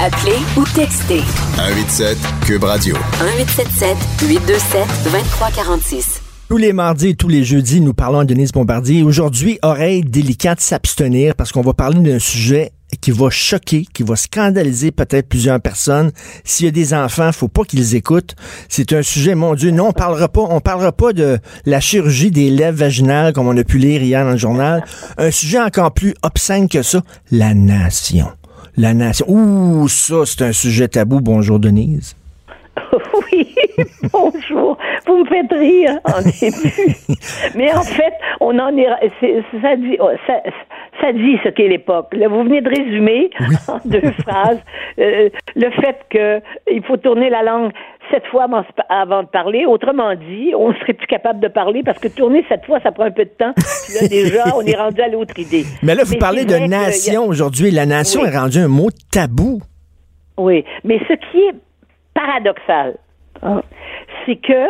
Appelez 0.00 0.38
ou 0.56 0.64
textez 0.74 1.22
187 1.56 2.18
Cube 2.44 2.64
Radio. 2.64 2.96
1877 3.20 3.96
827 4.28 4.86
2346. 5.04 6.23
Tous 6.48 6.58
les 6.58 6.74
mardis 6.74 7.08
et 7.08 7.14
tous 7.14 7.28
les 7.28 7.42
jeudis, 7.42 7.80
nous 7.80 7.94
parlons 7.94 8.18
à 8.18 8.24
Denise 8.26 8.52
Bombardier. 8.52 9.02
Aujourd'hui, 9.02 9.58
oreille 9.62 10.02
délicate 10.02 10.60
s'abstenir 10.60 11.34
parce 11.34 11.52
qu'on 11.52 11.62
va 11.62 11.72
parler 11.72 11.98
d'un 12.00 12.18
sujet 12.18 12.72
qui 13.00 13.12
va 13.12 13.30
choquer, 13.30 13.86
qui 13.92 14.02
va 14.02 14.14
scandaliser 14.14 14.92
peut-être 14.92 15.26
plusieurs 15.26 15.58
personnes. 15.58 16.12
S'il 16.44 16.66
y 16.66 16.68
a 16.68 16.72
des 16.72 16.92
enfants, 16.92 17.32
faut 17.32 17.48
pas 17.48 17.64
qu'ils 17.64 17.96
écoutent. 17.96 18.36
C'est 18.68 18.92
un 18.92 19.02
sujet, 19.02 19.34
mon 19.34 19.54
Dieu, 19.54 19.70
non, 19.70 19.88
on 19.88 19.92
parlera 19.92 20.28
pas, 20.28 20.42
on 20.42 20.60
parlera 20.60 20.92
pas 20.92 21.14
de 21.14 21.38
la 21.64 21.80
chirurgie 21.80 22.30
des 22.30 22.50
lèvres 22.50 22.78
vaginales 22.78 23.32
comme 23.32 23.48
on 23.48 23.56
a 23.56 23.64
pu 23.64 23.78
lire 23.78 24.02
hier 24.02 24.22
dans 24.24 24.32
le 24.32 24.36
journal. 24.36 24.84
Un 25.16 25.30
sujet 25.30 25.58
encore 25.58 25.92
plus 25.92 26.14
obscène 26.22 26.68
que 26.68 26.82
ça, 26.82 27.02
la 27.32 27.54
nation. 27.54 28.28
La 28.76 28.92
nation. 28.92 29.24
Ouh, 29.28 29.88
ça, 29.88 30.26
c'est 30.26 30.42
un 30.42 30.52
sujet 30.52 30.88
tabou. 30.88 31.20
Bonjour, 31.20 31.58
Denise. 31.58 32.14
Oui, 33.32 33.54
bonjour. 34.12 34.78
Vous 35.14 35.20
me 35.24 35.28
faites 35.28 35.52
rire 35.52 36.00
en 36.04 36.22
début. 36.40 36.96
Mais 37.54 37.72
en 37.72 37.82
fait, 37.82 38.14
on 38.40 38.58
en 38.58 38.76
est. 38.76 38.86
ça, 39.62 39.76
dit, 39.76 39.96
oh, 40.00 40.10
ça, 40.26 40.34
ça 41.00 41.12
dit 41.12 41.38
ce 41.44 41.50
qu'est 41.50 41.68
l'époque. 41.68 42.14
Vous 42.14 42.42
venez 42.44 42.60
de 42.60 42.68
résumer 42.68 43.30
en 43.68 43.78
deux 43.84 44.10
phrases 44.22 44.58
euh, 44.98 45.28
le 45.54 45.70
fait 45.70 45.98
qu'il 46.10 46.82
faut 46.84 46.96
tourner 46.96 47.30
la 47.30 47.42
langue 47.42 47.70
sept 48.10 48.26
fois 48.26 48.46
avant, 48.88 49.22
de 49.22 49.28
parler. 49.28 49.64
Autrement 49.66 50.14
dit, 50.14 50.52
on 50.56 50.72
serait 50.74 50.92
plus 50.94 51.06
capable 51.06 51.40
de 51.40 51.48
parler 51.48 51.82
parce 51.84 51.98
que 51.98 52.08
tourner 52.08 52.44
sept 52.48 52.64
fois, 52.66 52.80
ça 52.80 52.92
prend 52.92 53.04
un 53.04 53.10
peu 53.10 53.24
de 53.24 53.30
temps. 53.30 53.52
Puis 53.56 53.94
là, 54.00 54.08
déjà, 54.08 54.44
on 54.56 54.62
est 54.62 54.76
rendu 54.76 55.00
à 55.00 55.08
l'autre 55.08 55.38
idée. 55.38 55.64
Mais 55.82 55.94
là, 55.94 56.02
vous 56.04 56.16
parlez 56.18 56.44
de 56.44 56.52
que 56.52 56.58
il 56.58 56.64
a- 56.64 56.68
nation 56.86 57.24
aujourd'hui. 57.26 57.70
La 57.70 57.86
nation 57.86 58.22
Oui. 58.22 58.28
est 58.28 58.36
rendue 58.36 58.58
un 58.58 58.68
mot 58.68 58.90
tabou. 59.12 59.60
Oui, 60.36 60.64
mais 60.82 60.98
ce 61.08 61.14
qui 61.30 61.38
est 61.38 61.54
paradoxal, 62.14 62.96
hein, 63.42 63.62
c'est 64.26 64.36
que 64.36 64.66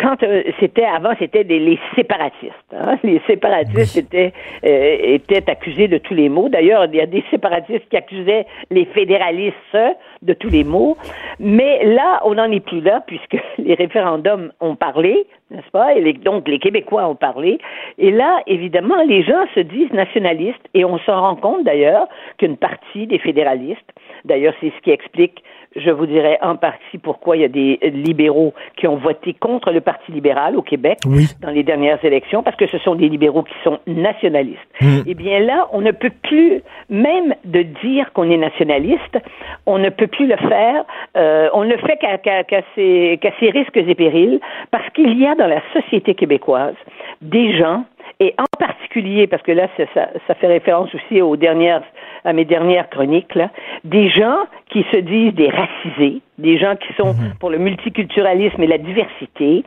quand 0.00 0.22
euh, 0.22 0.42
c'était 0.60 0.84
avant, 0.84 1.12
c'était 1.18 1.44
des- 1.44 1.58
les 1.58 1.78
séparatistes. 1.96 2.52
hein. 2.72 2.96
Les 3.04 3.20
séparatistes 3.26 3.96
étaient 3.96 4.32
euh, 4.64 4.96
étaient 5.02 5.50
accusés 5.50 5.88
de 5.88 5.98
tous 5.98 6.14
les 6.14 6.28
maux. 6.28 6.48
D'ailleurs, 6.48 6.84
il 6.86 6.94
y 6.96 7.00
a 7.00 7.06
des 7.06 7.24
séparatistes 7.30 7.88
qui 7.88 7.96
accusaient 7.96 8.46
les 8.70 8.84
fédéralistes 8.86 9.78
de 10.22 10.32
tous 10.34 10.50
les 10.50 10.64
maux. 10.64 10.96
Mais 11.40 11.84
là, 11.84 12.20
on 12.24 12.34
n'en 12.34 12.50
est 12.50 12.60
plus 12.64 12.80
là 12.80 13.02
puisque 13.06 13.36
les 13.58 13.74
référendums 13.74 14.52
ont 14.60 14.76
parlé, 14.76 15.26
n'est-ce 15.50 15.70
pas? 15.70 15.94
Et 15.94 16.00
les- 16.00 16.12
donc 16.12 16.46
les 16.48 16.58
Québécois 16.58 17.08
ont 17.08 17.14
parlé. 17.16 17.58
Et 17.98 18.10
là, 18.10 18.40
évidemment, 18.46 19.02
les 19.06 19.22
gens 19.22 19.44
se 19.54 19.60
disent 19.60 19.92
nationalistes 19.92 20.64
et 20.74 20.84
on 20.84 20.98
s'en 20.98 21.20
rend 21.20 21.36
compte 21.36 21.64
d'ailleurs 21.64 22.06
qu'une 22.38 22.56
partie 22.56 23.06
des 23.06 23.18
fédéralistes, 23.18 23.90
d'ailleurs, 24.24 24.54
c'est 24.60 24.72
ce 24.76 24.80
qui 24.82 24.90
explique 24.90 25.42
je 25.78 25.90
vous 25.90 26.06
dirais 26.06 26.38
en 26.42 26.56
partie 26.56 26.98
pourquoi 26.98 27.36
il 27.36 27.42
y 27.42 27.44
a 27.44 27.48
des 27.48 27.78
libéraux 27.92 28.54
qui 28.76 28.86
ont 28.86 28.96
voté 28.96 29.34
contre 29.34 29.70
le 29.72 29.80
Parti 29.80 30.12
libéral 30.12 30.56
au 30.56 30.62
Québec 30.62 30.98
Oui. 31.06 31.26
dans 31.40 31.50
les 31.50 31.62
dernières 31.62 32.04
élections, 32.04 32.42
parce 32.42 32.56
que 32.56 32.66
ce 32.66 32.78
sont 32.78 32.94
des 32.94 33.08
libéraux 33.08 33.42
qui 33.42 33.54
sont 33.64 33.78
nationalistes. 33.86 34.58
Eh 35.06 35.14
bien 35.14 35.40
là, 35.40 35.68
on 35.72 35.80
ne 35.80 35.90
peut 35.92 36.12
plus, 36.22 36.62
même 36.88 37.34
de 37.44 37.62
dire 37.84 38.12
qu'on 38.12 38.30
est 38.30 38.36
nationaliste, 38.36 39.18
on 39.66 39.78
ne 39.78 39.88
peut 39.90 40.06
plus 40.06 40.26
le 40.26 40.36
faire. 40.36 40.84
euh, 41.16 41.48
on 41.54 41.64
ne 41.64 41.70
le 41.72 41.78
fait 41.78 41.96
qu'à 41.96 42.18
qu'à 42.18 42.62
ses 42.74 43.50
risques 43.50 43.76
et 43.76 43.94
périls, 43.94 44.40
parce 44.70 44.88
qu'il 44.90 45.18
y 45.18 45.26
a 45.26 45.34
dans 45.34 45.46
la 45.46 45.62
société 45.72 46.14
québécoise 46.14 46.74
des 47.22 47.56
gens 47.58 47.84
et 48.20 48.34
en 48.38 48.58
particulier, 48.58 49.26
parce 49.26 49.42
que 49.42 49.52
là, 49.52 49.68
ça, 49.76 50.08
ça, 50.26 50.34
fait 50.34 50.46
référence 50.46 50.94
aussi 50.94 51.20
aux 51.20 51.36
dernières, 51.36 51.82
à 52.24 52.32
mes 52.32 52.44
dernières 52.44 52.88
chroniques, 52.90 53.34
là, 53.34 53.50
des 53.84 54.08
gens 54.08 54.38
qui 54.70 54.84
se 54.92 54.98
disent 54.98 55.34
des 55.34 55.50
racisés, 55.50 56.22
des 56.38 56.56
gens 56.58 56.76
qui 56.76 56.92
sont 56.94 57.14
Mhm. 57.14 57.34
pour 57.40 57.50
le 57.50 57.58
multiculturalisme 57.58 58.62
et 58.62 58.66
la 58.66 58.78
diversité, 58.78 59.64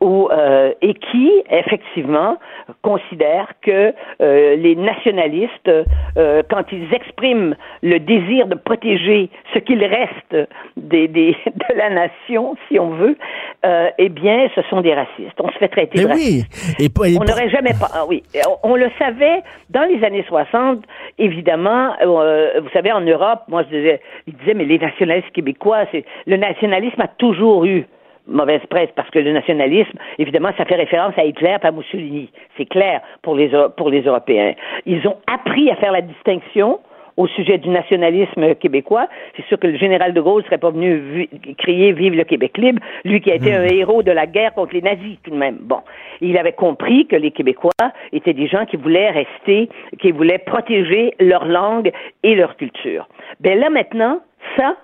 ou, 0.00 0.28
euh, 0.32 0.72
et 0.82 0.94
qui, 0.94 1.30
effectivement, 1.50 2.36
considèrent 2.82 3.52
que 3.62 3.92
euh, 4.20 4.56
les 4.56 4.74
nationalistes, 4.76 5.70
euh, 6.16 6.42
quand 6.50 6.64
ils 6.72 6.92
expriment 6.92 7.54
le 7.82 7.98
désir 7.98 8.46
de 8.46 8.54
protéger 8.54 9.28
ce 9.52 9.58
qu'il 9.58 9.84
reste 9.84 10.48
des, 10.76 11.08
des, 11.08 11.36
de 11.46 11.74
la 11.76 11.90
nation, 11.90 12.56
si 12.68 12.78
on 12.78 12.90
veut, 12.90 13.16
euh, 13.64 13.88
eh 13.98 14.08
bien, 14.08 14.48
ce 14.54 14.62
sont 14.70 14.80
des 14.80 14.94
racistes. 14.94 15.38
On 15.40 15.48
se 15.50 15.58
fait 15.58 15.68
traiter 15.68 15.98
Mais 15.98 16.04
de 16.04 16.08
racistes. 16.08 16.74
oui. 16.78 16.84
Et, 16.86 16.88
pas- 16.88 17.08
et 17.08 17.16
On 17.20 17.24
n'aurait 17.24 17.50
jamais 17.50 17.72
pas. 17.78 17.88
ah 17.94 18.04
oui, 18.08 18.22
on, 18.62 18.70
on 18.72 18.76
le 18.76 18.90
savait 18.98 19.42
dans 19.70 19.82
les 19.84 20.02
années 20.04 20.24
60. 20.28 20.80
Évidemment, 21.18 21.92
euh, 22.02 22.60
vous 22.60 22.68
savez, 22.70 22.92
en 22.92 23.00
Europe, 23.00 23.42
moi 23.48 23.62
je 23.64 23.76
disais, 23.76 24.00
ils 24.26 24.34
disaient, 24.36 24.54
mais 24.54 24.64
les 24.64 24.78
nationalistes 24.78 25.30
québécois, 25.32 25.84
c'est 25.92 26.04
le 26.26 26.36
nationalisme 26.36 27.00
a 27.00 27.08
toujours 27.08 27.64
eu 27.64 27.86
mauvaise 28.26 28.62
presse 28.70 28.88
parce 28.96 29.10
que 29.10 29.18
le 29.18 29.32
nationalisme, 29.32 29.98
évidemment, 30.18 30.50
ça 30.56 30.64
fait 30.64 30.76
référence 30.76 31.12
à 31.18 31.24
Hitler 31.24 31.56
à 31.62 31.70
Mussolini. 31.70 32.30
C'est 32.56 32.64
clair 32.64 33.02
pour 33.22 33.34
les 33.34 33.50
pour 33.76 33.90
les 33.90 34.00
Européens. 34.02 34.54
Ils 34.86 35.06
ont 35.06 35.16
appris 35.26 35.70
à 35.70 35.76
faire 35.76 35.92
la 35.92 36.00
distinction 36.00 36.80
au 37.16 37.28
sujet 37.28 37.58
du 37.58 37.68
nationalisme 37.68 38.56
québécois. 38.56 39.06
C'est 39.36 39.44
sûr 39.46 39.56
que 39.58 39.68
le 39.68 39.76
général 39.76 40.14
de 40.14 40.20
Gaulle 40.20 40.42
serait 40.46 40.58
pas 40.58 40.70
venu 40.70 40.96
vi- 40.96 41.54
crier 41.56 41.92
Vive 41.92 42.14
le 42.16 42.24
Québec 42.24 42.58
libre, 42.58 42.80
lui 43.04 43.20
qui 43.20 43.30
a 43.30 43.36
été 43.36 43.54
un 43.54 43.62
héros 43.66 44.02
de 44.02 44.10
la 44.10 44.26
guerre 44.26 44.52
contre 44.54 44.74
les 44.74 44.82
nazis 44.82 45.16
tout 45.22 45.30
de 45.30 45.36
même. 45.36 45.58
Bon, 45.60 45.80
il 46.20 46.36
avait 46.38 46.52
compris 46.54 47.06
que 47.06 47.14
les 47.14 47.30
Québécois 47.30 47.70
étaient 48.12 48.32
des 48.32 48.48
gens 48.48 48.64
qui 48.64 48.76
voulaient 48.76 49.10
rester, 49.10 49.68
qui 50.00 50.10
voulaient 50.10 50.38
protéger 50.38 51.14
leur 51.20 51.44
langue 51.44 51.92
et 52.24 52.34
leur 52.34 52.56
culture. 52.56 53.06
Ben 53.38 53.60
là 53.60 53.70
maintenant, 53.70 54.18
ça, 54.56 54.74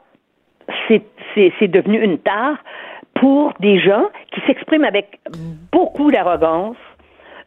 c'est 0.89 1.69
devenu 1.69 2.03
une 2.03 2.19
tare 2.19 2.57
pour 3.15 3.53
des 3.61 3.79
gens 3.79 4.05
qui 4.33 4.41
s'expriment 4.47 4.85
avec 4.85 5.21
beaucoup 5.73 6.11
d'arrogance 6.11 6.77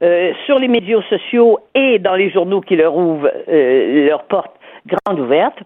euh, 0.01 0.33
sur 0.45 0.59
les 0.59 0.67
médias 0.67 1.01
sociaux 1.09 1.59
et 1.75 1.99
dans 1.99 2.15
les 2.15 2.29
journaux 2.29 2.61
qui 2.61 2.75
leur 2.75 2.95
ouvrent 2.95 3.31
euh, 3.47 4.07
leurs 4.07 4.23
portes 4.23 4.55
grandes 4.85 5.19
ouvertes. 5.19 5.59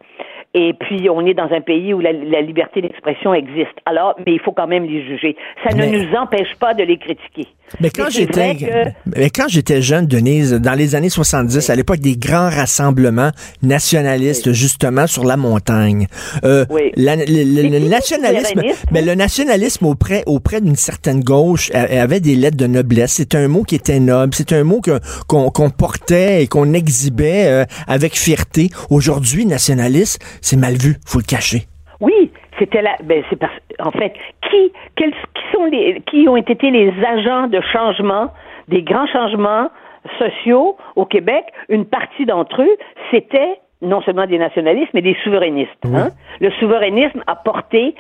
Et 0.60 0.74
puis, 0.74 1.08
on 1.10 1.24
est 1.28 1.36
dans 1.36 1.50
un 1.52 1.62
pays 1.62 1.94
où 1.94 2.00
la, 2.00 2.12
la 2.14 2.42
liberté 2.42 2.82
d'expression 2.82 3.32
existe. 3.34 3.78
Alors, 3.86 4.16
mais 4.26 4.34
il 4.34 4.40
faut 4.40 4.54
quand 4.54 4.66
même 4.66 4.86
les 4.86 5.06
juger. 5.06 5.36
Ça 5.64 5.76
Mais- 5.76 5.88
ne 5.92 5.98
nous 6.00 6.16
empêche 6.16 6.56
pas 6.60 6.74
de 6.74 6.82
les 6.84 6.98
critiquer. 6.98 7.46
Mais 7.82 7.90
quand 7.90 8.10
j'étais 8.10 8.56
que- 8.56 8.90
mais 9.18 9.30
quand 9.30 9.48
j'étais 9.50 9.82
jeune, 9.82 10.06
Denise, 10.08 10.54
dans 10.54 10.74
les 10.74 10.96
années 10.96 11.10
70, 11.10 11.70
à 11.70 11.76
l'époque 11.76 12.00
des 12.00 12.16
grands 12.16 12.50
rassemblements 12.50 13.32
nationalistes, 13.62 14.52
justement, 14.54 15.06
sur 15.06 15.26
la 15.26 15.38
montagne, 15.38 16.08
euh, 16.46 16.66
Oui. 16.70 16.92
la- 16.96 17.18
le, 17.18 17.80
nationalisme, 17.90 18.62
mais 18.92 19.02
le 19.02 19.14
nationalisme 19.16 19.86
auprès, 19.86 20.24
auprès 20.26 20.62
d'une 20.62 20.76
certaine 20.78 21.22
gauche 21.22 21.70
avait 21.74 22.22
des 22.22 22.36
lettres 22.36 22.58
de 22.58 22.68
noblesse. 22.68 23.14
C'est 23.18 23.36
un 23.36 23.48
mot 23.48 23.64
qui 23.64 23.76
était 23.76 24.00
noble. 24.00 24.34
C'est 24.34 24.54
un 24.54 24.64
mot 24.64 24.82
qu'on 25.28 25.70
portait 25.70 26.44
et 26.44 26.48
qu'on 26.48 26.74
exhibait 26.74 27.48
euh, 27.48 27.66
avec 27.88 28.16
fierté. 28.18 28.70
Aujourd'hui, 28.90 29.46
nationaliste, 29.46 30.20
c'est 30.48 30.58
mal 30.58 30.76
vu. 30.76 30.96
Faut 31.06 31.20
le 31.20 31.26
cacher. 31.26 31.62
Oui, 32.00 32.32
c'était 32.58 32.82
là. 32.82 32.96
Ben, 33.04 33.24
c'est 33.30 33.36
parce, 33.36 33.58
en 33.80 33.92
fait, 33.92 34.14
qui, 34.50 34.72
quels, 34.96 35.12
qui 35.12 35.44
sont 35.54 35.66
les, 35.66 36.02
qui 36.10 36.28
ont 36.30 36.38
été 36.38 36.72
les 36.72 36.94
agents 37.06 37.48
de 37.48 37.60
changement, 37.74 38.32
des 38.68 38.82
grands 38.84 39.08
changements 39.08 39.70
sociaux 40.20 40.78
au 40.96 41.06
Québec? 41.06 41.44
Une 41.70 41.86
partie 41.86 42.26
d'entre 42.26 42.62
eux, 42.62 42.78
c'était 43.12 43.60
non 43.82 44.02
seulement 44.02 44.26
des 44.26 44.38
nationalistes, 44.38 44.92
mais 44.94 45.02
des 45.02 45.18
souverainistes. 45.24 45.86
hein? 45.86 46.10
Le 46.40 46.50
souverainisme 46.60 47.24
a 47.28 47.36
porté 47.36 47.94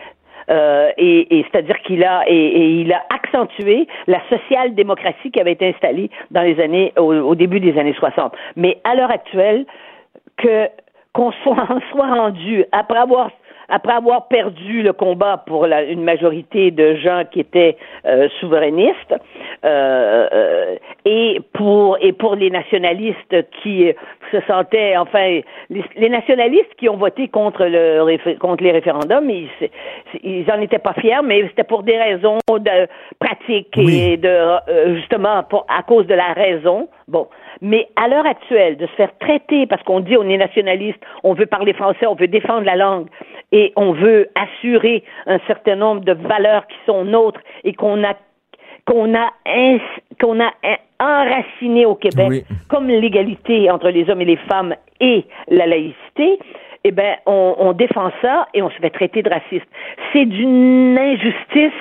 euh, 0.49 0.89
et, 0.97 1.39
et 1.39 1.45
c'est-à-dire 1.51 1.77
qu'il 1.81 2.03
a 2.05 2.23
et, 2.27 2.33
et 2.33 2.67
il 2.81 2.93
a 2.93 3.03
accentué 3.13 3.88
la 4.07 4.21
social-démocratie 4.29 5.31
qui 5.31 5.41
avait 5.41 5.51
été 5.51 5.67
installée 5.67 6.10
dans 6.31 6.41
les 6.41 6.60
années 6.62 6.93
au, 6.97 7.13
au 7.13 7.36
début 7.36 7.60
des 7.60 7.77
années 7.77 7.93
60. 7.93 8.33
Mais 8.55 8.77
à 8.86 8.95
l'heure 8.95 9.12
actuelle, 9.12 9.65
que 10.38 10.69
qu'on 11.17 11.32
soit, 11.43 11.67
soit 11.91 12.08
rendu 12.21 12.63
après 12.71 12.99
avoir 12.99 13.30
après 13.69 13.95
avoir 13.95 14.30
perdu 14.30 14.82
le 14.82 14.93
combat 14.93 15.43
pour 15.45 15.67
la- 15.67 15.84
une 15.84 16.01
majorité 16.01 16.71
de 16.71 16.95
gens 16.95 17.23
qui 17.30 17.41
étaient 17.41 17.75
euh, 18.06 18.30
souverainistes 18.39 19.13
euh, 19.65 20.27
euh, 20.32 20.75
et 21.03 21.41
pour 21.53 21.97
et 21.99 22.13
pour 22.13 22.36
les 22.36 22.49
nationalistes 22.49 23.36
qui 23.62 23.91
se 24.32 24.39
sentaient 24.47 24.95
enfin 24.95 25.41
les, 25.69 25.84
les 25.97 26.10
nationalistes 26.10 26.73
qui 26.77 26.88
ont 26.88 26.95
voté 26.95 27.27
contre 27.27 27.65
le 27.65 28.38
contre 28.38 28.63
les 28.63 28.71
référendums 28.71 29.30
ils 29.30 29.49
ils 30.23 30.49
en 30.49 30.62
étaient 30.62 30.80
pas 30.80 30.93
fiers 30.93 31.21
mais 31.25 31.41
c'était 31.49 31.65
pour 31.73 31.84
des 31.84 31.97
raisons 31.97 32.38
de 32.49 32.88
pratiques 33.19 33.73
Oui. 33.75 33.99
et 34.13 34.17
de 34.17 34.30
euh, 34.30 34.95
justement 34.95 35.43
pour 35.43 35.65
à 35.67 35.84
cause 35.84 36.08
de 36.08 36.13
la 36.15 36.32
raison 36.32 36.88
bon 37.08 37.28
mais 37.62 37.88
à 37.96 38.08
l'heure 38.08 38.26
actuelle, 38.26 38.78
de 38.78 38.86
se 38.88 38.91
faire 38.93 39.17
traiter 39.20 39.65
parce 39.65 39.82
qu'on 39.84 40.00
dit 40.02 40.15
on 40.17 40.28
est 40.30 40.38
nationaliste, 40.38 41.00
on 41.24 41.34
veut 41.34 41.46
parler 41.48 41.74
français, 41.74 42.06
on 42.06 42.15
veut 42.15 42.28
défendre 42.28 42.65
la 42.65 42.76
langue 42.76 43.08
et 43.52 43.74
on 43.76 43.93
veut 43.93 44.28
assurer 44.36 45.04
un 45.26 45.39
certain 45.48 45.76
nombre 45.76 46.02
de 46.02 46.13
valeurs 46.13 46.67
qui 46.67 46.78
sont 46.86 47.06
nôtres 47.06 47.41
et 47.63 47.74
qu'on 47.74 48.04
a 48.04 48.13
qu'on 48.86 49.13
a 49.15 49.30
qu'on 50.22 50.39
a 50.39 50.52
en- 50.63 50.78
enraciné 51.00 51.86
au 51.86 51.96
Québec, 51.96 52.28
Oui. 52.30 52.43
comme 52.70 52.88
l'égalité 52.88 53.70
entre 53.70 53.89
les 53.89 54.10
hommes 54.10 54.22
et 54.22 54.26
les 54.26 54.38
femmes 54.38 54.76
et 55.00 55.26
la 55.48 55.65
laïcité, 55.67 56.39
eh 56.84 56.91
ben 56.91 57.15
on, 57.26 57.56
on 57.60 57.74
défend 57.74 58.12
ça 58.22 58.48
et 58.54 58.62
on 58.62 58.70
se 58.70 58.78
fait 58.78 58.89
traiter 58.89 59.22
de 59.22 59.30
raciste. 59.30 59.67
C'est 60.13 60.26
d'une 60.26 60.98
injustice 60.98 61.74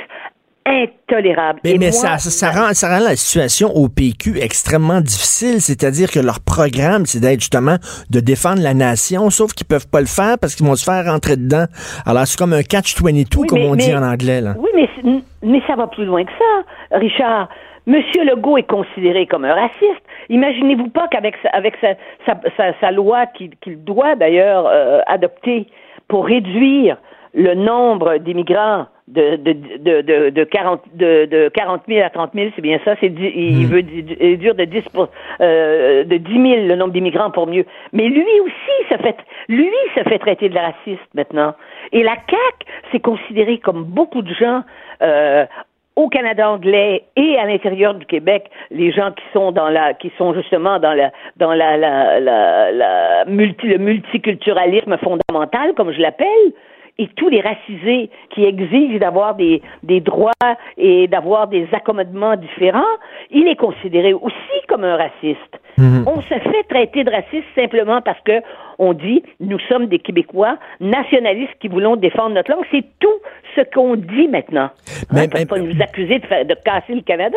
intolérable. 0.66 1.60
Mais, 1.64 1.72
Et 1.72 1.78
mais 1.78 1.86
moi, 1.86 1.92
ça, 1.92 2.18
ça, 2.18 2.30
ça 2.30 2.50
rend, 2.50 2.74
ça 2.74 2.88
rend 2.88 3.02
la 3.04 3.16
situation 3.16 3.68
au 3.74 3.88
PQ 3.88 4.38
extrêmement 4.40 5.00
difficile, 5.00 5.60
c'est-à-dire 5.60 6.10
que 6.10 6.18
leur 6.20 6.40
programme, 6.40 7.06
c'est 7.06 7.20
d'être 7.20 7.40
justement 7.40 7.76
de 8.10 8.20
défendre 8.20 8.62
la 8.62 8.74
nation, 8.74 9.30
sauf 9.30 9.52
qu'ils 9.52 9.66
peuvent 9.66 9.88
pas 9.88 10.00
le 10.00 10.06
faire 10.06 10.36
parce 10.40 10.54
qu'ils 10.54 10.66
vont 10.66 10.74
se 10.74 10.84
faire 10.84 11.04
rentrer 11.06 11.36
dedans. 11.36 11.66
Alors 12.04 12.26
c'est 12.26 12.38
comme 12.38 12.52
un 12.52 12.62
catch-22, 12.62 13.38
Oui, 13.38 13.46
comme 13.46 13.58
mais- 13.60 13.68
on 13.68 13.76
dit 13.76 13.94
en 13.94 14.02
anglais. 14.02 14.40
Là. 14.40 14.54
Oui, 14.58 14.68
mais, 14.74 14.88
mais 15.42 15.62
ça 15.66 15.76
va 15.76 15.86
plus 15.86 16.04
loin 16.04 16.24
que 16.24 16.32
ça, 16.32 16.98
Richard. 16.98 17.48
Monsieur 17.88 18.24
Legault 18.24 18.58
est 18.58 18.68
considéré 18.68 19.26
comme 19.28 19.44
un 19.44 19.54
raciste. 19.54 20.02
Imaginez-vous 20.28 20.88
pas 20.88 21.06
qu'avec 21.08 21.36
sa, 21.40 21.50
avec 21.50 21.74
sa, 21.80 21.90
sa, 22.26 22.34
sa- 22.56 22.72
sa 22.80 22.90
loi 22.90 23.26
qu'il 23.26 23.50
qu'il 23.62 23.84
doit 23.84 24.16
d'ailleurs 24.16 24.66
euh, 24.66 24.98
adopter 25.06 25.68
pour 26.08 26.26
réduire 26.26 26.96
le 27.32 27.54
nombre 27.54 28.16
d'immigrants 28.18 28.86
de, 29.08 29.36
de, 29.36 29.52
de, 29.52 30.00
de, 30.02 30.30
de, 30.30 30.44
40, 30.44 30.82
de, 30.94 31.26
de 31.26 31.48
40 31.50 31.82
000 31.86 32.04
à 32.04 32.10
30 32.10 32.32
000, 32.34 32.50
c'est 32.56 32.62
bien 32.62 32.80
ça. 32.84 32.94
C'est 33.00 33.08
dix- 33.08 33.32
il 33.34 33.66
veut 33.66 33.82
di- 33.82 34.16
réduire 34.20 34.54
de 34.56 34.64
10, 34.64 34.82
pour- 34.92 35.08
euh, 35.40 36.02
de 36.04 36.16
10 36.16 36.32
000 36.32 36.66
le 36.66 36.74
nombre 36.74 36.92
d'immigrants 36.92 37.30
pour 37.30 37.46
mieux. 37.46 37.64
Mais 37.92 38.08
lui 38.08 38.24
aussi 38.40 38.88
se 38.90 38.96
fait, 38.96 39.16
lui 39.48 39.70
se 39.94 40.02
fait 40.08 40.18
traiter 40.18 40.48
de 40.48 40.58
raciste 40.58 41.08
maintenant. 41.14 41.54
Et 41.92 42.02
la 42.02 42.14
CAQ, 42.28 42.66
c'est 42.90 43.00
considéré 43.00 43.58
comme 43.58 43.84
beaucoup 43.84 44.22
de 44.22 44.34
gens 44.34 44.62
euh, 45.02 45.46
au 45.94 46.08
Canada 46.08 46.50
anglais 46.50 47.04
et 47.16 47.38
à 47.38 47.46
l'intérieur 47.46 47.94
du 47.94 48.04
Québec, 48.06 48.50
les 48.70 48.90
gens 48.92 49.12
qui 49.12 49.24
sont 49.32 49.50
dans 49.52 49.68
la, 49.70 49.94
qui 49.94 50.12
sont 50.18 50.34
justement 50.34 50.78
dans 50.78 50.92
la, 50.92 51.10
dans 51.36 51.54
la, 51.54 51.76
la, 51.78 52.20
la, 52.20 52.70
la 52.72 53.24
multi, 53.26 53.66
le 53.68 53.78
multiculturalisme 53.78 54.96
fondamental, 54.98 55.72
comme 55.74 55.92
je 55.92 56.00
l'appelle, 56.00 56.26
et 56.98 57.08
tous 57.08 57.28
les 57.28 57.40
racisés 57.40 58.10
qui 58.30 58.44
exigent 58.44 58.98
d'avoir 58.98 59.34
des, 59.34 59.62
des 59.82 60.00
droits 60.00 60.32
et 60.78 61.06
d'avoir 61.08 61.46
des 61.48 61.68
accommodements 61.72 62.36
différents, 62.36 62.82
il 63.30 63.46
est 63.48 63.56
considéré 63.56 64.14
aussi 64.14 64.58
comme 64.68 64.84
un 64.84 64.96
raciste. 64.96 65.60
On 66.06 66.22
se 66.22 66.28
fait 66.38 66.62
traiter 66.70 67.04
de 67.04 67.10
raciste 67.10 67.44
simplement 67.54 68.00
parce 68.00 68.20
que 68.22 68.40
on 68.78 68.94
dit 68.94 69.22
nous 69.40 69.58
sommes 69.68 69.86
des 69.88 69.98
Québécois 69.98 70.56
nationalistes 70.80 71.52
qui 71.60 71.68
voulons 71.68 71.96
défendre 71.96 72.34
notre 72.34 72.50
langue. 72.50 72.64
C'est 72.70 72.84
tout 72.98 73.08
ce 73.54 73.60
qu'on 73.74 73.96
dit 73.96 74.28
maintenant. 74.28 74.70
Mais- 75.12 75.20
Hein, 75.24 75.26
mais- 75.34 75.46
pas 75.46 75.58
nous 75.58 75.82
accuser 75.82 76.18
de, 76.18 76.26
faire- 76.26 76.46
de 76.46 76.54
casser 76.64 76.94
le 76.94 77.02
Canada. 77.02 77.36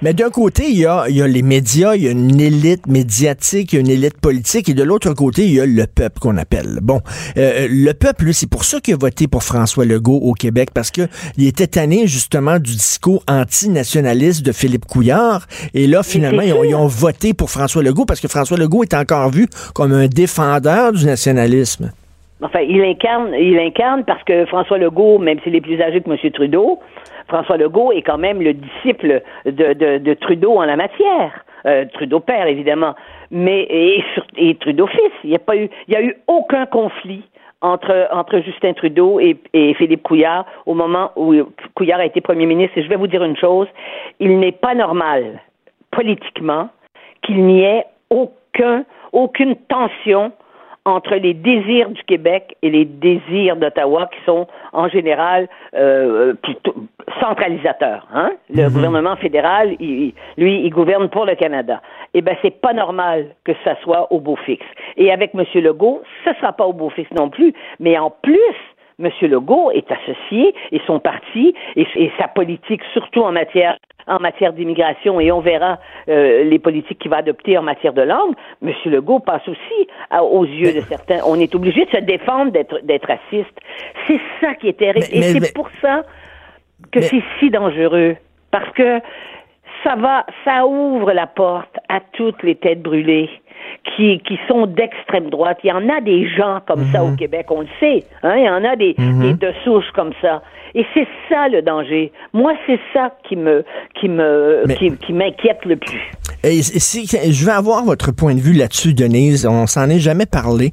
Mais 0.00 0.14
d'un 0.14 0.30
côté, 0.30 0.64
il 0.68 0.78
y 0.78 0.86
a, 0.86 1.04
il 1.08 1.16
y 1.16 1.22
a 1.22 1.26
les 1.26 1.42
médias, 1.42 1.94
il 1.94 2.04
y 2.04 2.08
a 2.08 2.12
une 2.12 2.40
élite 2.40 2.86
médiatique, 2.86 3.72
il 3.72 3.76
y 3.76 3.78
a 3.78 3.80
une 3.80 3.90
élite 3.90 4.20
politique, 4.20 4.68
et 4.68 4.74
de 4.74 4.82
l'autre 4.82 5.12
côté, 5.14 5.44
il 5.44 5.54
y 5.54 5.60
a 5.60 5.66
le 5.66 5.86
peuple 5.86 6.18
qu'on 6.20 6.36
appelle. 6.36 6.78
Bon, 6.82 7.00
euh, 7.36 7.66
le 7.68 7.92
peuple, 7.92 8.24
lui, 8.24 8.34
c'est 8.34 8.48
pour 8.48 8.64
ça 8.64 8.80
qu'il 8.80 8.94
a 8.94 8.96
voté 8.96 9.28
pour 9.28 9.42
François 9.42 9.84
Legault 9.84 10.18
au 10.22 10.32
Québec, 10.32 10.70
parce 10.74 10.90
que 10.90 11.02
il 11.36 11.46
était 11.46 11.66
tanné 11.66 12.06
justement 12.06 12.58
du 12.58 12.72
discours 12.72 13.22
antinationaliste 13.28 14.44
de 14.44 14.52
Philippe 14.52 14.86
Couillard, 14.86 15.46
et 15.74 15.86
là, 15.86 16.02
finalement, 16.02 16.42
ils 16.42 16.52
ont, 16.52 16.64
ils 16.64 16.74
ont 16.74 16.86
voté 16.86 17.34
pour 17.34 17.50
François 17.50 17.82
Legault, 17.82 18.06
parce 18.06 18.20
que 18.20 18.28
François 18.28 18.56
Legault 18.56 18.84
est 18.84 18.94
encore 18.94 19.30
vu 19.30 19.46
comme 19.74 19.92
un 19.92 20.06
défendeur 20.06 20.92
du 20.92 21.04
nationalisme. 21.04 21.92
Enfin, 22.42 22.60
il 22.60 22.82
incarne, 22.82 23.32
il 23.38 23.56
incarne 23.58 24.04
parce 24.04 24.22
que 24.24 24.46
François 24.46 24.76
Legault, 24.76 25.18
même 25.18 25.38
s'il 25.44 25.54
est 25.54 25.60
plus 25.60 25.80
âgé 25.80 26.00
que 26.00 26.10
M. 26.10 26.30
Trudeau, 26.32 26.80
François 27.28 27.56
Legault 27.56 27.92
est 27.92 28.02
quand 28.02 28.18
même 28.18 28.42
le 28.42 28.54
disciple 28.54 29.22
de, 29.46 29.72
de, 29.72 29.98
de 29.98 30.14
Trudeau 30.14 30.56
en 30.56 30.64
la 30.64 30.76
matière. 30.76 31.44
Euh, 31.64 31.84
Trudeau 31.92 32.20
père, 32.20 32.46
évidemment, 32.46 32.94
mais 33.30 33.66
et, 34.36 34.54
Trudeau 34.56 34.86
fils. 34.86 35.12
Il 35.24 35.30
n'y 35.30 35.36
a 35.36 35.38
pas 35.38 35.56
eu, 35.56 35.68
aucun 36.26 36.66
conflit 36.66 37.22
entre, 37.60 38.40
Justin 38.44 38.72
Trudeau 38.72 39.20
et, 39.20 39.36
et 39.52 39.74
Philippe 39.74 40.02
Couillard 40.02 40.44
au 40.66 40.74
moment 40.74 41.12
où 41.14 41.32
Couillard 41.74 42.00
a 42.00 42.06
été 42.06 42.20
premier 42.20 42.46
ministre. 42.46 42.76
Et 42.78 42.82
je 42.82 42.88
vais 42.88 42.96
vous 42.96 43.06
dire 43.06 43.22
une 43.22 43.36
chose, 43.36 43.68
il 44.18 44.40
n'est 44.40 44.52
pas 44.52 44.74
normal, 44.74 45.40
politiquement, 45.92 46.68
qu'il 47.22 47.44
n'y 47.46 47.62
ait 47.62 47.84
aucun, 48.10 48.84
aucune 49.12 49.54
tension 49.68 50.32
entre 50.84 51.14
les 51.14 51.32
désirs 51.34 51.90
du 51.90 52.02
Québec 52.04 52.56
et 52.62 52.70
les 52.70 52.84
désirs 52.84 53.56
d'Ottawa, 53.56 54.10
qui 54.12 54.18
sont 54.24 54.46
en 54.72 54.88
général 54.88 55.48
euh, 55.74 56.34
plutôt 56.42 56.74
centralisateurs. 57.20 58.06
Hein? 58.12 58.32
Le 58.50 58.64
Mhm. 58.64 58.72
gouvernement 58.74 59.16
fédéral, 59.16 59.76
il- 59.80 60.12
lui, 60.36 60.60
il 60.64 60.70
gouverne 60.70 61.08
pour 61.08 61.24
le 61.24 61.34
Canada. 61.34 61.80
Eh 62.14 62.20
bien, 62.20 62.34
c'est 62.42 62.60
pas 62.60 62.72
normal 62.72 63.26
que 63.44 63.52
ça 63.64 63.76
soit 63.82 64.10
au 64.12 64.18
beau 64.20 64.36
fixe. 64.36 64.66
Et 64.96 65.12
avec 65.12 65.32
M. 65.34 65.44
Legault, 65.62 66.02
ce 66.24 66.32
sera 66.34 66.52
pas 66.52 66.66
au 66.66 66.72
beau 66.72 66.90
fixe 66.90 67.10
non 67.12 67.30
plus. 67.30 67.54
Mais 67.80 67.96
en 67.98 68.10
plus, 68.10 68.38
M. 69.02 69.10
Legault 69.22 69.70
est 69.72 69.90
associé 69.90 70.54
et 70.70 70.80
son 70.86 71.00
parti 71.00 71.54
et, 71.76 71.86
et 71.96 72.10
sa 72.18 72.28
politique, 72.28 72.82
surtout 72.92 73.22
en 73.22 73.32
matière 73.32 73.76
en 74.08 74.18
matière 74.18 74.52
d'immigration 74.52 75.20
et 75.20 75.30
on 75.30 75.38
verra 75.38 75.78
euh, 76.08 76.42
les 76.42 76.58
politiques 76.58 76.98
qu'il 76.98 77.10
va 77.12 77.18
adopter 77.18 77.56
en 77.56 77.62
matière 77.62 77.92
de 77.92 78.02
langue. 78.02 78.34
M. 78.60 78.72
Legault 78.86 79.20
passe 79.20 79.46
aussi 79.46 79.88
à- 80.10 80.24
aux 80.24 80.44
yeux 80.44 80.72
de 80.74 80.80
certains. 80.80 81.18
On 81.24 81.38
est 81.38 81.54
obligé 81.54 81.84
de 81.84 81.90
se 81.90 82.00
défendre 82.00 82.50
d'être 82.50 83.06
raciste. 83.06 83.56
C'est 84.08 84.18
ça 84.40 84.54
qui 84.54 84.68
est 84.68 84.78
terrible. 84.78 85.06
Mais- 85.12 85.18
et 85.18 85.22
c'est 85.22 85.54
pour 85.54 85.68
ça 85.80 86.02
que 86.90 87.00
c'est 87.00 87.22
si 87.38 87.50
dangereux. 87.50 88.16
Parce 88.50 88.68
que 88.70 88.98
ça 89.84 89.94
va, 89.96 90.26
ça 90.44 90.66
ouvre 90.66 91.12
la 91.12 91.28
porte 91.28 91.76
à 91.88 92.00
toutes 92.12 92.42
les 92.42 92.56
têtes 92.56 92.82
brûlées 92.82 93.30
qui, 93.96 94.20
qui 94.20 94.38
sont 94.48 94.66
d'extrême 94.66 95.30
droite. 95.30 95.58
Il 95.64 95.68
y 95.68 95.72
en 95.72 95.88
a 95.88 96.00
des 96.00 96.28
gens 96.28 96.60
comme 96.66 96.84
ça 96.92 97.02
Mhm. 97.02 97.12
au 97.12 97.16
Québec, 97.16 97.46
on 97.50 97.60
le 97.60 97.68
sait. 97.80 98.04
Hein? 98.22 98.36
Il 98.36 98.44
y 98.44 98.48
en 98.50 98.64
a 98.64 98.76
des, 98.76 98.94
des 98.94 99.34
de 99.34 99.52
souches 99.64 99.90
comme 99.94 100.12
ça. 100.22 100.42
Et 100.74 100.84
c'est 100.94 101.06
ça 101.28 101.48
le 101.48 101.60
danger. 101.62 102.12
Moi, 102.32 102.54
c'est 102.66 102.80
ça 102.94 103.14
qui 103.28 103.36
me, 103.36 103.64
qui 104.00 104.08
me, 104.08 104.64
Mais- 104.66 104.76
qui, 104.76 104.90
qui 104.96 105.12
m'inquiète 105.12 105.64
le 105.64 105.76
plus. 105.76 106.00
Et, 106.44 106.62
si- 106.62 107.06
je 107.06 107.44
vais 107.44 107.52
avoir 107.52 107.84
votre 107.84 108.10
point 108.10 108.34
de 108.34 108.40
vue 108.40 108.52
là-dessus, 108.54 108.94
Denise. 108.94 109.46
On 109.46 109.66
s'en 109.66 109.88
est 109.90 110.00
jamais 110.00 110.26
parlé. 110.26 110.72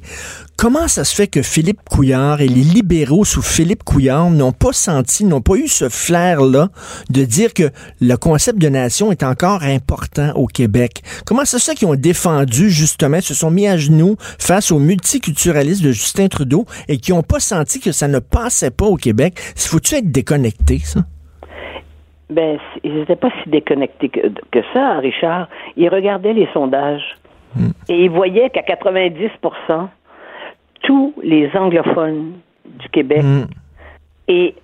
Comment 0.56 0.88
ça 0.88 1.04
se 1.04 1.14
fait 1.14 1.26
que 1.26 1.40
Philippe 1.42 1.80
Couillard 1.88 2.40
et 2.42 2.48
les 2.48 2.62
libéraux 2.62 3.24
sous 3.24 3.40
Philippe 3.40 3.82
Couillard 3.82 4.28
n'ont 4.30 4.52
pas 4.52 4.72
senti, 4.72 5.24
n'ont 5.24 5.40
pas 5.40 5.54
eu 5.54 5.68
ce 5.68 5.88
flair-là 5.88 6.68
de 7.08 7.24
dire 7.24 7.54
que 7.54 7.70
le 8.00 8.16
concept 8.16 8.58
de 8.58 8.68
nation 8.68 9.10
est 9.10 9.22
encore 9.22 9.62
important 9.62 10.32
au 10.34 10.46
Québec? 10.46 11.00
Comment 11.24 11.46
ça 11.46 11.58
se 11.58 11.70
fait 11.70 11.76
qu'ils 11.76 11.88
ont 11.88 11.94
défendu, 11.94 12.68
justement, 12.68 13.20
se 13.22 13.32
sont 13.32 13.50
mis 13.50 13.66
à 13.68 13.78
genoux 13.78 14.16
face 14.38 14.70
au 14.70 14.78
multiculturalisme 14.78 15.84
de 15.86 15.92
Justin 15.92 16.28
Trudeau 16.28 16.66
et 16.88 16.98
qui 16.98 17.12
n'ont 17.12 17.22
pas 17.22 17.40
senti 17.40 17.80
que 17.80 17.92
ça 17.92 18.06
ne 18.08 18.18
passait 18.18 18.70
pas 18.70 18.86
au 18.86 18.96
Québec? 18.96 19.40
Faut-tu 19.90 20.04
être 20.04 20.12
déconnecté, 20.12 20.78
ça? 20.78 21.00
Ben, 22.28 22.58
ils 22.84 22.94
n'étaient 22.94 23.16
pas 23.16 23.30
si 23.42 23.50
déconnectés 23.50 24.08
que, 24.08 24.20
que 24.52 24.60
ça, 24.72 24.98
Richard. 24.98 25.48
Ils 25.76 25.88
regardaient 25.88 26.32
les 26.32 26.46
sondages 26.52 27.16
et 27.88 28.04
ils 28.04 28.10
voyaient 28.10 28.50
qu'à 28.50 28.62
90% 28.62 29.88
tous 30.82 31.12
les 31.24 31.50
anglophones 31.56 32.34
du 32.64 32.88
Québec 32.90 33.22
Mm. 33.24 33.42
et, 34.28 34.54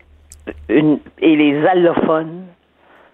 une- 0.69 1.01
et 1.21 1.35
les 1.35 1.67
allophones 1.67 2.45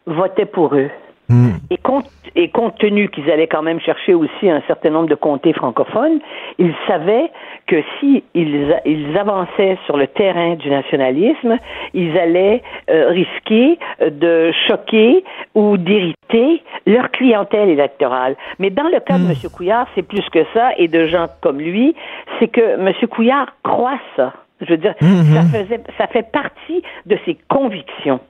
votaient 0.04 0.44
pour 0.44 0.74
eux. 0.74 0.90
Mm. 1.32 1.52
Et 1.70 1.78
compte, 1.78 2.10
et 2.36 2.48
compte 2.48 2.76
tenu 2.78 3.08
qu'ils 3.08 3.30
allaient 3.30 3.46
quand 3.46 3.62
même 3.62 3.80
chercher 3.80 4.12
aussi 4.14 4.50
un 4.50 4.62
certain 4.66 4.90
nombre 4.90 5.08
de 5.08 5.14
comtés 5.14 5.54
francophones, 5.54 6.20
ils 6.58 6.74
savaient 6.86 7.30
que 7.66 7.76
si 7.98 8.22
ils, 8.34 9.16
avançaient 9.18 9.78
sur 9.86 9.96
le 9.96 10.06
terrain 10.08 10.56
du 10.56 10.68
nationalisme, 10.68 11.56
ils 11.94 12.18
allaient 12.18 12.62
euh, 12.90 13.08
risquer 13.08 13.78
euh, 14.02 14.10
de 14.10 14.52
choquer 14.68 15.24
ou 15.54 15.78
d'irriter 15.78 16.62
leur 16.86 17.10
clientèle 17.10 17.70
électorale. 17.70 18.36
Mais 18.58 18.68
dans 18.68 18.88
le 18.88 19.00
cas 19.00 19.18
de 19.18 19.24
M. 19.24 19.34
Couillard, 19.54 19.86
c'est 19.94 20.02
plus 20.02 20.28
que 20.30 20.44
ça, 20.52 20.72
et 20.76 20.88
de 20.88 21.06
gens 21.06 21.28
comme 21.40 21.60
lui, 21.60 21.94
c'est 22.38 22.48
que 22.48 22.60
M. 22.60 22.92
Couillard 23.08 23.46
croit 23.62 24.00
ça. 24.16 24.34
Je 24.60 24.70
veux 24.70 24.76
dire, 24.76 24.94
ça 25.00 25.42
faisait, 25.42 25.80
ça 25.98 26.06
fait 26.06 26.30
partie 26.30 26.82
de 27.06 27.18
ses 27.24 27.36
convictions. 27.48 28.20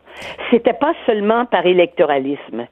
C'était 0.50 0.72
pas 0.72 0.92
seulement 1.06 1.46
par 1.46 1.66
électoralisme, 1.66 2.66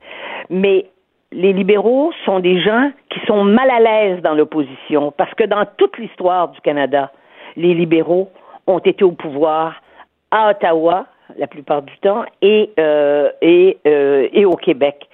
mais 0.49 0.87
les 1.33 1.53
libéraux 1.53 2.13
sont 2.25 2.41
des 2.41 2.61
gens 2.61 2.91
qui 3.11 3.21
sont 3.27 3.45
mal 3.45 3.71
à 3.71 3.81
l'aise 3.81 4.23
dans 4.23 4.35
l'opposition, 4.35 5.13
parce 5.17 5.33
que 5.35 5.45
dans 5.45 5.65
toute 5.77 5.97
l'histoire 5.99 6.49
du 6.49 6.61
Canada, 6.61 7.13
les 7.57 7.75
libéraux 7.75 8.31
ont 8.67 8.79
été 8.79 9.05
au 9.05 9.13
pouvoir 9.13 9.75
à 10.31 10.51
Ottawa 10.51 11.07
la 11.39 11.47
plupart 11.47 11.83
du 11.83 11.97
temps 11.99 12.25
et 12.43 12.71
euh, 12.79 13.31
et 13.41 13.79
euh, 13.87 14.29
et 14.33 14.45
au 14.45 14.57
Québec. 14.57 15.07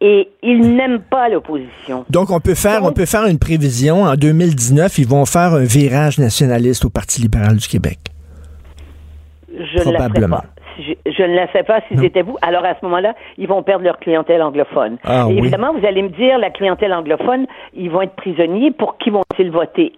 Et 0.00 0.28
ils 0.42 0.74
n'aiment 0.74 1.02
pas 1.02 1.28
l'opposition. 1.28 2.04
Donc, 2.10 2.30
on 2.30 2.40
peut 2.40 2.56
faire, 2.56 2.82
on 2.82 2.90
peut 2.90 3.06
faire 3.06 3.24
une 3.26 3.38
prévision. 3.38 4.02
En 4.02 4.16
2019, 4.16 4.98
ils 4.98 5.06
vont 5.06 5.24
faire 5.26 5.54
un 5.54 5.62
virage 5.62 6.18
nationaliste 6.18 6.84
au 6.84 6.90
Parti 6.90 7.22
libéral 7.22 7.54
du 7.54 7.68
Québec. 7.68 7.98
Je 9.48 9.78
ne 9.78 9.92
la 9.92 9.98
Probablement. 10.00 10.38
pas. 10.38 10.44
Je, 10.78 10.92
je 11.10 11.22
ne 11.22 11.34
la 11.34 11.50
sais 11.52 11.62
pas 11.62 11.80
si 11.88 11.96
c'était 11.98 12.22
vous. 12.22 12.36
Alors 12.42 12.64
à 12.64 12.74
ce 12.74 12.84
moment-là, 12.84 13.14
ils 13.38 13.48
vont 13.48 13.62
perdre 13.62 13.84
leur 13.84 13.98
clientèle 13.98 14.42
anglophone. 14.42 14.98
Ah, 15.04 15.26
Et 15.28 15.32
oui. 15.32 15.38
évidemment, 15.38 15.72
vous 15.72 15.86
allez 15.86 16.02
me 16.02 16.08
dire, 16.10 16.38
la 16.38 16.50
clientèle 16.50 16.92
anglophone, 16.94 17.46
ils 17.74 17.90
vont 17.90 18.02
être 18.02 18.14
prisonniers. 18.16 18.70
Pour 18.70 18.98
qui 18.98 19.10
vont-ils 19.10 19.50
voter? 19.50 19.92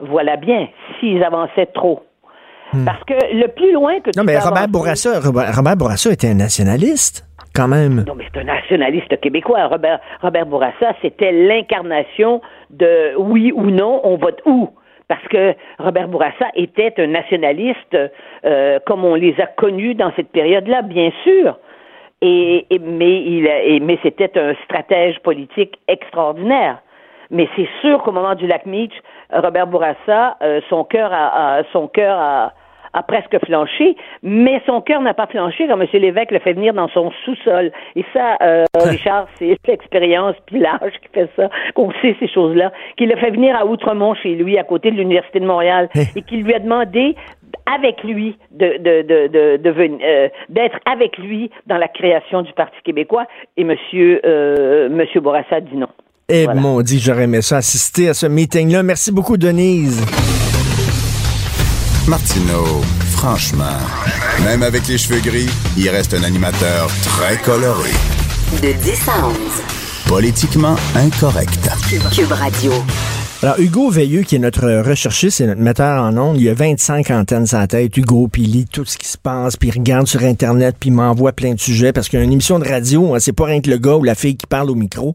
Voilà 0.00 0.36
bien, 0.36 0.68
s'ils 1.00 1.22
avançaient 1.24 1.66
trop. 1.66 2.02
Parce 2.84 3.02
que 3.04 3.14
le 3.34 3.48
plus 3.48 3.72
loin 3.72 3.98
que 4.00 4.10
Hmm. 4.10 4.18
Non, 4.18 4.22
tu 4.22 4.26
mais 4.26 4.38
Robert 4.38 4.52
avancer- 4.64 4.70
Bourassa, 4.70 5.20
Robert, 5.20 5.56
Robert 5.56 5.76
Bourassa 5.76 6.12
était 6.12 6.28
un 6.28 6.34
nationaliste, 6.34 7.26
quand 7.54 7.66
même. 7.66 8.04
Non, 8.06 8.14
mais 8.14 8.24
c'est 8.32 8.40
un 8.40 8.44
nationaliste 8.44 9.18
québécois. 9.20 9.66
Robert, 9.68 9.98
Robert 10.20 10.44
Bourassa, 10.46 10.92
c'était 11.00 11.32
l'incarnation 11.32 12.42
de 12.70 13.16
oui 13.18 13.52
ou 13.54 13.70
non, 13.70 14.02
on 14.04 14.16
vote 14.18 14.40
où? 14.44 14.68
Parce 15.08 15.26
que 15.28 15.54
Robert 15.78 16.08
Bourassa 16.08 16.48
était 16.54 16.92
un 16.98 17.06
nationaliste 17.06 17.96
euh, 18.44 18.78
comme 18.86 19.04
on 19.04 19.14
les 19.14 19.34
a 19.40 19.46
connus 19.46 19.94
dans 19.94 20.12
cette 20.16 20.30
période-là, 20.30 20.82
bien 20.82 21.10
sûr. 21.24 21.58
Et, 22.20 22.66
mais 22.80 23.80
mais 23.80 23.98
c'était 24.02 24.38
un 24.38 24.54
stratège 24.64 25.18
politique 25.20 25.78
extraordinaire. 25.88 26.78
Mais 27.30 27.48
c'est 27.56 27.68
sûr 27.80 28.02
qu'au 28.02 28.12
moment 28.12 28.34
du 28.34 28.46
lac 28.46 28.66
Meach, 28.66 28.92
Robert 29.32 29.66
Bourassa, 29.66 30.36
euh, 30.42 30.60
son 30.68 30.84
cœur 30.84 31.12
a, 31.12 31.58
a- 31.58 31.64
son 31.72 31.86
cœur 31.88 32.18
a, 32.18 32.52
a 32.92 33.02
presque 33.02 33.36
flanché, 33.44 33.96
mais 34.22 34.60
son 34.66 34.80
cœur 34.80 35.00
n'a 35.00 35.14
pas 35.14 35.26
flanché 35.26 35.66
quand 35.68 35.80
M. 35.80 35.86
Lévesque 35.92 36.30
le 36.30 36.38
fait 36.40 36.52
venir 36.54 36.74
dans 36.74 36.88
son 36.88 37.10
sous-sol. 37.24 37.70
Et 37.96 38.04
ça, 38.12 38.36
euh, 38.42 38.64
Richard, 38.84 39.26
c'est 39.38 39.56
l'expérience 39.66 40.34
puis 40.46 40.60
l'âge 40.60 40.92
qui 41.02 41.08
fait 41.12 41.28
ça, 41.36 41.48
qu'on 41.74 41.90
sait 42.02 42.16
ces 42.20 42.28
choses-là, 42.28 42.72
qu'il 42.96 43.08
le 43.08 43.16
fait 43.16 43.30
venir 43.30 43.56
à 43.56 43.66
Outremont 43.66 44.14
chez 44.14 44.34
lui, 44.34 44.58
à 44.58 44.64
côté 44.64 44.90
de 44.90 44.96
l'Université 44.96 45.40
de 45.40 45.46
Montréal, 45.46 45.88
et 46.16 46.22
qu'il 46.22 46.42
lui 46.42 46.54
a 46.54 46.58
demandé 46.58 47.14
avec 47.72 48.02
lui 48.04 48.36
de, 48.50 48.76
de, 48.78 49.02
de, 49.02 49.26
de, 49.28 49.56
de 49.62 49.70
ven- 49.70 49.98
euh, 50.02 50.28
d'être 50.48 50.78
avec 50.90 51.16
lui 51.18 51.50
dans 51.66 51.78
la 51.78 51.88
création 51.88 52.42
du 52.42 52.52
Parti 52.52 52.76
québécois. 52.84 53.26
Et 53.56 53.64
Monsieur 53.64 54.20
euh, 54.24 54.88
Monsieur 54.88 55.20
Bourassa 55.20 55.60
dit 55.60 55.76
non. 55.76 55.88
Eh, 56.30 56.44
Voilà. 56.44 56.60
mon 56.60 56.80
dit, 56.82 56.98
j'aurais 56.98 57.24
aimé 57.24 57.40
ça 57.40 57.56
assister 57.56 58.10
à 58.10 58.14
ce 58.14 58.26
meeting-là. 58.26 58.82
Merci 58.82 59.12
beaucoup, 59.12 59.36
Denise. 59.38 60.37
Martineau, 62.08 62.80
franchement, 63.10 63.78
même 64.42 64.62
avec 64.62 64.88
les 64.88 64.96
cheveux 64.96 65.20
gris, 65.20 65.50
il 65.76 65.90
reste 65.90 66.14
un 66.14 66.22
animateur 66.22 66.90
très 67.02 67.36
coloré. 67.36 67.90
De 68.62 68.72
10 68.72 69.08
à 69.08 69.26
11. 69.26 69.36
Politiquement 70.06 70.76
incorrect. 70.94 71.68
Cube 72.10 72.32
Radio. 72.32 72.72
Alors, 73.40 73.60
Hugo 73.60 73.88
Veilleux, 73.88 74.22
qui 74.22 74.34
est 74.34 74.40
notre 74.40 74.68
recherchiste, 74.82 75.36
c'est 75.36 75.46
notre 75.46 75.60
metteur 75.60 76.02
en 76.02 76.16
ondes, 76.16 76.40
il 76.40 76.48
a 76.48 76.54
25 76.54 77.08
antennes 77.12 77.46
la 77.52 77.68
tête. 77.68 77.96
Hugo, 77.96 78.26
puis 78.26 78.42
il 78.42 78.50
lit 78.50 78.64
tout 78.66 78.84
ce 78.84 78.98
qui 78.98 79.06
se 79.06 79.16
passe, 79.16 79.56
puis 79.56 79.68
il 79.68 79.78
regarde 79.78 80.08
sur 80.08 80.24
Internet, 80.24 80.74
puis 80.80 80.88
il 80.90 80.92
m'envoie 80.92 81.30
plein 81.30 81.54
de 81.54 81.60
sujets, 81.60 81.92
parce 81.92 82.08
qu'une 82.08 82.32
émission 82.32 82.58
de 82.58 82.68
radio, 82.68 83.14
hein, 83.14 83.18
c'est 83.20 83.32
pas 83.32 83.44
rien 83.44 83.60
que 83.60 83.70
le 83.70 83.78
gars 83.78 83.94
ou 83.94 84.02
la 84.02 84.16
fille 84.16 84.36
qui 84.36 84.48
parle 84.48 84.68
au 84.70 84.74
micro. 84.74 85.14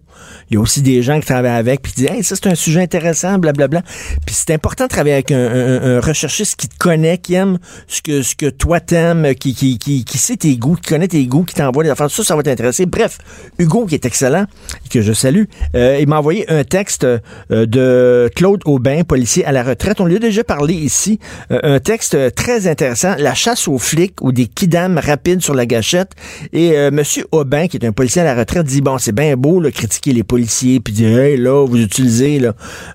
Il 0.49 0.53
y 0.53 0.57
a 0.57 0.61
aussi 0.61 0.82
des 0.82 1.01
gens 1.03 1.19
qui 1.19 1.26
travaillent 1.26 1.51
avec, 1.51 1.82
puis 1.82 1.91
qui 1.91 2.01
disent 2.03 2.11
«Hey, 2.15 2.24
ça, 2.24 2.36
c'est 2.38 2.47
un 2.47 2.55
sujet 2.55 2.80
intéressant, 2.80 3.39
blablabla.» 3.39 3.82
Puis 4.26 4.36
c'est 4.36 4.53
important 4.53 4.86
de 4.86 4.89
travailler 4.89 5.15
avec 5.15 5.32
un, 5.34 5.97
un- 5.97 5.99
recherchiste 5.99 6.55
qui 6.55 6.69
te 6.69 6.78
connaît, 6.78 7.17
qui 7.17 7.34
aime 7.34 7.59
ce 7.88 8.01
que, 8.01 8.21
ce 8.21 8.36
que 8.36 8.49
toi 8.49 8.80
t'aimes, 8.80 9.36
qui, 9.36 9.53
qui, 9.53 9.78
qui, 9.78 10.05
qui 10.05 10.17
sait 10.17 10.38
tes 10.38 10.55
goûts, 10.55 10.76
qui 10.76 10.89
connaît 10.91 11.09
tes 11.09 11.26
goûts, 11.26 11.43
qui 11.43 11.55
t'envoie 11.55 11.84
des 11.84 11.89
affaires. 11.89 12.09
Ça, 12.09 12.24
ça 12.24 12.38
va 12.38 12.43
t'intéresser. 12.43 12.86
Bref, 12.86 13.17
Hugo, 13.59 13.86
qui 13.86 13.95
est 13.95 14.05
excellent, 14.05 14.45
et 14.86 14.88
que 14.88 15.01
je 15.01 15.11
salue, 15.11 15.43
euh, 15.76 15.97
il 15.99 16.07
m'a 16.07 16.19
envoyé 16.19 16.49
un 16.49 16.63
texte 16.63 17.03
euh, 17.03 17.19
de 17.49 18.11
euh, 18.14 18.30
Claude 18.30 18.61
Aubin, 18.66 19.03
policier 19.03 19.43
à 19.45 19.51
la 19.51 19.64
retraite. 19.64 19.99
On 19.99 20.05
lui 20.05 20.16
a 20.16 20.20
déjà 20.20 20.43
parlé 20.43 20.74
ici. 20.74 21.20
Euh, 21.51 21.59
un 21.64 21.80
texte 21.80 22.36
très 22.36 22.68
intéressant, 22.68 23.16
La 23.18 23.34
chasse 23.34 23.68
aux 23.68 23.78
flics 23.78 24.22
ou 24.22 24.32
des 24.32 24.45
kidams 24.45 24.97
rapides 24.97 25.41
sur 25.41 25.53
la 25.53 25.66
gâchette. 25.66 26.11
Et 26.51 26.78
euh, 26.78 26.91
Monsieur 26.91 27.26
Aubin, 27.32 27.68
qui 27.68 27.78
est 27.78 27.86
un 27.86 27.91
policier 27.91 28.22
à 28.22 28.26
la 28.26 28.36
retraite, 28.36 28.66
dit, 28.66 28.82
bon, 28.82 28.97
c'est 28.97 29.11
bien 29.11 29.36
beau, 29.36 29.59
là, 29.59 29.72
critiquer 29.72 30.14
les 30.14 30.24
policiers, 30.24 30.80
puis 30.80 30.93
dire, 30.93 31.18
hey, 31.18 31.38
là, 31.38 31.66
vous 31.66 31.82
utilisez 31.82 32.41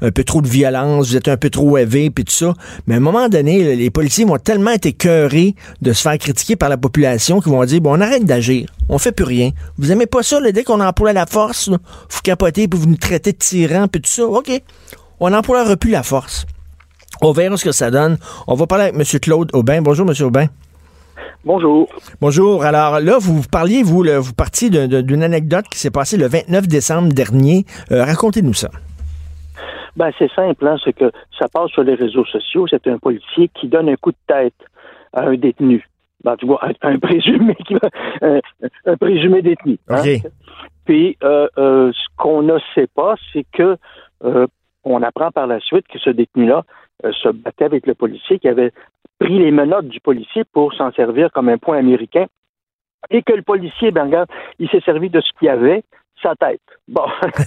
un 0.00 0.10
peu 0.10 0.24
trop 0.24 0.40
de 0.40 0.48
violence, 0.48 1.08
vous 1.08 1.16
êtes 1.16 1.28
un 1.28 1.36
peu 1.36 1.50
trop 1.50 1.76
élevé, 1.78 2.10
puis 2.10 2.24
tout 2.24 2.32
ça. 2.32 2.54
Mais 2.86 2.94
à 2.94 2.96
un 2.98 3.00
moment 3.00 3.28
donné, 3.28 3.76
les 3.76 3.90
policiers 3.90 4.24
vont 4.24 4.38
tellement 4.38 4.70
être 4.70 4.86
écœurés 4.86 5.54
de 5.82 5.92
se 5.92 6.02
faire 6.02 6.18
critiquer 6.18 6.56
par 6.56 6.68
la 6.68 6.76
population 6.76 7.40
qu'ils 7.40 7.52
vont 7.52 7.64
dire, 7.64 7.80
bon, 7.80 7.96
on 7.96 8.00
arrête 8.00 8.24
d'agir. 8.24 8.68
On 8.88 8.98
fait 8.98 9.12
plus 9.12 9.24
rien. 9.24 9.50
Vous 9.76 9.92
aimez 9.92 10.06
pas 10.06 10.22
ça, 10.22 10.40
là, 10.40 10.52
dès 10.52 10.64
qu'on 10.64 10.80
emploie 10.80 11.12
la 11.12 11.26
force, 11.26 11.68
là, 11.68 11.76
vous 12.10 12.20
capotez, 12.22 12.68
puis 12.68 12.78
vous 12.78 12.88
nous 12.88 12.96
traitez 12.96 13.32
de 13.32 13.38
tyrans, 13.38 13.88
puis 13.88 14.00
tout 14.00 14.10
ça. 14.10 14.24
OK. 14.24 14.50
On 15.20 15.30
n'emploiera 15.30 15.76
plus 15.76 15.90
la 15.90 16.02
force. 16.02 16.46
On 17.20 17.32
verra 17.32 17.56
ce 17.56 17.64
que 17.64 17.72
ça 17.72 17.90
donne. 17.90 18.18
On 18.46 18.54
va 18.54 18.66
parler 18.66 18.84
avec 18.84 18.94
M. 18.94 19.20
Claude 19.20 19.50
Aubin. 19.52 19.82
Bonjour, 19.82 20.08
M. 20.08 20.14
Aubin. 20.24 20.46
Bonjour. 21.44 21.88
Bonjour. 22.20 22.64
Alors 22.64 23.00
là, 23.00 23.16
vous 23.18 23.42
parliez, 23.50 23.82
vous, 23.82 24.02
là, 24.02 24.18
vous 24.18 24.34
partiez 24.34 24.70
d'une 24.70 25.22
anecdote 25.22 25.66
qui 25.70 25.78
s'est 25.78 25.90
passée 25.90 26.16
le 26.16 26.26
29 26.26 26.68
décembre 26.68 27.12
dernier. 27.12 27.64
Euh, 27.90 28.04
Racontez-nous 28.04 28.54
ça. 28.54 28.70
Ben, 29.96 30.10
c'est 30.18 30.30
simple, 30.32 30.66
hein, 30.66 30.76
c'est 30.84 30.92
que 30.92 31.10
ça 31.38 31.48
passe 31.48 31.70
sur 31.70 31.82
les 31.82 31.94
réseaux 31.94 32.24
sociaux. 32.24 32.66
C'est 32.68 32.86
un 32.86 32.98
policier 32.98 33.50
qui 33.58 33.66
donne 33.66 33.88
un 33.88 33.96
coup 33.96 34.12
de 34.12 34.16
tête 34.28 34.54
à 35.12 35.24
un 35.24 35.36
détenu. 35.36 35.88
Ben, 36.24 36.36
tu 36.36 36.46
vois, 36.46 36.60
un, 36.82 36.98
présumé 36.98 37.54
qui 37.66 37.76
un, 38.22 38.40
un, 38.86 38.96
présumé 38.96 39.42
détenu. 39.42 39.78
Hein. 39.88 40.02
Puis 40.84 41.16
euh, 41.22 41.48
euh, 41.58 41.92
ce 41.92 42.06
qu'on 42.16 42.42
ne 42.42 42.58
sait 42.74 42.88
pas, 42.88 43.14
c'est 43.32 43.46
que 43.52 43.76
euh, 44.24 44.46
on 44.84 45.02
apprend 45.02 45.30
par 45.30 45.46
la 45.46 45.60
suite 45.60 45.86
que 45.86 45.98
ce 45.98 46.10
détenu-là 46.10 46.64
se 47.22 47.28
battait 47.28 47.66
avec 47.66 47.86
le 47.86 47.94
policier 47.94 48.40
qui 48.40 48.48
avait 48.48 48.72
pris 49.20 49.38
les 49.38 49.52
menottes 49.52 49.86
du 49.86 50.00
policier 50.00 50.42
pour 50.52 50.74
s'en 50.74 50.90
servir 50.92 51.30
comme 51.30 51.48
un 51.48 51.58
point 51.58 51.78
américain 51.78 52.26
et 53.10 53.22
que 53.22 53.32
le 53.32 53.42
policier, 53.42 53.90
ben 53.92 54.06
regarde, 54.06 54.28
il 54.58 54.68
s'est 54.70 54.80
servi 54.80 55.08
de 55.08 55.20
ce 55.20 55.30
qu'il 55.38 55.48
avait, 55.48 55.84
sa 56.22 56.34
tête. 56.36 56.60
Bon. 56.88 57.04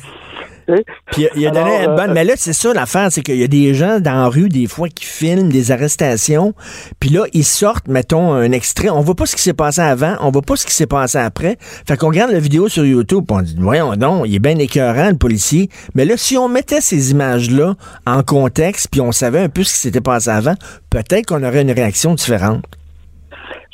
Puis 1.12 1.28
il 1.36 1.48
a 1.48 1.52
donné 1.52 1.86
une 1.86 1.96
bonne. 1.96 2.12
Euh, 2.12 2.14
mais 2.14 2.24
là, 2.24 2.34
c'est 2.38 2.54
ça 2.54 2.74
l'affaire, 2.74 3.12
c'est 3.12 3.22
qu'il 3.22 3.38
y 3.38 3.44
a 3.44 3.48
des 3.48 3.74
gens 3.74 4.00
dans 4.00 4.14
la 4.14 4.28
rue, 4.28 4.50
des 4.50 4.68
fois, 4.68 4.90
qui 4.90 5.06
filment 5.06 5.50
des 5.50 5.72
arrestations. 5.72 6.54
Puis 7.00 7.10
là, 7.10 7.26
ils 7.34 7.44
sortent, 7.44 7.88
mettons, 7.88 8.34
un 8.34 8.52
extrait. 8.52 8.90
On 8.90 9.02
voit 9.02 9.16
pas 9.16 9.26
ce 9.26 9.36
qui 9.36 9.42
s'est 9.42 9.54
passé 9.54 9.82
avant, 9.82 10.16
on 10.22 10.32
voit 10.32 10.42
pas 10.42 10.56
ce 10.56 10.66
qui 10.66 10.74
s'est 10.74 10.88
passé 10.88 11.18
après. 11.18 11.58
Fait 11.60 11.98
qu'on 11.98 12.08
regarde 12.08 12.32
la 12.32 12.40
vidéo 12.40 12.70
sur 12.70 12.86
YouTube, 12.86 13.26
on 13.30 13.42
dit, 13.42 13.56
voyons 13.60 13.96
non, 13.96 14.26
il 14.26 14.36
est 14.36 14.40
bien 14.40 14.58
écœurant, 14.58 15.10
le 15.10 15.18
policier. 15.18 15.70
Mais 15.96 16.06
là, 16.06 16.16
si 16.18 16.38
on 16.38 16.48
mettait 16.48 16.82
ces 16.82 17.12
images-là 17.12 17.76
en 18.06 18.24
contexte, 18.24 18.88
puis 18.92 19.02
on 19.02 19.12
savait 19.12 19.42
un 19.42 19.50
peu 19.50 19.64
ce 19.64 19.74
qui 19.74 19.80
s'était 19.80 20.02
passé 20.02 20.30
avant, 20.30 20.56
peut-être 20.90 21.26
qu'on 21.26 21.44
aurait 21.44 21.62
une 21.62 21.72
réaction 21.72 22.14
différente 22.14 22.64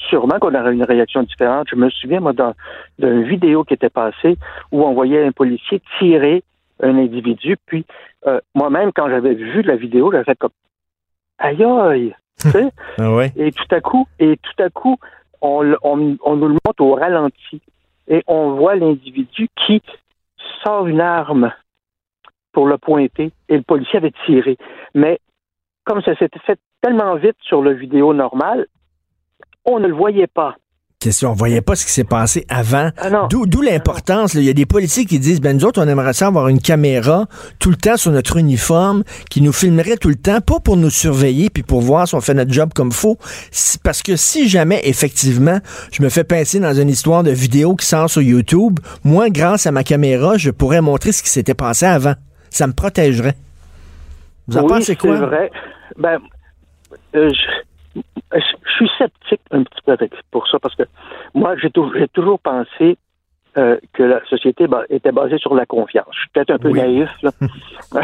sûrement 0.10 0.40
qu'on 0.40 0.54
aurait 0.56 0.74
une 0.74 0.84
réaction 0.84 1.24
différente. 1.24 1.68
Je 1.70 1.76
me 1.76 1.90
souviens, 1.90 2.20
moi, 2.20 2.34
d'une 3.00 3.24
vidéo 3.24 3.64
qui 3.64 3.74
était 3.74 3.90
passée 3.90 4.38
où 4.72 4.84
on 4.84 4.94
voyait 4.94 5.26
un 5.26 5.32
policier 5.32 5.82
tirer 6.00 6.44
un 6.82 6.98
individu, 6.98 7.58
puis 7.66 7.86
euh, 8.28 8.40
moi-même, 8.54 8.92
quand 8.94 9.10
j'avais 9.10 9.34
vu 9.34 9.62
la 9.64 9.76
vidéo, 9.76 10.12
j'avais 10.12 10.26
fait 10.26 10.38
comme 10.38 10.52
aïe 11.40 11.64
aïe, 11.64 12.16
tu 12.40 12.50
sais? 12.52 12.70
Ah 13.00 13.10
et 13.36 13.52
tout 13.52 13.76
à 13.76 13.82
coup, 13.82 14.08
et 14.20 14.38
tout 14.38 14.64
à 14.64 14.70
coup, 14.70 14.98
on, 15.42 15.76
on, 15.82 16.18
on 16.24 16.36
nous 16.36 16.48
le 16.48 16.58
montre 16.66 16.82
au 16.82 16.96
ralenti 16.96 17.62
et 18.08 18.24
on 18.28 18.52
voit 18.52 18.76
l'individu 18.76 19.50
qui 19.66 19.82
sort 20.64 20.88
une 20.88 21.02
arme 21.02 21.52
pour 22.52 22.68
le 22.68 22.78
pointer 22.78 23.32
et 23.50 23.58
le 23.58 23.64
policier 23.64 23.98
avait 23.98 24.14
tiré. 24.26 24.58
Mais 24.94 25.20
comme 25.84 26.02
ça 26.02 26.16
s'était 26.16 26.40
fait 26.40 26.60
tellement 26.82 27.16
vite 27.16 27.38
sur 27.42 27.64
la 27.64 27.74
vidéo 27.74 28.14
normale, 28.14 28.68
on 29.68 29.80
ne 29.80 29.88
le 29.88 29.94
voyait 29.94 30.28
pas. 30.28 30.56
Question, 31.00 31.30
on 31.30 31.34
voyait 31.34 31.62
pas 31.62 31.76
ce 31.76 31.86
qui 31.86 31.92
s'est 31.92 32.04
passé 32.04 32.44
avant. 32.50 32.90
Ah 32.98 33.28
d'où 33.30 33.62
l'importance. 33.62 34.34
Il 34.34 34.42
y 34.42 34.50
a 34.50 34.54
des 34.54 34.66
policiers 34.66 35.06
qui 35.06 35.20
disent, 35.20 35.42
ben 35.42 35.56
nous 35.56 35.64
autres, 35.64 35.80
on 35.80 35.88
aimerait 35.88 36.14
ça 36.14 36.26
avoir 36.26 36.48
une 36.48 36.60
caméra 36.60 37.28
tout 37.60 37.70
le 37.70 37.76
temps 37.76 37.98
sur 37.98 38.10
notre 38.10 38.38
uniforme 38.38 39.04
qui 39.30 39.42
nous 39.42 39.54
filmerait 39.54 39.98
tout 39.98 40.10
le 40.10 40.16
temps, 40.16 40.42
pas 40.42 40.60
pour 40.60 40.76
nous 40.76 40.90
surveiller 40.90 41.52
puis 41.52 41.62
pour 41.62 41.82
voir 41.82 42.08
si 42.08 42.16
on 42.16 42.22
fait 42.22 42.34
notre 42.34 42.52
job 42.52 42.72
comme 42.74 42.92
faut. 42.92 43.18
Parce 43.84 44.02
que 44.02 44.16
si 44.16 44.50
jamais, 44.50 44.82
effectivement, 44.86 45.60
je 45.92 46.02
me 46.02 46.10
fais 46.10 46.24
pincer 46.24 46.60
dans 46.60 46.74
une 46.74 46.90
histoire 46.90 47.22
de 47.22 47.30
vidéo 47.30 47.76
qui 47.76 47.86
sort 47.86 48.10
sur 48.10 48.24
YouTube, 48.24 48.80
moi, 49.04 49.30
grâce 49.30 49.68
à 49.68 49.72
ma 49.72 49.84
caméra, 49.84 50.38
je 50.38 50.50
pourrais 50.50 50.82
montrer 50.82 51.12
ce 51.12 51.22
qui 51.22 51.30
s'était 51.30 51.54
passé 51.54 51.86
avant. 51.86 52.16
Ça 52.50 52.66
me 52.66 52.74
protégerait. 52.74 53.36
Vous 54.48 54.58
en 54.58 54.66
pensez 54.66 54.96
quoi? 54.96 55.16
C'est 55.16 55.26
vrai. 55.26 55.52
Ben, 55.96 56.18
euh, 57.16 57.30
je, 57.30 57.68
suis 58.78 58.90
sceptique 58.98 59.42
un 59.52 59.64
petit 59.64 59.82
peu 59.86 59.92
avec, 59.94 60.12
pour 60.32 60.48
ça, 60.48 60.60
parce 60.60 60.76
que 60.76 60.84
moi, 61.34 61.56
j'ai 61.58 61.70
toujours 61.70 62.40
pensé 62.40 62.98
euh, 63.58 63.78
que 63.94 64.04
la 64.04 64.24
société 64.26 64.68
était 64.90 65.12
basée 65.12 65.38
sur 65.40 65.56
la 65.56 65.66
confiance. 65.66 66.08
Je 66.12 66.20
suis 66.20 66.30
peut-être 66.30 66.52
un 66.52 66.60
peu 66.60 66.70
naïf, 66.70 67.10
là. 67.24 67.32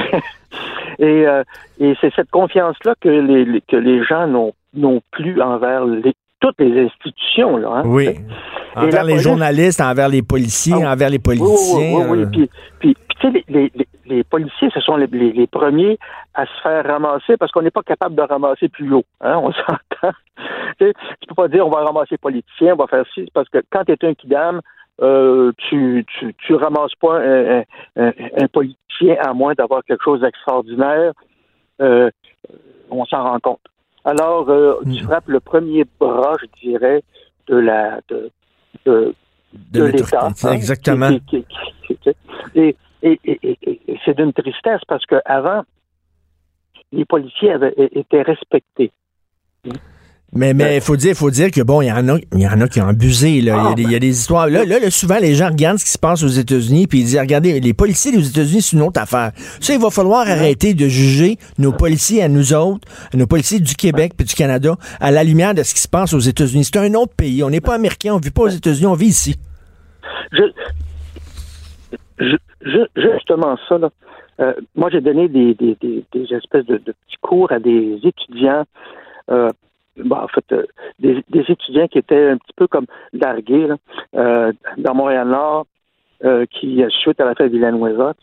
et, 0.99 1.27
euh, 1.27 1.43
et 1.79 1.93
c'est 2.01 2.13
cette 2.15 2.31
confiance-là 2.31 2.95
que 2.99 3.09
les, 3.09 3.61
que 3.61 3.75
les 3.75 4.03
gens 4.03 4.27
n'ont 4.73 5.01
plus 5.11 5.39
envers 5.41 5.85
les, 5.85 6.13
toutes 6.43 6.59
les 6.59 6.85
institutions. 6.85 7.55
Là, 7.55 7.69
hein. 7.75 7.83
Oui. 7.85 8.09
Envers 8.75 9.05
les 9.05 9.19
journalistes, 9.19 9.79
envers 9.79 10.09
les 10.09 10.21
policiers, 10.21 10.83
ah 10.83 10.91
envers 10.91 11.09
les 11.09 11.19
politiciens. 11.19 11.99
Oui, 11.99 12.05
oui, 12.09 12.17
oui. 12.19 12.25
Puis, 12.31 12.49
puis, 12.79 12.97
tu 13.21 13.31
sais, 13.31 13.45
les, 13.47 13.71
les, 13.73 13.87
les, 14.05 14.23
policiers, 14.25 14.69
ce 14.73 14.81
sont 14.81 14.97
les, 14.97 15.07
les, 15.07 15.47
premiers 15.47 15.97
à 16.33 16.45
se 16.45 16.61
faire 16.61 16.85
ramasser 16.85 17.37
parce 17.37 17.51
qu'on 17.53 17.61
n'est 17.61 17.71
pas 17.71 17.83
capable 17.83 18.15
de 18.15 18.21
ramasser 18.21 18.67
plus 18.67 18.91
haut. 18.93 19.05
Hein, 19.21 19.37
on 19.37 19.51
s'entend. 19.53 20.13
tu 20.79 20.85
sais, 20.85 20.93
tu 21.21 21.27
peux 21.29 21.35
pas 21.35 21.47
dire 21.47 21.65
on 21.65 21.69
va 21.69 21.85
ramasser 21.85 22.11
les 22.11 22.17
politiciens, 22.17 22.73
on 22.73 22.77
va 22.77 22.87
faire 22.87 23.05
ci, 23.13 23.29
parce 23.33 23.47
que 23.47 23.59
quand 23.71 23.85
tu 23.85 23.93
es 23.93 24.05
un 24.05 24.13
kidam, 24.13 24.59
euh, 25.01 25.53
tu, 25.69 26.05
tu, 26.19 26.33
tu 26.33 26.55
ramasses 26.55 26.95
pas 26.99 27.19
un, 27.19 27.63
un, 27.95 28.11
un 28.37 28.47
politicien 28.51 29.15
à 29.25 29.33
moins 29.33 29.53
d'avoir 29.53 29.83
quelque 29.85 30.03
chose 30.03 30.19
d'extraordinaire. 30.19 31.13
Euh, 31.79 32.09
on 32.89 33.05
s'en 33.05 33.23
rend 33.23 33.39
compte. 33.39 33.61
Alors, 34.05 34.49
euh, 34.49 34.75
tu 34.83 35.03
mm. 35.03 35.05
frappes 35.05 35.27
le 35.27 35.39
premier 35.39 35.85
bras, 35.99 36.35
je 36.41 36.67
dirais, 36.67 37.03
de 37.47 37.55
la 37.55 37.99
de, 38.09 38.31
de, 38.85 39.13
de, 39.71 39.83
l'État. 39.83 40.27
Hein, 40.27 40.51
exactement. 40.51 41.09
et, 42.55 42.75
et, 43.01 43.19
et, 43.23 43.57
et 43.87 43.99
c'est 44.03 44.15
d'une 44.15 44.33
tristesse 44.33 44.81
parce 44.87 45.05
qu'avant, 45.05 45.63
les 46.91 47.05
policiers 47.05 47.51
avaient, 47.51 47.73
étaient 47.77 48.21
respectés. 48.21 48.91
Mais 50.35 50.53
mais 50.53 50.77
il 50.77 50.81
faut 50.81 50.95
dire 50.95 51.15
faut 51.15 51.29
dire 51.29 51.51
que 51.51 51.61
bon 51.61 51.81
il 51.81 51.87
y 51.87 51.91
en 51.91 52.09
a 52.09 52.17
il 52.33 52.41
y 52.41 52.47
en 52.47 52.59
a 52.59 52.67
qui 52.67 52.81
ont 52.81 52.87
abusé 52.87 53.39
là. 53.41 53.73
Il, 53.77 53.91
y 53.91 53.95
a 53.95 53.99
des, 53.99 54.07
histoires. 54.07 54.47
Là, 54.47 54.65
là, 54.65 54.89
souvent 54.89 55.19
les 55.19 55.35
gens 55.35 55.49
regardent 55.49 55.77
ce 55.77 55.85
qui 55.85 55.91
se 55.91 55.99
passe 55.99 56.23
aux 56.23 56.27
États-Unis 56.27 56.87
puis 56.87 56.99
ils 56.99 57.05
disent 57.05 57.19
regardez 57.19 57.59
les 57.59 57.73
policiers 57.73 58.11
des 58.11 58.27
États-Unis 58.27 58.63
c'est 58.63 58.75
une 58.75 58.81
autre 58.81 58.99
affaire. 58.99 59.31
Ça 59.59 59.73
il 59.73 59.79
va 59.79 59.91
falloir 59.91 60.27
arrêter 60.27 60.73
de 60.73 60.87
juger 60.87 61.37
nos 61.59 61.71
policiers 61.71 62.23
à 62.23 62.29
nous 62.29 62.53
autres 62.53 62.87
nos 63.13 63.27
policiers 63.27 63.59
du 63.59 63.75
Québec 63.75 64.13
puis 64.17 64.25
du 64.25 64.33
Canada 64.33 64.75
à 64.99 65.11
la 65.11 65.23
lumière 65.23 65.53
de 65.53 65.61
ce 65.61 65.75
qui 65.75 65.81
se 65.81 65.87
passe 65.87 66.13
aux 66.13 66.19
États-Unis. 66.19 66.63
C'est 66.63 66.79
un 66.79 66.93
autre 66.95 67.13
pays. 67.15 67.43
On 67.43 67.51
n'est 67.51 67.61
pas 67.61 67.75
américain 67.75 68.13
on 68.13 68.17
vit 68.17 68.31
pas 68.31 68.43
aux 68.43 68.47
États-Unis 68.47 68.87
on 68.87 68.95
vit 68.95 69.07
ici. 69.07 69.35
Je, 70.31 70.43
je, 72.19 72.85
justement 72.95 73.55
ça 73.69 73.77
là 73.77 73.89
euh, 74.39 74.53
moi 74.75 74.89
j'ai 74.91 75.01
donné 75.01 75.27
des, 75.27 75.53
des, 75.53 75.77
des, 75.79 76.03
des 76.11 76.33
espèces 76.33 76.65
de, 76.65 76.77
de, 76.77 76.91
petits 76.91 77.17
cours 77.21 77.51
à 77.51 77.59
des 77.59 77.99
étudiants 78.03 78.63
euh, 79.29 79.49
bah, 79.97 80.23
en 80.23 80.27
fait, 80.27 80.45
euh, 80.51 80.65
des, 80.99 81.23
des, 81.29 81.45
étudiants 81.47 81.87
qui 81.87 81.99
étaient 81.99 82.29
un 82.29 82.37
petit 82.37 82.53
peu 82.55 82.67
comme 82.67 82.85
largués 83.13 83.67
là, 83.67 83.77
euh, 84.15 84.51
dans 84.77 84.95
Montréal-Nord, 84.95 85.67
euh, 86.23 86.45
qui 86.49 86.83
suite 86.89 87.19
à 87.19 87.25
la 87.25 87.35
fête 87.35 87.51
Villanueva. 87.51 88.13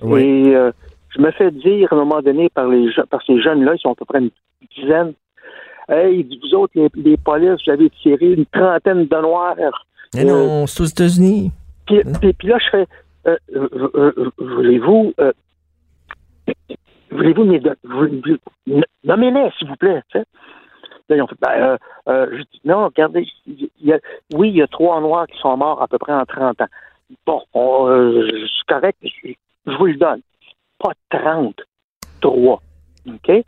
Oui. 0.00 0.22
Et 0.22 0.56
euh, 0.56 0.72
je 1.10 1.20
me 1.20 1.30
fais 1.32 1.50
dire 1.50 1.92
à 1.92 1.96
un 1.96 1.98
moment 1.98 2.22
donné 2.22 2.48
par 2.48 2.68
les 2.68 2.90
par 3.10 3.22
ces 3.26 3.40
jeunes-là, 3.40 3.74
ils 3.74 3.80
sont 3.80 3.92
à 3.92 3.94
peu 3.94 4.04
près 4.04 4.20
une 4.20 4.30
dizaine. 4.76 5.12
Hey, 5.88 6.26
vous 6.42 6.54
autres, 6.54 6.72
les, 6.76 6.88
les 6.94 7.16
polices, 7.16 7.60
j'avais 7.64 7.90
tiré 7.90 8.32
une 8.32 8.46
trentaine 8.46 9.06
de 9.06 9.20
noirs. 9.20 9.56
Mais 10.14 10.24
non, 10.24 10.66
c'est 10.66 10.82
aux 10.82 10.86
États-Unis. 10.86 11.50
Puis, 11.86 12.00
puis, 12.38 12.48
là, 12.48 12.58
je 12.58 12.70
fais 12.70 12.86
voulez-vous 14.38 15.12
voulez-vous 17.10 17.44
nommer-les, 19.04 19.50
s'il 19.58 19.68
vous 19.68 19.76
plaît. 19.76 20.02
Ils 21.16 21.22
ont 21.22 21.26
fait, 21.26 21.36
ben, 21.40 21.50
euh, 21.50 21.76
euh, 22.08 22.26
je 22.32 22.42
dis, 22.42 22.60
non, 22.64 22.84
regardez, 22.86 23.26
il 23.46 23.68
y 23.80 23.92
a, 23.92 23.98
oui, 24.34 24.50
il 24.50 24.56
y 24.56 24.62
a 24.62 24.66
trois 24.66 25.00
Noirs 25.00 25.26
qui 25.26 25.38
sont 25.38 25.56
morts 25.56 25.82
à 25.82 25.88
peu 25.88 25.98
près 25.98 26.12
en 26.12 26.24
30 26.24 26.60
ans. 26.60 26.66
Bon, 27.26 27.42
euh, 27.54 28.28
c'est 28.46 28.74
correct, 28.74 28.98
je, 29.02 29.32
vous 29.78 29.86
le 29.86 29.96
donne. 29.96 30.20
Pas 30.78 30.92
30, 31.10 31.60
trois. 32.20 32.60
OK? 33.06 33.44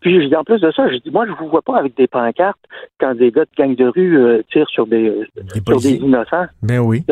Puis, 0.00 0.22
je 0.22 0.28
dis, 0.28 0.36
en 0.36 0.44
plus 0.44 0.60
de 0.60 0.70
ça, 0.70 0.88
je 0.88 0.96
dis, 0.98 1.10
moi, 1.10 1.26
je 1.26 1.32
vous 1.32 1.48
vois 1.48 1.62
pas 1.62 1.76
avec 1.76 1.96
des 1.96 2.06
pancartes 2.06 2.60
quand 3.00 3.14
des 3.14 3.32
gars 3.32 3.44
de 3.44 3.50
gang 3.56 3.74
de 3.74 3.86
rue 3.86 4.44
tirent 4.50 4.68
sur 4.68 4.86
des, 4.86 5.26
sur 5.66 5.80
des 5.80 5.94
innocents. 5.94 6.46
Ben 6.62 6.78
oui. 6.78 7.04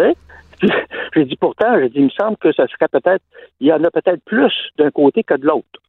J'ai 1.14 1.24
dit 1.24 1.36
pourtant, 1.36 1.78
j'ai 1.80 1.88
dit, 1.88 1.98
il 1.98 2.04
me 2.04 2.10
semble 2.10 2.36
que 2.36 2.52
ça 2.52 2.66
serait 2.68 2.88
peut-être, 2.88 3.22
il 3.60 3.66
y 3.66 3.72
en 3.72 3.82
a 3.82 3.90
peut-être 3.90 4.22
plus 4.24 4.52
d'un 4.78 4.90
côté 4.90 5.24
que 5.24 5.34
de 5.34 5.46
l'autre. 5.46 5.80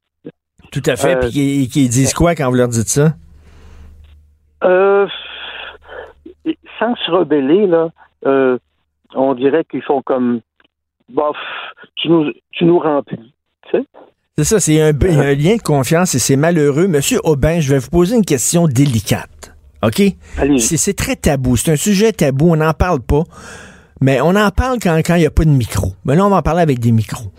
Tout 0.71 0.83
à 0.85 0.95
fait. 0.95 1.15
Euh, 1.15 1.29
Puis 1.29 1.67
disent 1.89 2.13
quoi 2.13 2.35
quand 2.35 2.49
vous 2.49 2.55
leur 2.55 2.67
dites 2.67 2.89
ça? 2.89 3.13
Euh, 4.63 5.07
sans 6.79 6.95
se 6.95 7.11
rebeller, 7.11 7.67
là, 7.67 7.89
euh, 8.25 8.57
on 9.13 9.33
dirait 9.33 9.63
qu'ils 9.65 9.83
font 9.83 10.01
comme 10.01 10.41
bof, 11.09 11.37
tu 11.95 12.09
nous, 12.09 12.31
tu 12.51 12.65
nous 12.65 12.79
remplis. 12.79 13.33
Tu 13.69 13.77
sais? 13.77 13.85
C'est 14.37 14.43
ça, 14.43 14.59
c'est 14.59 14.79
un, 14.81 14.91
lien 14.91 15.55
de 15.55 15.61
confiance 15.63 16.13
et 16.13 16.19
c'est 16.19 16.35
malheureux. 16.35 16.87
Monsieur 16.87 17.19
Aubin, 17.23 17.59
je 17.59 17.73
vais 17.73 17.79
vous 17.79 17.89
poser 17.89 18.15
une 18.15 18.25
question 18.25 18.67
délicate. 18.67 19.55
OK? 19.81 20.01
C'est 20.59 20.95
très 20.95 21.15
tabou. 21.15 21.57
C'est 21.57 21.71
un 21.71 21.75
sujet 21.75 22.11
tabou. 22.11 22.51
On 22.51 22.57
n'en 22.57 22.73
parle 22.73 22.99
pas. 22.99 23.23
Mais 23.99 24.21
on 24.21 24.35
en 24.35 24.51
parle 24.51 24.77
quand 24.79 24.95
quand 24.97 25.15
il 25.15 25.21
n'y 25.21 25.25
a 25.25 25.31
pas 25.31 25.43
de 25.43 25.49
micro. 25.49 25.93
Mais 26.05 26.15
là, 26.15 26.23
on 26.23 26.29
va 26.29 26.37
en 26.37 26.41
parler 26.43 26.61
avec 26.61 26.79
des 26.79 26.91
micros. 26.91 27.31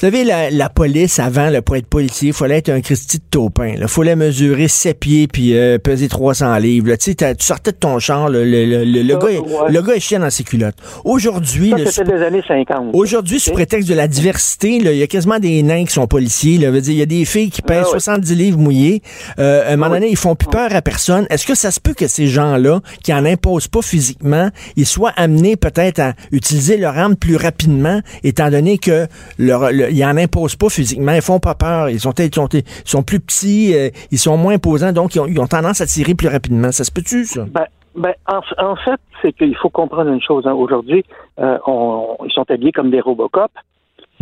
Vous 0.00 0.06
savez, 0.06 0.24
la, 0.24 0.48
la 0.48 0.70
police, 0.70 1.18
avant, 1.18 1.50
là, 1.50 1.60
pour 1.60 1.76
être 1.76 1.84
policier, 1.86 2.28
il 2.28 2.32
fallait 2.32 2.56
être 2.56 2.70
un 2.70 2.80
Christy 2.80 3.18
de 3.18 3.22
taupin. 3.30 3.74
Il 3.78 3.86
fallait 3.86 4.16
mesurer 4.16 4.66
7 4.66 4.98
pieds 4.98 5.28
puis 5.28 5.54
euh, 5.54 5.76
peser 5.76 6.08
300 6.08 6.56
livres. 6.56 6.88
là. 6.88 6.96
Tu 6.96 7.10
sais, 7.10 7.14
t'as- 7.16 7.34
tu 7.34 7.44
sortais 7.44 7.72
de 7.72 7.76
ton 7.76 7.98
char, 7.98 8.30
le, 8.30 8.42
le, 8.46 8.64
le, 8.64 8.84
le- 8.86 9.02
le 9.02 9.16
gars, 9.18 9.26
ouais. 9.26 9.42
le 9.70 9.82
gars 9.82 9.92
est 9.92 10.00
chien 10.00 10.20
dans 10.20 10.30
ses 10.30 10.42
culottes. 10.42 10.76
Aujourd'hui, 11.04 11.68
Ça, 11.72 11.76
le 11.76 11.84
c'était 11.90 12.12
des 12.16 12.22
années 12.24 12.40
50. 12.48 12.94
Aujourd'hui, 12.94 13.40
sous 13.40 13.50
prétexte 13.52 13.90
de 13.90 13.94
la 13.94 14.08
diversité, 14.08 14.80
là, 14.80 14.92
il 14.92 14.98
y 14.98 15.02
a 15.02 15.06
quasiment 15.06 15.38
des 15.38 15.62
nains 15.62 15.84
qui 15.84 15.92
sont 15.92 16.06
policiers. 16.06 16.56
Là, 16.56 16.70
veut 16.70 16.80
dire, 16.80 16.94
il 16.94 16.98
y 16.98 17.02
a 17.02 17.06
des 17.06 17.26
filles 17.26 17.50
qui 17.50 17.60
pèsent 17.60 17.80
Ah 17.90 17.92
ouais. 17.92 18.00
70 18.00 18.34
livres 18.34 18.58
mouillés. 18.58 19.02
Euh, 19.38 19.68
à 19.68 19.72
un 19.74 19.76
moment 19.76 19.92
oui. 19.92 19.98
donné, 20.00 20.10
ils 20.10 20.16
font 20.16 20.34
plus 20.34 20.48
peur 20.48 20.74
à 20.74 20.80
personne. 20.80 21.26
Est-ce 21.28 21.44
que 21.46 21.54
ça 21.54 21.70
se 21.70 21.78
peut 21.78 21.92
que 21.92 22.08
ces 22.08 22.26
gens-là, 22.26 22.80
qui 23.04 23.12
en 23.12 23.26
imposent 23.26 23.68
pas 23.68 23.82
physiquement, 23.82 24.48
ils 24.76 24.86
soient 24.86 25.12
amenés 25.16 25.56
peut-être 25.56 25.98
à 25.98 26.14
utiliser 26.32 26.78
leur 26.78 26.96
arme 26.96 27.16
plus 27.16 27.36
rapidement, 27.36 28.00
étant 28.24 28.48
donné 28.50 28.78
que 28.78 29.06
leur, 29.38 29.70
le- 29.70 29.89
ils 29.90 30.04
en 30.04 30.16
imposent 30.16 30.56
pas 30.56 30.68
physiquement, 30.68 31.12
ils 31.12 31.22
font 31.22 31.40
pas 31.40 31.54
peur, 31.54 31.88
ils 31.90 32.00
sont, 32.00 32.12
ils 32.18 32.34
sont, 32.34 32.48
ils 32.52 32.62
sont 32.84 33.02
plus 33.02 33.20
petits, 33.20 33.74
euh, 33.74 33.90
ils 34.10 34.18
sont 34.18 34.36
moins 34.36 34.54
imposants, 34.54 34.92
donc 34.92 35.14
ils 35.14 35.20
ont, 35.20 35.26
ils 35.26 35.38
ont 35.40 35.46
tendance 35.46 35.80
à 35.80 35.86
tirer 35.86 36.14
plus 36.14 36.28
rapidement. 36.28 36.72
Ça 36.72 36.84
se 36.84 36.90
peut-tu, 36.90 37.24
ça? 37.24 37.44
Ben, 37.50 37.66
ben, 37.96 38.14
en, 38.26 38.40
en 38.64 38.76
fait, 38.76 39.00
c'est 39.20 39.32
qu'il 39.32 39.56
faut 39.56 39.68
comprendre 39.70 40.10
une 40.10 40.22
chose. 40.22 40.46
hein. 40.46 40.52
Aujourd'hui, 40.52 41.04
euh, 41.40 41.58
on- 41.66 42.16
ils 42.24 42.32
sont 42.32 42.48
habillés 42.50 42.72
comme 42.72 42.90
des 42.90 43.00
Robocop, 43.00 43.50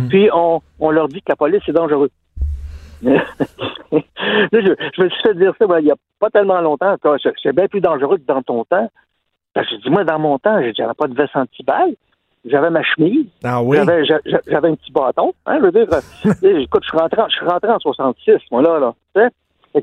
puis 0.09 0.29
on, 0.33 0.61
on 0.79 0.91
leur 0.91 1.07
dit 1.07 1.19
que 1.21 1.29
la 1.29 1.35
police 1.35 1.61
est 1.67 1.73
dangereux. 1.73 2.09
Là, 3.01 3.21
je, 4.51 4.73
je 4.95 5.01
me 5.03 5.09
suis 5.09 5.21
fait 5.21 5.33
dire 5.35 5.53
ça 5.57 5.67
ben, 5.67 5.79
il 5.79 5.85
n'y 5.85 5.91
a 5.91 5.95
pas 6.19 6.29
tellement 6.29 6.59
longtemps. 6.61 6.95
C'est 7.23 7.31
c'est 7.41 7.55
bien 7.55 7.67
plus 7.67 7.81
dangereux 7.81 8.17
que 8.17 8.25
dans 8.27 8.41
ton 8.41 8.63
temps. 8.65 8.89
Ben, 9.55 9.63
j'ai 9.69 9.77
dit, 9.77 9.89
moi, 9.89 10.03
dans 10.03 10.19
mon 10.19 10.37
temps, 10.37 10.59
j'ai 10.61 10.71
dit, 10.71 10.77
j'avais 10.77 10.93
pas 10.93 11.07
de 11.07 11.15
veste 11.15 11.35
anti-balle. 11.35 11.95
J'avais 12.45 12.69
ma 12.69 12.81
chemise. 12.83 13.25
Ah 13.43 13.61
oui? 13.61 13.77
J'avais, 13.77 14.05
j'a- 14.05 14.19
j'a- 14.25 14.41
j'avais 14.47 14.69
un 14.69 14.75
petit 14.75 14.91
bâton. 14.91 15.33
Hein, 15.45 15.57
je 15.59 15.65
veux 15.65 15.71
dire, 15.71 15.87
euh, 15.93 16.59
écoute, 16.61 16.83
je 16.83 16.89
suis 16.89 16.97
rentré, 16.97 17.21
en- 17.21 17.27
je 17.29 17.35
suis 17.35 17.45
rentré 17.45 17.69
en 17.69 17.79
66, 17.79 18.31
moi, 18.51 18.61
là, 18.61 18.79
là. 18.79 18.93
Tu 19.15 19.21
sais? 19.21 19.29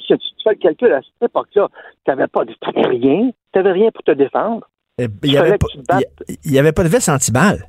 Si 0.01 0.07
tu, 0.09 0.17
fais 0.43 0.51
le 0.51 0.57
calcul 0.57 0.93
à 0.93 1.01
cette 1.01 1.29
époque-là, 1.31 1.69
t'avais 2.05 2.27
pas, 2.27 2.41
t'avais 2.63 2.87
rien. 2.89 3.31
T'avais 3.53 3.73
rien 3.73 3.91
pour 3.93 4.03
te 4.03 4.11
défendre. 4.13 4.67
Eh, 4.99 5.07
Il 5.23 5.33
y 5.33 5.37
avait 5.39 5.59
pas, 5.59 5.67
avait 6.83 6.89
de 6.89 6.89
veste 6.89 7.09
anti-balle. 7.09 7.69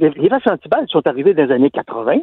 Les, 0.00 0.10
les 0.10 0.28
vestes 0.28 0.46
antiballes 0.48 0.86
sont 0.88 1.06
arrivées 1.06 1.34
dans 1.34 1.44
les 1.44 1.52
années 1.52 1.70
80. 1.70 2.18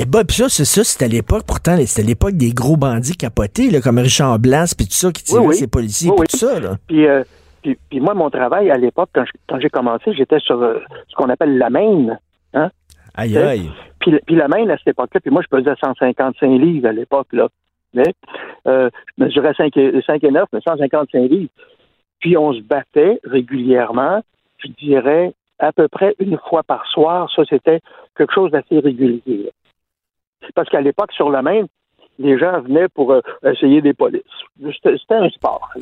Et 0.00 0.04
bah, 0.06 0.24
pis 0.24 0.36
ça, 0.36 0.48
c'est 0.48 0.64
ça, 0.64 0.84
c'était 0.84 1.06
à 1.06 1.08
l'époque, 1.08 1.42
pourtant, 1.46 1.76
c'était 1.84 2.06
l'époque 2.06 2.34
des 2.34 2.50
gros 2.52 2.76
bandits 2.76 3.16
capotés, 3.16 3.70
là, 3.70 3.80
comme 3.80 3.98
Richard 3.98 4.38
Blas, 4.38 4.72
puis 4.76 4.86
tout 4.86 4.92
ça, 4.94 5.10
qui 5.10 5.24
tirait 5.24 5.40
Oui, 5.40 5.46
oui. 5.48 5.56
ses 5.56 5.66
policiers, 5.66 6.10
Oui, 6.16 6.26
tout 6.28 6.36
ça, 6.36 6.60
là. 6.60 6.76
Puis, 6.86 7.06
euh, 7.06 7.24
puis, 7.68 7.78
puis 7.90 8.00
moi, 8.00 8.14
mon 8.14 8.30
travail 8.30 8.70
à 8.70 8.76
l'époque, 8.76 9.10
quand, 9.14 9.60
j'ai 9.60 9.68
commencé, 9.70 10.12
j'étais 10.14 10.38
sur 10.38 10.62
euh, 10.62 10.78
ce 11.08 11.14
qu'on 11.14 11.28
appelle 11.28 11.58
la 11.58 11.70
Maine. 11.70 12.18
Aïe, 13.14 13.36
Ok. 13.36 13.44
aïe. 13.44 13.70
Puis, 14.00 14.18
puis 14.26 14.36
la 14.36 14.48
Maine, 14.48 14.70
à 14.70 14.78
cette 14.78 14.88
époque-là, 14.88 15.20
puis 15.20 15.30
moi, 15.30 15.42
je 15.42 15.48
pesais 15.48 15.74
155 15.82 16.46
livres 16.46 16.88
à 16.88 16.92
l'époque, 16.92 17.28
là. 17.32 17.48
Mais, 17.94 18.14
euh, 18.66 18.90
je 19.16 19.24
mesurais 19.24 19.54
5 19.54 19.76
et, 19.76 20.02
5 20.06 20.22
et 20.22 20.30
9, 20.30 20.48
mais 20.52 20.60
155 20.60 21.18
livres. 21.30 21.50
Puis 22.20 22.36
on 22.36 22.52
se 22.52 22.60
battait 22.60 23.20
régulièrement, 23.24 24.22
je 24.58 24.68
dirais 24.68 25.32
à 25.58 25.72
peu 25.72 25.88
près 25.88 26.14
une 26.18 26.38
fois 26.48 26.62
par 26.62 26.86
soir. 26.86 27.30
Ça, 27.34 27.42
c'était 27.48 27.80
quelque 28.16 28.32
chose 28.32 28.50
d'assez 28.50 28.78
régulier. 28.78 29.50
Parce 30.54 30.68
qu'à 30.68 30.80
l'époque, 30.80 31.12
sur 31.12 31.30
la 31.30 31.42
Maine, 31.42 31.66
les 32.18 32.38
gens 32.38 32.60
venaient 32.60 32.88
pour 32.88 33.12
euh, 33.12 33.20
essayer 33.44 33.80
des 33.80 33.94
polices. 33.94 34.22
C'était 34.82 35.14
un 35.14 35.28
sport. 35.30 35.70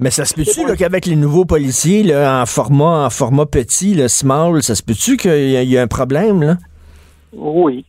Mais 0.00 0.10
ça 0.10 0.24
se 0.24 0.34
peut-tu, 0.34 0.64
qu'avec 0.76 1.06
les 1.06 1.16
nouveaux 1.16 1.44
policiers, 1.44 2.02
là, 2.02 2.42
en 2.42 2.46
format, 2.46 3.06
en 3.06 3.10
format 3.10 3.46
petit, 3.46 3.94
le 3.94 4.08
small, 4.08 4.62
ça 4.62 4.74
se 4.74 4.82
peut-tu 4.82 5.16
qu'il 5.16 5.30
y, 5.50 5.56
a- 5.56 5.62
il 5.62 5.70
y 5.70 5.78
a 5.78 5.82
un 5.82 5.86
problème, 5.86 6.42
là? 6.42 6.56
Oui. 7.32 7.84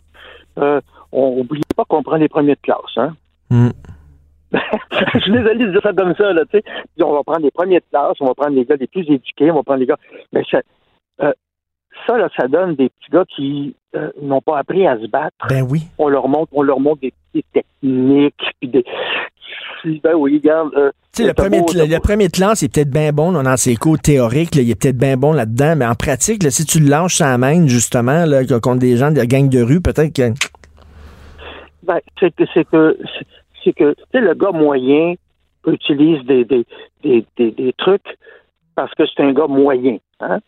Euh, 0.60 0.80
on 1.12 1.38
n'oublie 1.38 1.62
pas 1.76 1.86
qu'on 1.86 2.04
prend 2.04 2.18
les 2.18 2.30
premiers 2.30 2.56
de 2.56 2.62
classe, 2.62 2.98
hein? 2.98 3.16
Hmm. 3.50 3.70
je 4.54 5.20
suis 5.20 5.32
désolé 5.32 5.66
de 5.66 5.72
dire 5.72 5.82
ça 5.82 5.94
comme 5.94 6.14
ça, 6.16 6.32
là, 6.34 6.44
tu 6.52 6.60
sais. 6.60 6.64
On 7.04 7.14
va 7.14 7.24
prendre 7.24 7.42
les 7.42 7.52
premiers 7.52 7.80
de 7.80 7.86
classe, 7.90 8.16
on 8.20 8.28
va 8.28 8.36
prendre 8.36 8.56
les 8.56 8.66
gars 8.66 8.76
les 8.80 8.88
plus 8.88 9.02
éduqués, 9.02 9.50
on 9.50 9.56
va 9.56 9.64
prendre 9.64 9.80
les 9.80 9.88
gars. 9.88 9.98
Mais 10.32 10.44
ça, 10.52 10.60
euh, 11.24 11.34
ça, 12.06 12.18
là, 12.18 12.30
ça 12.38 12.48
donne 12.48 12.76
des 12.76 12.90
petits 12.90 13.12
gars 13.12 13.26
qui 13.36 13.76
euh, 13.96 14.12
n'ont 14.22 14.42
pas 14.42 14.60
appris 14.60 14.86
à 14.88 15.00
se 15.00 15.08
battre. 15.08 15.36
Ben 15.50 15.66
oui. 15.68 15.84
On 15.98 16.08
leur 16.08 16.28
montre, 16.28 16.52
on 16.54 16.62
leur 16.62 16.80
montre 16.80 17.02
des 17.02 17.14
petites 17.32 17.48
techniques, 17.52 18.44
puis 18.60 18.70
des. 18.70 18.86
Ben 20.04 20.14
oui, 20.16 20.38
regarde. 20.42 20.72
euh, 20.76 20.92
Tu 21.14 21.24
sais, 21.24 21.28
le 21.28 21.34
premier, 21.34 21.60
beau- 21.60 21.74
le 21.74 22.00
premier 22.00 22.28
il 22.62 22.66
est 22.66 22.74
peut-être 22.74 22.90
bien 22.90 23.12
bon 23.12 23.32
là, 23.32 23.44
dans 23.44 23.58
ses 23.58 23.76
cours 23.76 24.00
théoriques, 24.00 24.56
là, 24.56 24.62
il 24.62 24.70
est 24.70 24.82
peut-être 24.82 24.98
bien 24.98 25.18
bon 25.18 25.34
là-dedans, 25.34 25.76
mais 25.76 25.86
en 25.86 25.96
pratique, 25.96 26.42
là, 26.44 26.50
si 26.52 26.66
tu 26.66 26.80
le 26.80 26.90
lâches 26.90 27.16
sans 27.16 27.38
main, 27.38 27.68
justement, 27.68 28.26
là, 28.26 28.44
contre 28.62 28.80
des 28.80 28.96
gens 28.98 29.12
de 29.12 29.18
la 29.18 29.26
gang 29.26 29.50
de 29.50 29.62
rue, 29.62 29.82
peut-être 29.82 30.14
que. 30.16 30.32
Ben, 31.84 32.00
c'est 32.20 32.34
que 32.34 32.44
c'est 32.54 32.66
que 32.70 32.98
c'est- 33.64 33.74
que 33.74 33.94
tu 33.94 34.04
sais 34.14 34.22
le 34.22 34.34
gars 34.36 34.52
moyen 34.52 35.16
utilise 35.68 36.24
des 36.26 36.46
des, 36.46 36.66
des, 37.04 37.26
des, 37.38 37.52
des 37.52 37.74
trucs 37.78 38.18
parce 38.76 38.94
que 38.96 39.04
c'est 39.06 39.24
un 39.24 39.34
gars 39.34 39.48
moyen, 39.48 39.98
hein. 40.20 40.40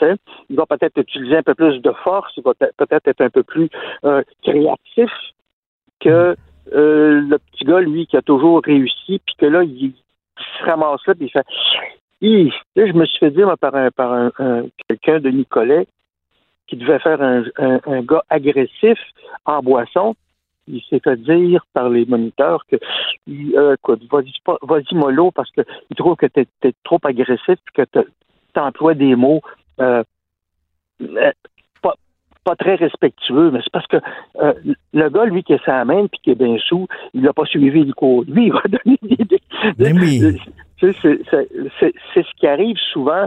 Il 0.00 0.54
va 0.56 0.64
peut-être 0.66 0.96
utiliser 1.00 1.38
un 1.38 1.42
peu 1.42 1.56
plus 1.56 1.80
de 1.80 1.90
force, 2.04 2.32
il 2.36 2.44
va 2.44 2.54
peut- 2.54 2.70
peut-être 2.76 3.08
être 3.08 3.20
un 3.20 3.30
peu 3.30 3.42
plus 3.42 3.68
euh, 4.04 4.22
créatif 4.44 5.10
que 6.00 6.36
euh, 6.72 7.20
le 7.20 7.38
petit 7.38 7.64
gars 7.64 7.80
lui 7.80 8.06
qui 8.06 8.16
a 8.16 8.22
toujours 8.22 8.62
réussi 8.64 9.20
puis 9.24 9.34
que 9.38 9.46
là 9.46 9.62
il, 9.62 9.92
se 10.58 10.64
ramasse 10.64 11.06
là 11.06 11.14
puis 11.14 11.26
il 11.26 11.30
fait! 11.30 11.46
Là, 12.76 12.86
je 12.86 12.92
me 12.92 13.06
suis 13.06 13.18
fait 13.18 13.30
dire 13.30 13.52
par 13.58 13.74
un 13.74 13.90
par 13.90 14.12
un, 14.12 14.32
un- 14.38 14.66
quelqu'un 14.88 15.20
de 15.20 15.30
Nicolet 15.30 15.86
qui 16.66 16.76
devait 16.76 16.98
faire 16.98 17.22
un, 17.22 17.44
un, 17.58 18.02
gars 18.02 18.24
agressif 18.28 18.98
en 19.44 19.60
boisson 19.60 20.14
il 20.68 20.82
s'est 20.88 21.00
fait 21.00 21.16
dire 21.16 21.64
par 21.72 21.88
les 21.88 22.04
moniteurs 22.04 22.64
que 22.66 22.76
euh, 23.56 23.74
écoute, 23.74 24.02
vas-y 24.10 24.32
vas-y 24.62 24.94
mollo 24.94 25.30
parce 25.30 25.50
que 25.50 25.62
il 25.90 25.96
trouve 25.96 26.16
que 26.16 26.26
t'es 26.26 26.46
es 26.62 26.72
trop 26.84 26.98
agressif 27.04 27.48
et 27.48 27.72
que 27.74 27.82
tu 27.92 28.60
emploies 28.60 28.94
des 28.94 29.14
mots 29.16 29.40
euh, 29.80 30.02
euh, 31.02 31.32
pas, 32.48 32.56
très 32.56 32.74
respectueux, 32.76 33.50
mais 33.50 33.60
c'est 33.62 33.72
parce 33.72 33.86
que 33.86 33.96
euh, 34.42 34.52
le 34.92 35.08
gars, 35.10 35.24
lui, 35.26 35.42
qui 35.42 35.52
est 35.52 35.64
sa 35.64 35.84
main 35.84 36.06
puis 36.06 36.20
qui 36.22 36.30
est 36.30 36.34
bien 36.34 36.56
sous, 36.66 36.86
il 37.14 37.22
n'a 37.22 37.32
pas 37.32 37.44
suivi 37.44 37.84
le 37.84 37.92
cours. 37.92 38.24
Lui, 38.28 38.46
il 38.46 38.52
va 38.52 38.62
donner 38.66 38.98
des. 39.02 39.24
des- 39.24 39.40
Ben 39.78 39.98
oui. 39.98 40.38
C'est 40.80 40.92
ce 40.92 42.34
qui 42.36 42.46
arrive 42.46 42.76
souvent, 42.92 43.26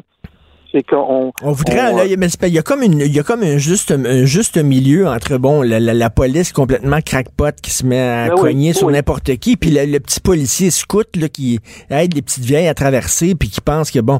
c'est 0.71 0.83
qu'on. 0.83 1.33
On 1.41 1.51
voudrait, 1.51 1.91
on- 1.91 1.97
là, 1.97 2.05
il 2.05 2.11
y 2.11 2.13
a- 2.13 2.17
mais 2.17 2.29
c'est 2.29 2.39
pas- 2.39 2.47
il 2.47 2.53
y 2.53 2.59
a 2.59 2.61
comme 2.61 2.81
une, 2.81 2.99
il 2.99 3.13
y 3.13 3.19
a 3.19 3.23
comme 3.23 3.43
un 3.43 3.57
juste, 3.57 3.91
un 3.91 4.25
juste 4.25 4.57
milieu 4.57 5.07
entre 5.07 5.37
bon, 5.37 5.61
la, 5.61 5.79
la- 5.79 5.93
la 5.93 6.09
police 6.09 6.51
complètement 6.53 6.99
crackpot 7.05 7.51
qui 7.61 7.71
se 7.71 7.85
met 7.85 7.99
à 7.99 8.27
Ben 8.29 8.33
oui, 8.35 8.41
cogner 8.41 8.73
sur 8.73 8.87
oui. 8.87 8.93
n'importe 8.93 9.35
qui, 9.37 9.57
puis 9.57 9.69
le, 9.71 9.85
le 9.85 9.99
petit 9.99 10.19
policier 10.19 10.69
scout 10.71 11.07
là 11.17 11.27
qui 11.29 11.59
aide 11.89 12.13
les 12.13 12.21
petites 12.21 12.43
vieilles 12.45 12.67
à 12.67 12.73
traverser, 12.73 13.35
puis 13.35 13.49
qui 13.49 13.61
pense 13.61 13.91
que 13.91 13.99
bon, 13.99 14.19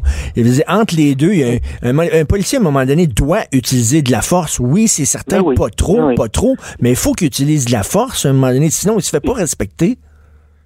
entre 0.67 0.95
les 0.95 1.15
deux, 1.15 1.33
il 1.33 1.39
y 1.39 1.43
a 1.43 1.59
un, 1.83 1.97
un- 1.99 2.21
un 2.21 2.25
policier 2.25 2.57
à 2.57 2.61
un 2.61 2.63
moment 2.63 2.85
donné 2.85 3.07
doit 3.07 3.41
utiliser 3.51 4.01
de 4.01 4.11
la 4.11 4.21
force. 4.21 4.59
Oui, 4.59 4.87
c'est 4.87 5.05
certain, 5.05 5.37
Ben 5.41 5.43
oui, 5.47 5.55
pas 5.55 5.69
trop, 5.69 5.97
ben 6.07 6.15
pas 6.15 6.27
trop, 6.27 6.55
mais 6.79 6.89
il 6.91 6.95
faut 6.95 7.13
qu'il 7.13 7.27
utilise 7.27 7.65
de 7.65 7.71
la 7.71 7.83
force 7.83 8.25
à 8.25 8.29
un 8.29 8.33
moment 8.33 8.51
donné, 8.51 8.69
sinon 8.69 8.95
il 8.97 9.01
se 9.01 9.09
fait 9.09 9.19
pas 9.19 9.33
respecter. 9.33 9.97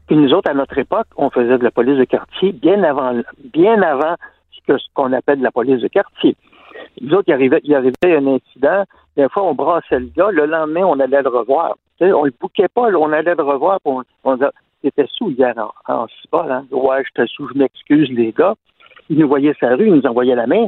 Puis 0.08 0.16
nous 0.16 0.32
autres, 0.34 0.52
à 0.52 0.54
notre 0.54 0.78
époque, 0.78 1.08
on 1.18 1.30
faisait 1.32 1.58
de 1.58 1.64
la 1.64 1.72
police 1.72 1.98
de 1.98 2.04
quartier 2.04 2.52
bien 2.52 2.84
avant, 2.84 3.12
bien 3.54 3.82
avant 3.82 4.16
que 4.66 4.78
ce 4.78 4.86
qu'on 4.94 5.14
appelle 5.14 5.42
la 5.42 5.52
police 5.52 5.82
de 5.82 5.88
quartier. 5.88 6.36
Nous 7.02 7.14
autres, 7.14 7.26
il 7.28 7.34
arrivait, 7.34 7.62
il 7.64 7.74
arrivait 7.76 8.16
un 8.18 8.28
incident. 8.28 8.84
Des 9.18 9.28
fois, 9.30 9.44
on 9.44 9.54
brassait 9.54 10.00
le 10.00 10.10
gars. 10.16 10.32
Le 10.32 10.46
lendemain, 10.46 10.84
on 10.84 11.00
allait 11.00 11.22
le 11.22 11.30
revoir. 11.30 11.76
Tu 12.00 12.06
sais, 12.06 12.14
on 12.14 12.24
le 12.26 12.34
bouquait 12.40 12.68
pas. 12.68 12.90
là, 12.90 12.98
on 13.00 13.12
allait 13.12 13.36
le 13.36 13.44
revoir. 13.44 13.80
on, 13.86 14.04
on 14.24 14.34
disait, 14.36 14.50
T'étais 14.82 15.08
sous 15.12 15.32
hier 15.32 15.54
en, 15.58 15.72
en 15.94 16.08
cibole, 16.22 16.52
hein? 16.52 16.66
Ouais, 16.72 17.04
j'étais 17.06 17.28
sous. 17.28 17.48
Je 17.52 17.58
m'excuse, 17.58 18.10
les 18.12 18.32
gars. 18.34 18.54
Ils 19.10 19.18
nous 19.18 19.28
voyaient 19.28 19.56
sa 19.60 19.70
rue. 19.76 19.88
Ils 19.88 19.96
nous 19.96 20.06
envoyaient 20.06 20.36
la 20.36 20.48
main. 20.48 20.68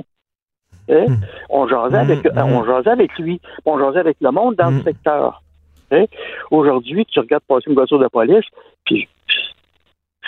Sais, 0.88 1.06
On 1.50 1.68
jasait 1.68 1.98
avec, 1.98 2.24
Mm, 2.26 2.36
mm. 2.40 2.54
on 2.54 2.66
jasait 2.66 2.90
avec 2.90 3.18
lui. 3.20 3.40
On 3.66 3.78
jasait 3.78 4.00
avec 4.00 4.18
le 4.22 4.32
monde 4.32 4.56
dans 4.56 4.72
le 4.72 4.82
secteur. 4.82 5.44
Tu 5.92 5.98
sais, 5.98 6.10
Aujourd'hui, 6.52 7.06
tu 7.06 7.20
regardes 7.20 7.44
passer 7.44 7.66
une 7.70 7.76
voiture 7.76 8.00
de 8.00 8.08
police, 8.08 8.46
puis 8.86 9.08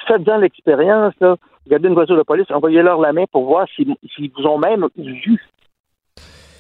faites-en 0.07 0.37
l'expérience, 0.37 1.13
là. 1.21 1.35
Regardez 1.65 1.87
une 1.89 1.93
voiture 1.93 2.17
de 2.17 2.23
police, 2.23 2.49
envoyez-leur 2.51 2.99
la 2.99 3.13
main 3.13 3.25
pour 3.31 3.45
voir 3.45 3.67
s'ils 3.75 3.95
vous 4.37 4.45
ont 4.45 4.57
même 4.57 4.87
vu. 4.97 5.39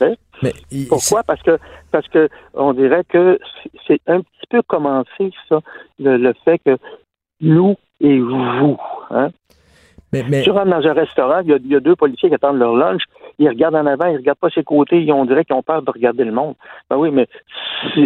Hein? 0.01 0.13
Mais 0.41 0.53
Pourquoi? 0.87 1.23
Parce 1.23 1.41
que 1.41 1.57
parce 1.91 2.07
que 2.07 2.29
on 2.53 2.73
dirait 2.73 3.03
que 3.03 3.37
c'est- 3.87 3.99
un 4.07 4.21
petit 4.21 4.47
peu 4.49 4.61
commencé, 4.61 5.31
ça, 5.49 5.59
le, 5.99 6.17
le 6.17 6.33
fait 6.45 6.59
que 6.59 6.77
nous 7.41 7.75
et 7.99 8.19
vous. 8.19 8.77
Hein? 9.09 9.29
Mais, 10.13 10.23
mais- 10.29 10.41
Tu 10.43 10.51
rentres 10.51 10.69
dans 10.69 10.87
un 10.87 10.93
restaurant, 10.93 11.39
il 11.39 11.49
y, 11.65 11.67
y 11.69 11.75
a 11.75 11.79
deux 11.79 11.95
policiers 11.95 12.29
qui 12.29 12.35
attendent 12.35 12.59
leur 12.59 12.75
lunch, 12.75 13.03
ils 13.39 13.47
regardent 13.47 13.75
en 13.75 13.85
avant, 13.85 14.05
ils 14.07 14.17
regardent 14.17 14.37
pas 14.39 14.49
ses 14.53 14.63
côtés, 14.63 15.01
ils 15.01 15.11
on 15.11 15.25
dirait 15.25 15.45
qu'ils 15.45 15.55
ont 15.55 15.63
peur 15.63 15.81
de 15.81 15.89
regarder 15.89 16.23
le 16.25 16.31
monde. 16.31 16.55
Ben 16.89 16.97
oui, 16.97 17.09
mais 17.11 17.27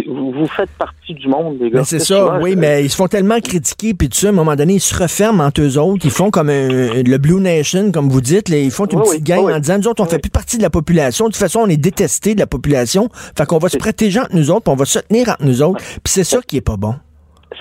vous, 0.06 0.46
faites 0.46 0.70
partie 0.78 1.14
du 1.14 1.28
monde, 1.28 1.56
les 1.60 1.70
gars. 1.70 1.78
Mais 1.80 1.84
c'est 1.84 1.98
ça, 1.98 2.18
souvent, 2.20 2.40
oui, 2.40 2.54
mais 2.56 2.84
ils 2.84 2.88
se 2.90 2.96
font 2.96 3.08
tellement 3.08 3.40
critiquer, 3.40 3.94
puis 3.94 4.08
tout 4.08 4.16
ça, 4.16 4.28
à 4.28 4.30
un 4.30 4.32
moment 4.32 4.54
donné, 4.56 4.74
ils 4.74 4.80
se 4.80 4.94
referment 5.00 5.44
entre 5.44 5.60
eux 5.62 5.78
autres. 5.78 6.04
Ils 6.04 6.10
font 6.10 6.30
comme 6.30 6.48
un- 6.48 7.02
le 7.02 7.16
Blue 7.18 7.40
Nation, 7.40 7.90
comme 7.92 8.08
vous 8.08 8.20
dites. 8.20 8.48
là, 8.48 8.58
ils 8.58 8.70
font 8.70 8.86
une 8.86 8.98
Oui, 9.00 9.04
petite 9.10 9.24
gang 9.24 9.44
oui, 9.44 9.52
en 9.52 9.58
disant, 9.58 9.78
nous 9.78 9.88
autres, 9.88 10.02
on 10.02 10.06
oui. 10.06 10.10
fait 10.10 10.18
plus 10.20 10.30
partie 10.30 10.56
de 10.58 10.62
la 10.62 10.70
population. 10.70 11.26
De 11.26 11.30
toute 11.32 11.40
façon, 11.40 11.60
on 11.60 11.68
est 11.68 11.76
détesté 11.76 12.34
de 12.34 12.40
la 12.40 12.46
population. 12.46 13.08
Fait 13.36 13.46
qu'on 13.46 13.58
va 13.58 13.68
se 13.68 13.76
protéger 13.78 14.20
entre 14.20 14.34
nous 14.36 14.50
autres, 14.50 14.62
puis 14.62 14.72
on 14.72 14.76
va 14.76 14.84
se 14.84 14.98
tenir 15.00 15.28
entre 15.28 15.44
nous 15.44 15.62
autres. 15.62 15.78
Puis 15.84 16.00
c'est 16.12 16.24
ça 16.24 16.40
qui 16.46 16.56
est 16.58 16.60
pas 16.66 16.76
bon. 16.76 16.94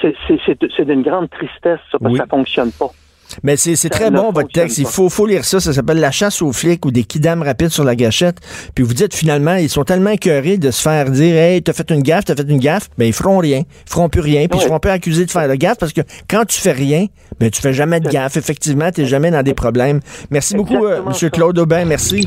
C'est- 0.02 0.84
d'une 0.86 1.02
grande 1.04 1.30
tristesse, 1.30 1.80
ça, 1.92 1.98
parce 2.00 2.12
que 2.14 2.18
ça 2.20 2.26
fonctionne 2.30 2.72
pas. 2.72 2.90
Mais 3.42 3.58
c'est 3.58 3.90
très 3.90 4.12
bon, 4.12 4.32
votre 4.32 4.50
texte. 4.52 4.78
Il 4.78 4.86
faut, 4.86 5.10
faut 5.10 5.26
lire 5.26 5.46
ça. 5.46 5.60
Ça 5.60 5.74
s'appelle 5.74 6.00
La 6.00 6.12
chasse 6.12 6.42
aux 6.42 6.52
flics 6.52 6.86
ou 6.86 6.92
des 6.92 7.04
kidams 7.04 7.42
rapides 7.42 7.70
sur 7.70 7.84
la 7.84 7.96
gâchette. 7.96 8.38
Puis 8.76 8.84
vous 8.84 8.94
dites 8.94 9.14
finalement, 9.16 9.56
ils 9.56 9.70
sont 9.70 9.84
tellement 9.84 10.12
écœurés 10.12 10.58
de 10.58 10.72
se 10.72 10.82
faire 10.82 11.10
dire 11.10 11.36
Hey, 11.36 11.62
t'as 11.64 11.74
fait 11.74 11.90
une 11.92 12.02
gaffe, 12.04 12.26
t'as 12.26 12.36
fait 12.36 12.44
une 12.50 12.60
gaffe. 12.60 12.90
Ben, 12.98 13.06
ils 13.06 13.14
feront 13.14 13.38
rien. 13.40 13.60
Ils 13.60 13.90
feront 13.90 14.10
plus 14.10 14.22
rien. 14.22 14.48
Puis 14.48 14.60
ils 14.60 14.62
Ouais. 14.62 14.68
seront 14.68 14.80
plus 14.80 14.92
accusés 14.92 15.26
de 15.26 15.32
faire 15.32 15.48
de 15.48 15.56
gaffe 15.56 15.78
parce 15.78 15.94
que 15.94 16.02
quand 16.30 16.46
tu 16.46 16.60
fais 16.62 16.72
rien, 16.74 17.08
ben, 17.40 17.50
tu 17.50 17.62
fais 17.62 17.74
jamais 17.74 18.00
de 18.00 18.10
gaffe. 18.10 18.38
Effectivement, 18.38 18.92
t'es 18.92 19.06
jamais 19.06 19.32
dans 19.32 19.44
des 19.44 19.54
problèmes. 19.54 20.00
Merci 20.30 20.56
beaucoup, 20.56 20.86
euh, 20.86 21.02
ça. 21.14 21.30
Claude 21.30 21.58
Aubin. 21.60 21.86
Merci. 21.86 22.24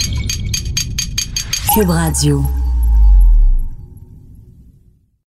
Cube 1.75 1.91
Radio. 1.91 2.43